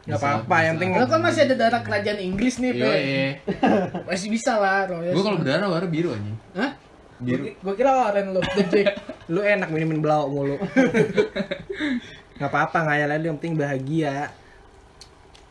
[0.07, 2.95] Gak apa-apa, yang penting Lo kan masih ada darah kerajaan Inggris nih, Iya, Pe.
[2.95, 3.27] iya.
[4.09, 5.11] Masih bisa lah, Royal.
[5.11, 6.39] Gua kalau berdarah warna biru anjing.
[6.55, 6.71] Hah?
[7.19, 7.43] Biru.
[7.59, 8.39] Gue kira oren lo,
[8.71, 8.95] Jack.
[9.27, 10.55] lu enak minumin belau mulu.
[12.39, 14.31] Gak apa-apa, ngayal aja yang penting bahagia.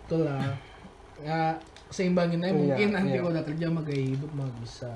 [0.07, 0.55] Betul lah.
[1.19, 1.59] Ya,
[1.91, 3.19] seimbangin aja Iya, mungkin nanti iya.
[3.19, 4.91] kalau udah kerja mah gaya hidup mah bisa.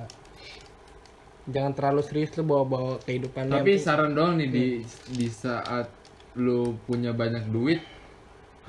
[1.50, 4.66] Jangan terlalu serius lu bawa-bawa kehidupan Tapi saran doang nih di.
[5.10, 5.90] Di saat
[6.38, 7.82] lu punya banyak duit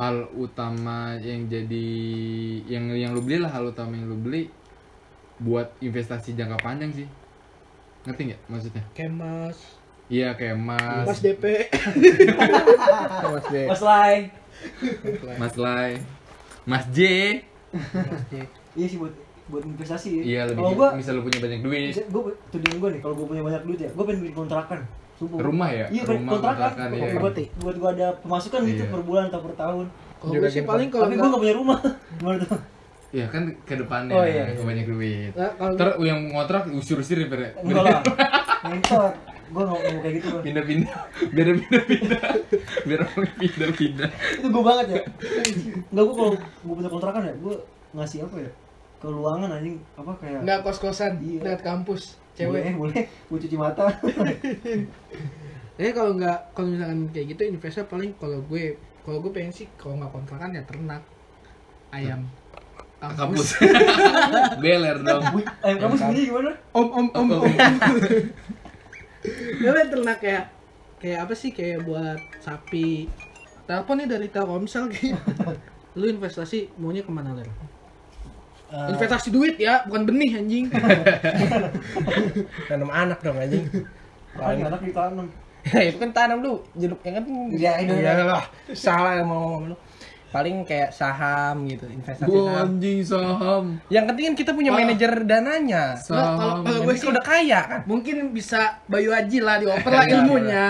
[0.01, 1.89] hal utama yang jadi
[2.64, 4.49] yang yang lu beli lah hal utama yang lu beli
[5.37, 7.09] buat investasi jangka panjang sih.
[8.09, 8.85] Ngerti nggak maksudnya?
[8.97, 9.61] Kemas,
[10.09, 11.45] iya kayak emas Mas DP.
[13.28, 13.55] Mas B.
[13.68, 14.16] Mas Lai.
[15.37, 15.91] mas Lai.
[16.64, 17.01] Mas J.
[18.72, 19.12] Iya sih buat
[19.51, 20.22] buat investasi ya.
[20.22, 23.14] iya lebih Kalau gua misal lu punya banyak duit bisa- gua tujuan gua nih kalau
[23.14, 24.80] gua punya banyak duit ya, gua pengen bikin kontrakan.
[25.12, 25.36] Sumpah.
[25.38, 25.86] Rumah ya?
[25.86, 26.70] Iya, Rumah, kontrakan.
[26.72, 27.12] kontrakan, iya.
[27.12, 28.88] Buat, buat gua ada pemasukan gitu Iya.
[28.88, 29.86] per bulan atau per tahun.
[30.16, 31.78] Kalau Juga gue sih paling kalau Tapi gua nggak nggak punya rumah.
[32.16, 32.61] Gimana tuh?
[33.11, 34.62] ya kan ke depannya Oh, iya, iya.
[34.62, 37.51] banyak duit Nah, kalau Ntar yang ngontrak usir-usir ya ya?
[37.59, 38.01] Enggak lah.
[38.64, 39.11] Mentor.
[39.51, 40.40] Gua nggak mau kayak gitu gua.
[40.40, 40.94] pindah-pindah
[41.28, 42.22] biar pindah-pindah
[42.86, 44.98] biar orang pindah-pindah Itu gua banget ya.
[45.90, 47.55] Enggak gua kalau gua punya kontrakan ya, gua
[47.92, 48.51] ngasih apa ya?
[49.01, 49.76] Keluangan anjing.
[49.96, 51.18] Apa kayak nggak kos-kosan.
[51.24, 51.40] Iya.
[51.44, 52.20] lihat kampus.
[52.40, 52.76] Boleh, cewek.
[52.76, 53.84] boleh, gua cuci mata.
[55.80, 59.64] Eh kalau nggak kalau misalkan kayak gitu investnya paling kalau gue kalau gue pengen sih
[59.80, 61.01] kalau nggak kontrakan ya ternak
[61.88, 62.28] ayam.
[63.01, 63.57] Kampus.
[64.61, 65.24] Beler dong.
[65.64, 66.53] Ayam kamu sendiri gimana?
[66.76, 67.48] om om om om
[69.64, 70.44] ya kan ternak kayak
[71.01, 71.57] kayak apa sih?
[71.57, 73.09] Kayak buat sapi.
[73.64, 75.14] Telepon nih dari Telkomsel gitu
[75.98, 77.46] lu investasi maunya ke mana ler
[78.70, 80.66] investasi duit ya bukan benih anjing.
[82.68, 83.64] Tanam anak dong anjing.
[84.32, 85.26] Paling anak ditanam.
[85.90, 87.24] itu kan tanam lu jeruk yang kan?
[87.52, 87.92] Iya, itu.
[87.94, 88.12] Iya.
[88.24, 89.76] Lah salah mau ngomong lu.
[90.30, 92.62] Paling kayak saham gitu investasi Gua saham.
[92.70, 93.64] anjing saham.
[93.90, 94.78] Yang penting kan kita punya Oh.
[94.78, 95.98] manajer dananya.
[95.98, 97.80] Kalau saham kalau yang gue sih udah kaya kan?
[97.84, 100.68] Mungkin bisa Bayu Haji lah dioper lah ilmunya.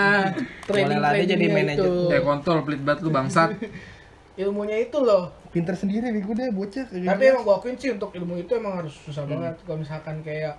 [0.65, 1.77] Boleh lah, dia jadi manajer.
[1.77, 2.09] itu.
[2.09, 3.53] Eh kontol pelit banget lu bangsat.
[4.41, 7.31] Ilmunya itu loh pinter sendiri bego deh bocah kayak tapi gitu.
[7.35, 9.59] emang gue akuin sih untuk ilmu itu emang harus susah banget.
[9.67, 10.55] Kalau misalkan kayak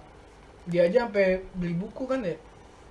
[0.68, 2.36] dia aja sampai beli buku kan ya?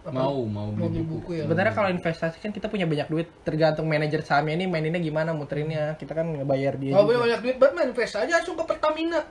[0.02, 0.18] Apa?
[0.18, 1.44] mau mau mau beli beli buku ya.
[1.46, 3.30] Sebenarnya kalau investasi kan kita punya banyak duit.
[3.46, 5.94] Tergantung manajer sahamnya ini maininnya gimana muterinnya.
[6.02, 9.22] Kita kan ngebayar dia kalau punya banyak duit banget main invest aja langsung ke Pertamina.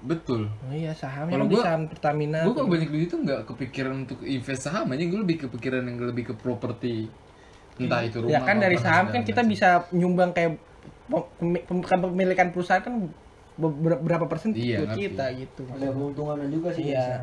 [0.00, 0.48] Betul.
[0.48, 4.24] Oh iya sahamnya Kalau gua- saham Pertamina gue kalau banyak duit itu nggak kepikiran untuk
[4.24, 5.04] invest saham aja.
[5.04, 7.12] Gue lebih kepikiran yang lebih ke properti.
[7.76, 10.56] Entah itu rumah ya kan dari saham kan kita bisa nyumbang kayak
[11.08, 12.94] kepemilikan perusahaan kan
[13.56, 15.02] be- berapa persen Iya, buat ngerti.
[15.06, 16.90] kita gitu Ada keuntungannya juga sih.
[16.90, 17.22] Iya.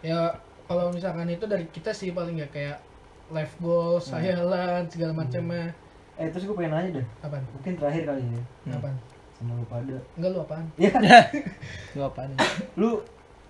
[0.00, 0.20] ya
[0.64, 2.80] kalau misalkan itu dari kita sih paling ya kayak
[3.28, 5.70] life goals hayalan segala macamnya
[6.14, 7.06] Eh terus gue pengen nanya deh.
[7.20, 8.42] apaan Mungkin terakhir kali ya.
[8.70, 8.96] apaan
[9.32, 9.96] Sama lu pada.
[10.14, 10.92] enggak lu apaan Ya,
[11.94, 12.30] Lu apaan?
[12.74, 13.00] lu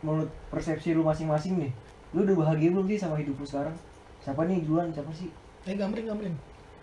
[0.00, 1.72] menurut persepsi lu masing-masing nih,
[2.12, 3.74] lu udah bahagia belum sih sama hidup lu sekarang?
[4.18, 4.88] Siapa nih duluan?
[4.88, 5.28] Siapa sih?
[5.60, 6.32] eh gambreng gambreng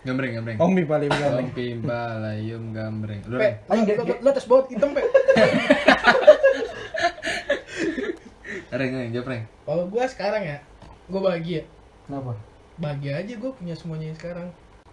[0.06, 1.50] gambreng gambreng Ombi paling paling.
[1.50, 3.50] Ompi balayum gambreng lu pe
[3.86, 5.02] dia- lo, lo tes baut hitam pe.
[8.68, 9.44] Reng reng jawab reng.
[9.66, 10.58] Kalau gua sekarang ya
[11.08, 11.64] gua bahagia.
[12.06, 12.36] Kenapa?
[12.78, 14.48] bahagia aja gue punya semuanya yang sekarang.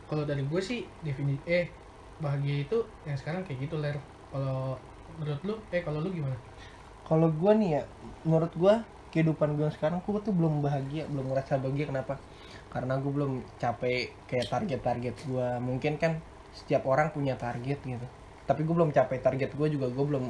[0.08, 1.68] Kalau dari gue sih definisi eh
[2.16, 4.00] bahagia itu yang sekarang kayak gitu ler.
[4.32, 4.80] Kalau
[5.20, 6.36] menurut lu eh kalau lu gimana?
[7.04, 7.82] Kalau gua nih ya,
[8.24, 8.74] menurut gua
[9.12, 11.92] kehidupan gua sekarang gua tuh belum bahagia, belum ngerasa bahagia.
[11.92, 12.16] Kenapa?
[12.74, 15.62] Karena gua belum capek kayak target-target gua.
[15.62, 16.18] Mungkin kan
[16.50, 18.06] setiap orang punya target gitu.
[18.44, 20.26] Tapi gua belum capai target gua juga gua belum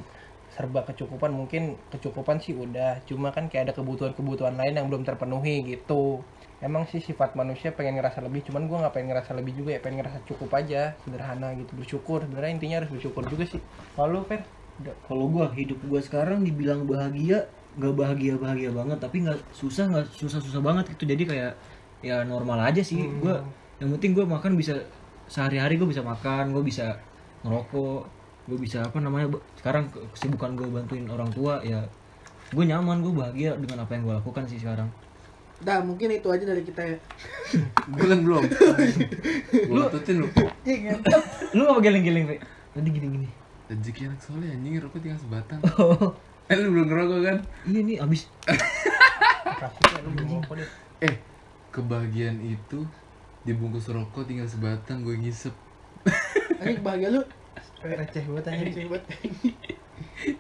[0.53, 1.33] serba kecukupan.
[1.33, 6.21] Mungkin kecukupan sih udah cuma kan kayak ada kebutuhan-kebutuhan lain yang belum terpenuhi gitu.
[6.63, 9.81] Emang sih sifat manusia pengen ngerasa lebih cuman gua nggak pengen ngerasa lebih juga ya
[9.81, 11.73] pengen ngerasa cukup aja sederhana gitu.
[11.75, 13.61] Bersyukur sebenarnya intinya harus bersyukur juga sih.
[13.97, 19.39] Kalau udah kalau gua hidup gua sekarang dibilang bahagia nggak bahagia bahagia banget tapi nggak
[19.51, 21.11] susah nggak susah susah banget gitu.
[21.11, 21.53] Jadi kayak
[22.05, 23.09] ya normal aja sih.
[23.19, 23.41] Gua
[23.81, 24.77] yang penting gua makan bisa
[25.25, 26.95] sehari-hari gua bisa makan gua bisa
[27.41, 28.01] ngerokok
[28.45, 31.81] gua bisa apa namanya sekarang ke- kesibukan gua bantuin orang tua ya
[32.45, 34.87] gue nyaman gue bahagia dengan apa yang gue lakukan sih sekarang.
[35.59, 36.99] Dah mungkin itu aja dari kita ya.
[37.89, 38.43] Bulan belum.
[39.51, 40.29] Gue tutin lu.
[40.63, 40.95] Iya
[41.51, 42.37] lu apa geleng-geleng Fe?
[42.71, 43.27] tadi gini-gini.
[43.67, 45.59] Rezeki anak soleh anjing rokok tinggal sebatang.
[45.81, 46.15] Oh.
[46.47, 47.37] eh lu belum ngerokok kan?
[47.65, 48.29] Iya nih abis.
[49.59, 50.69] Praktiknya lu belum ngomong deh.
[51.03, 51.15] eh
[51.75, 52.87] kebahagiaan itu
[53.43, 55.53] dibungkus rokok tinggal sebatang gue ngisep
[56.57, 57.21] Ini bahagia lu.
[57.83, 58.63] Receh banget aja.
[58.63, 59.03] Anjing buat.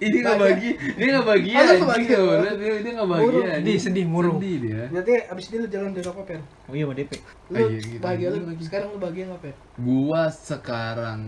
[0.00, 2.38] ini nggak bagi dia nggak Oh, lu anjing kebahagiaan.
[2.40, 3.08] nggak dia dia nggak
[3.44, 3.60] anjing.
[3.60, 4.38] Sedih, sedih, murung.
[4.38, 6.40] sedih dia Berarti abis ini lu jalan dari apa, Per?
[6.64, 7.10] Oh iya sama DP
[7.50, 8.00] Lu Ah, iya, gitu.
[8.00, 8.36] bahagia lu.
[8.58, 9.54] Sekarang lu bahagia nggak, Per?
[9.76, 11.20] gua sekarang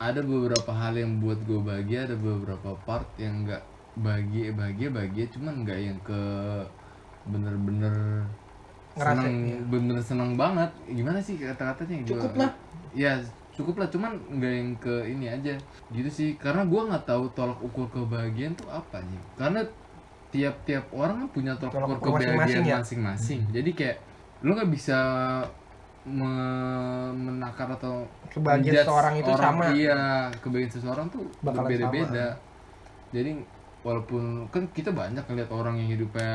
[0.00, 5.24] ada beberapa hal yang buat gua bahagia ada beberapa part yang nggak bahagia bahagia bahagia
[5.28, 6.20] cuman nggak yang ke
[7.22, 8.24] bener-bener
[8.96, 9.58] Ngerasain, seneng iya.
[9.70, 10.70] bener seneng banget.
[10.86, 12.02] Gimana sih kata-katanya?
[12.02, 12.50] Cukup lah.
[12.90, 13.12] ya
[13.54, 13.88] cukup lah.
[13.88, 15.54] Cuman nggak yang ke ini aja.
[15.90, 16.28] Gitu sih.
[16.38, 19.60] Karena gua nggak tahu tolak ukur kebahagiaan tuh apa nih karena
[20.30, 22.76] tiap-tiap orang kan punya tolak, Tolak ukur ukur masing-masing kebahagiaan ya?
[22.82, 23.40] masing-masing.
[23.50, 23.96] Jadi kayak
[24.40, 24.98] lu nggak bisa
[26.06, 29.64] me- menakar atau Kebahagiaan seseorang itu sama.
[29.74, 30.00] iya
[30.40, 32.38] kebahagiaan seseorang tuh berbeda-beda.
[33.10, 33.42] jadi
[33.80, 36.32] walaupun kan kita banyak ngeliat orang yang hidupnya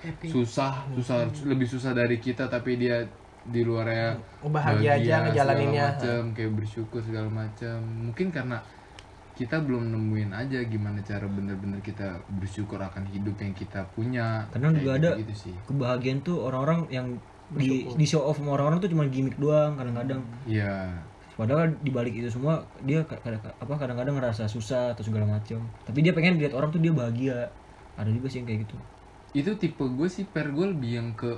[0.00, 0.32] Happy.
[0.32, 3.04] susah susah lebih susah dari kita tapi dia
[3.48, 5.86] di luarnya Bahagia aja ngejalaninnya.
[5.96, 8.60] macam kayak bersyukur segala macam mungkin karena
[9.38, 14.42] kita belum nemuin aja gimana cara bener-bener kita bersyukur akan hidup yang kita punya.
[14.50, 15.54] Kadang Kayak juga ada gitu, sih.
[15.62, 17.06] kebahagiaan tuh orang-orang yang
[17.54, 20.20] di, di show off sama orang-orang tuh cuma gimmick doang kadang-kadang.
[20.42, 20.90] Iya
[21.38, 26.02] padahal di balik itu semua dia kadang apa kadang-kadang ngerasa susah atau segala macam tapi
[26.02, 27.46] dia pengen dilihat orang tuh dia bahagia.
[27.94, 28.76] Ada juga sih yang kayak gitu.
[29.32, 31.34] Itu tipe gue sih per gue lebih yang ke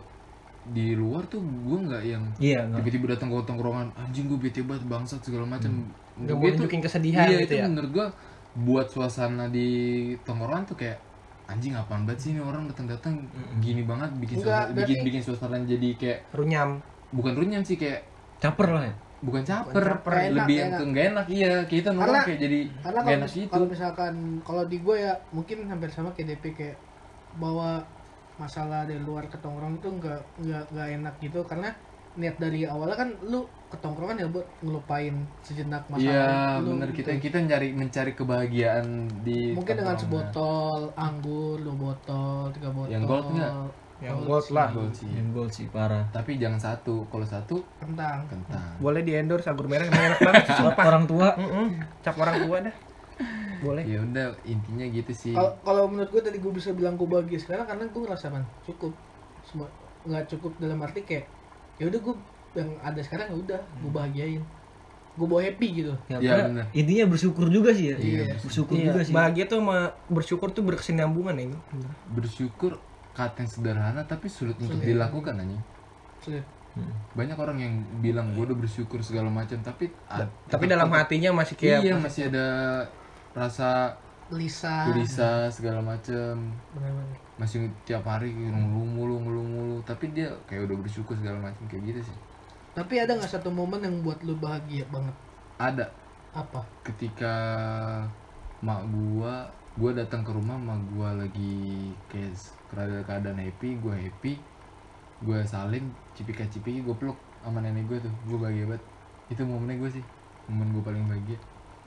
[0.63, 2.81] di luar tuh gue nggak yang iya nggak.
[2.81, 5.73] tiba-tiba datang ke tongkrongan anjing gue bete banget bangsat segala macam
[6.17, 7.65] Nggak mau gue tuh- nunjukin kesedihan iya, gitu itu ya.
[7.65, 8.07] menurut gue
[8.61, 9.69] buat suasana di
[10.21, 11.01] tongkrongan tuh kayak
[11.47, 13.25] anjing apaan banget sih ini orang datang-datang?
[13.59, 16.71] Gini banget bikin Enggak, suasana, bikin bikin suasana jadi kayak Runyam.
[17.11, 18.05] bukan runyam sih kayak
[18.37, 20.79] caper lah ya bukan caper, caper, enak, lebih yang enak.
[20.79, 24.63] ke nggak enak iya kita Karena- kayak jadi Karena kalau enak gitu kalau misalkan kalau
[24.65, 26.77] di gue ya mungkin hampir sama kayak DP kayak
[27.31, 27.85] bawa
[28.35, 31.69] masalah dari luar ke tongkrong itu nggak nggak nggak enak gitu karena
[32.11, 36.91] niat dari awalnya kan lu ke tongkrongan ya buat ngelupain sejenak masalah iya lu bener
[36.91, 37.07] gitu.
[37.07, 38.87] kita kita nyari mencari kebahagiaan
[39.23, 43.53] di mungkin dengan sebotol anggur dua botol tiga botol Yang gold nggak?
[44.01, 44.69] Yang Gold lah.
[44.71, 45.09] Gold sih.
[45.09, 49.67] yang gold sih parah tapi jangan satu kalau satu kentang kentang Boleh di endorse anggur
[49.67, 50.85] merah emang enak banget sumpah.
[50.87, 51.29] orang tua.
[52.01, 52.75] Cap orang tua dah.
[53.61, 53.85] Boleh.
[53.85, 57.69] ya udah intinya gitu sih kalau menurut gue tadi gue bisa bilang gue bahagia sekarang
[57.69, 58.97] karena gue ngerasa man cukup
[59.43, 59.69] semua
[60.01, 61.29] nggak cukup dalam arti kayak
[61.77, 62.15] ya udah gue
[62.55, 64.41] yang ada sekarang ya udah gue bahagiain
[65.11, 66.65] gue bawa happy gitu ya, Iya, karena bener.
[66.73, 69.79] intinya bersyukur juga sih ya Iya, bersyukur Iya, juga sih bahagia tuh sama
[70.09, 71.47] bersyukur tuh berkesinambungan ya.
[71.69, 71.93] Bener.
[72.11, 72.73] bersyukur
[73.21, 74.97] kata yang sederhana tapi sulit untuk Sulit.
[74.97, 75.59] dilakukan aja
[76.25, 76.45] Sulit.
[77.13, 81.59] banyak orang yang bilang gue udah bersyukur segala macam tapi ad- Tapi dalam hatinya masih
[81.59, 82.47] kayak iya masih ada
[83.37, 83.93] rasa
[84.31, 86.55] Lisa gelisah segala macam
[87.35, 91.83] masih tiap hari ngeluh mulu ngeluh mulu tapi dia kayak udah bersyukur segala macam kayak
[91.91, 92.17] gitu sih.
[92.71, 95.17] Tapi ada nggak satu momen yang buat lu bahagia banget?
[95.59, 95.91] Ada.
[96.31, 96.63] Apa?
[96.87, 97.35] Ketika
[98.63, 102.35] mak gua gua datang ke rumah mak gua lagi kayak
[102.71, 104.35] keadaan keadaan happy gua happy
[105.23, 105.85] gua salim
[106.17, 108.83] cipika cipiki gua peluk sama nenek gua tuh gua bahagia banget.
[109.31, 110.05] Itu momennya gua sih
[110.51, 111.39] momen gua paling bahagia.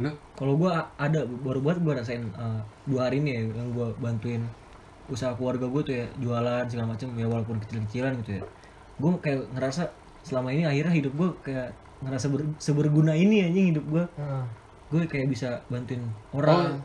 [0.02, 0.10] Lu?
[0.34, 3.92] Kalau gua a- ada baru banget gua rasain eh, dua hari ini ya yang gua
[4.00, 4.42] bantuin
[5.12, 8.44] usaha keluarga gua tuh ya jualan segala macam ya walaupun kecil-kecilan gitu ya.
[8.98, 9.84] Gua kayak ngerasa
[10.24, 11.70] selama ini akhirnya hidup gua kayak
[12.02, 14.06] ngerasa ber- seberguna ini anjing hidup gua.
[14.90, 16.78] Gue kayak bisa bantuin orang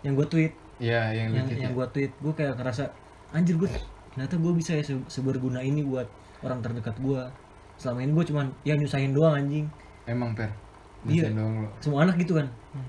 [0.00, 0.52] yang gue tweet.
[0.76, 2.92] Ya yang yang yang gue tweet gue kayak ngerasa
[3.30, 3.68] anjir gue
[4.12, 6.08] ternyata gue bisa ya se- seberguna ini buat
[6.40, 7.20] orang terdekat gue
[7.76, 9.66] selama ini gue cuman ya nyusahin doang anjing.
[10.04, 10.52] Emang per?
[11.04, 11.28] Iya.
[11.30, 11.68] Doang lu?
[11.78, 12.48] Semua anak gitu kan?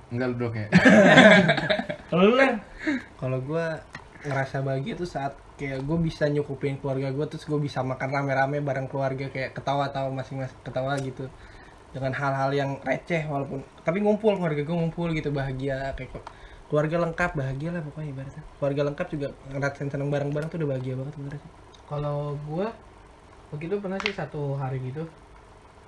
[0.09, 0.67] Enggak lu dok ya?
[2.09, 2.55] Kalau lu lah
[3.15, 3.65] kalau gue
[4.23, 8.59] ngerasa bahagia tuh saat kayak gue bisa nyukupin keluarga gue terus gue bisa makan rame-rame
[8.59, 11.27] bareng keluarga kayak ketawa-tawa masing-masing ketawa gitu.
[11.91, 16.27] Dengan hal-hal yang receh walaupun tapi ngumpul keluarga gue ngumpul gitu bahagia kayak kok-
[16.67, 18.43] keluarga lengkap bahagia lah pokoknya ibaratnya.
[18.57, 21.51] Keluarga lengkap juga ngerasain seneng bareng-bareng tuh udah bahagia banget bener sih.
[21.89, 22.17] Kalau
[22.47, 22.67] gue
[23.51, 25.03] begitu pernah sih satu hari gitu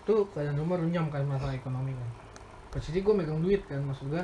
[0.08, 2.10] tuh keadaan rumah runyam kan masalah ekonomi kan.
[2.74, 4.24] Posisi gue megang duit kan maksud gue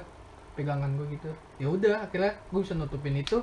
[0.58, 1.30] pegangan gue gitu.
[1.62, 3.38] Ya udah akhirnya gue bisa nutupin itu.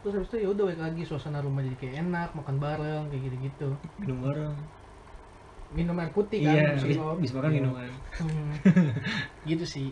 [0.00, 1.02] Terus habis itu ya udah balik lagi.
[1.08, 3.68] Suasana rumah jadi kayak enak makan bareng kayak gitu gitu
[4.00, 4.56] minum bareng.
[5.74, 7.06] Minum air putih kan iya maksud bis, lo.
[7.22, 7.56] bis makan Iya.
[7.58, 8.50] minum kan Hmm.
[9.50, 9.86] gitu sih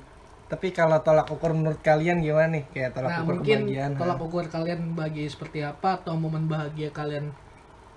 [0.52, 2.64] tapi kalau tolak ukur menurut kalian gimana nih?
[2.76, 6.92] Kayak tolak nah ukur mungkin kebahagiaan tolak ukur kalian bahagia seperti apa atau momen bahagia
[6.92, 7.32] kalian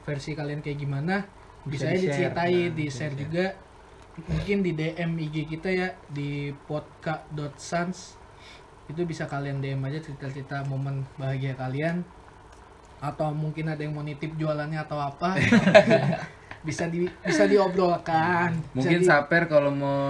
[0.07, 1.15] versi kalian kayak gimana
[1.67, 3.23] Bisa bisa, diceritain Nah, di bisa share di-share.
[3.27, 3.45] juga.
[4.15, 8.15] Mungkin di DM IG kita ya di podka.sans
[8.87, 12.05] itu bisa kalian DM aja cerita-cerita momen bahagia kalian.
[13.03, 15.35] Atau mungkin ada yang mau nitip jualannya atau apa
[16.65, 20.01] bisa di bisa diobrolkan Mungkin Jadi- Saper kalau mau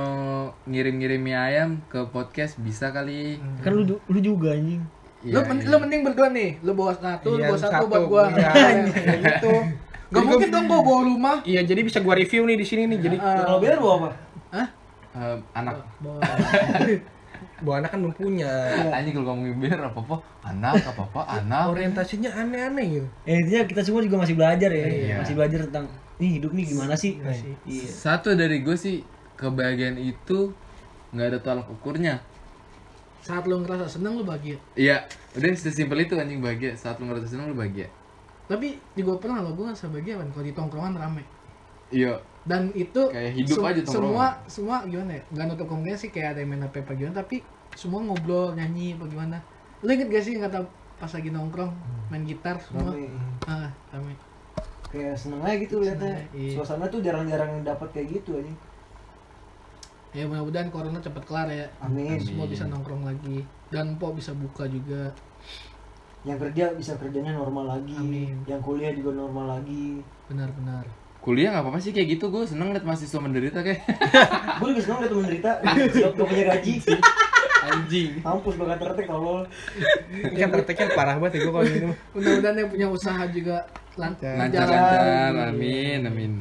[0.63, 3.37] ngirim-ngirim mie ayam ke podcast bisa kali.
[3.59, 4.79] Kan lu lu juga anjing.
[5.21, 5.67] lu, Iya, men- iya.
[5.67, 7.85] lu mending berdua nih lu bawa satu lu Iya, bawa satu, satu.
[7.87, 8.49] buat gua Iya.
[8.87, 9.53] kayak gitu
[10.13, 12.99] Gak mungkin dong gua bawa rumah Iya, jadi bisa gua review nih di sini nih.
[12.99, 14.09] Jadi Eh, Kalau biar lu apa?
[14.51, 14.67] Hah?
[15.13, 15.75] Eh, anak.
[17.57, 18.51] Bawa- anak kan belum punya.
[18.91, 20.15] Anjing kalau ngomongin bir apa apa
[20.45, 21.71] anak apa apa anak.
[21.71, 23.07] Orientasinya aneh-aneh gitu.
[23.23, 24.85] Eh, intinya kita semua juga masih belajar ya.
[24.85, 25.15] Iya.
[25.23, 27.19] Masih belajar tentang nih hidup nih gimana sih?
[27.63, 27.87] Iya.
[27.87, 29.03] Satu dari gue sih
[29.35, 30.51] kebahagiaan itu
[31.11, 32.19] nggak ada tolak ukurnya.
[33.19, 35.01] saat lu ngerasa seneng lu bahagia Iya,
[35.33, 36.71] udah sesimpel itu anjing bahagia.
[36.73, 37.89] Saat lu ngerasa senang lu bahagia.
[38.45, 41.25] tapi juga pernah lo gue ngerasa bahagia kan kalau di tongkrongan rame
[41.89, 43.89] Iya, dan itu Kayak hidup aja tongkrongan.
[43.89, 47.15] semua semua gimana ya nggak nutup kemungkinan sih kayak ada yang main HP apa gimana
[47.15, 47.35] tapi
[47.73, 49.37] semua ngobrol nyanyi apa gimana
[49.81, 50.61] lo inget gak sih kata
[50.95, 51.73] pas lagi nongkrong
[52.07, 53.09] main gitar semua Rame.
[53.43, 54.13] ah rame
[54.95, 56.15] Kayak seneng aja gitu liatnya.
[56.31, 56.51] Iya.
[56.55, 58.53] Suasana tuh jarang-jarang dapat kayak gitu aja.
[60.15, 62.15] ya mudah-mudahan corona cepet kelar ya Amin.
[62.23, 65.11] semua bisa nongkrong lagi dan po bisa buka juga
[66.23, 67.99] Yang kerja bisa kerjanya normal lagi.
[67.99, 68.39] Amin.
[68.47, 69.99] Yang kuliah juga normal lagi.
[70.31, 70.87] benar-benar
[71.25, 72.29] kuliah nggak apa-apa sih kayak gitu.
[72.29, 73.81] Gue seneng liat mahasiswa menderita kayak.
[74.61, 75.57] Gue juga seneng liat.
[75.89, 76.73] Siap gak punya gaji.
[77.67, 78.09] Anjing.
[78.19, 79.41] Mampus bakal tertek tolol.
[80.11, 81.87] Ini kan prakteknya parah banget ya gua kalau ini.
[82.11, 83.57] mudah-mudahan yang punya usaha juga
[83.95, 84.69] lan- Lancar jalan.
[84.69, 86.33] lancar, amin amin.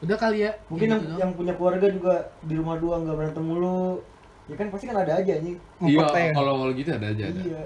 [0.00, 1.18] udah kali ya Mungkin gitu yang, doang.
[1.18, 4.04] yang punya keluarga juga di rumah dua nggak berantem mulu.
[4.44, 5.56] Ya kan pasti kan ada aja nih.
[5.80, 6.32] Iya, ya.
[6.32, 7.40] kalau kalau gitu ada aja ada.
[7.40, 7.62] Iya.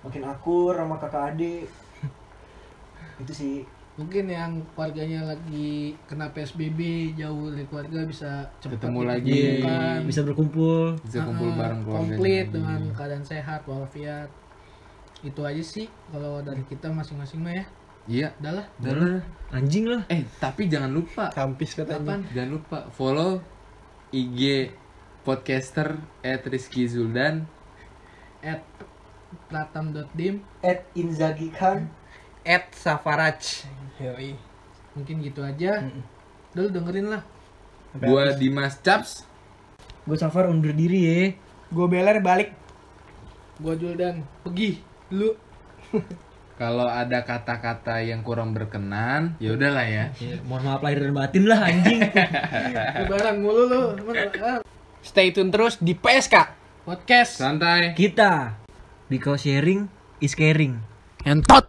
[0.00, 1.66] Makin akur sama kakak adik.
[3.22, 3.56] Itu sih.
[3.94, 6.80] Mungkin yang keluarganya lagi kena PSBB
[7.14, 9.06] jauh dari keluarga bisa cepat Ketemu ditemukan.
[9.06, 9.42] lagi.
[10.02, 10.98] Bisa berkumpul.
[11.00, 12.10] Bisa kumpul bareng keluarga.
[12.10, 14.26] komplit dengan keadaan sehat walafiat
[15.20, 17.64] itu aja sih kalau dari kita masing-masing mah ya
[18.04, 18.28] Iya.
[18.36, 19.22] udah lah Udah lah.
[19.50, 20.02] Anjing lah.
[20.06, 22.20] Eh, tapi jangan lupa Kampis katanya.
[22.28, 23.40] Jangan lupa follow
[24.10, 24.68] IG
[25.22, 27.48] podcaster at Rizky Zuldan
[28.44, 28.60] at
[29.48, 31.88] pratam.dim At Inzaghi Khan.
[32.44, 33.64] At Safaraj.
[34.02, 34.34] Yoi.
[34.94, 35.82] mungkin gitu aja
[36.54, 37.22] udah lu dengerin lah
[37.94, 39.22] Gua Dimas Caps
[40.04, 41.32] Gue Safar undur diri ya.
[41.72, 42.52] Gue beler balik.
[43.56, 45.32] gua Juldan pergi dulu
[46.60, 50.14] Kalau ada kata-kata yang kurang berkenan, ya udahlah ya.
[50.22, 51.98] Ya, mohon maaf lahir dan batin lah anjing.
[53.02, 53.82] lebaran mulu lu
[55.02, 56.34] Stay tune terus di PSK.
[56.86, 57.98] podcast Santai.
[57.98, 58.54] Kita
[59.10, 59.90] because sharing
[60.22, 60.78] is caring.
[61.26, 61.66] entot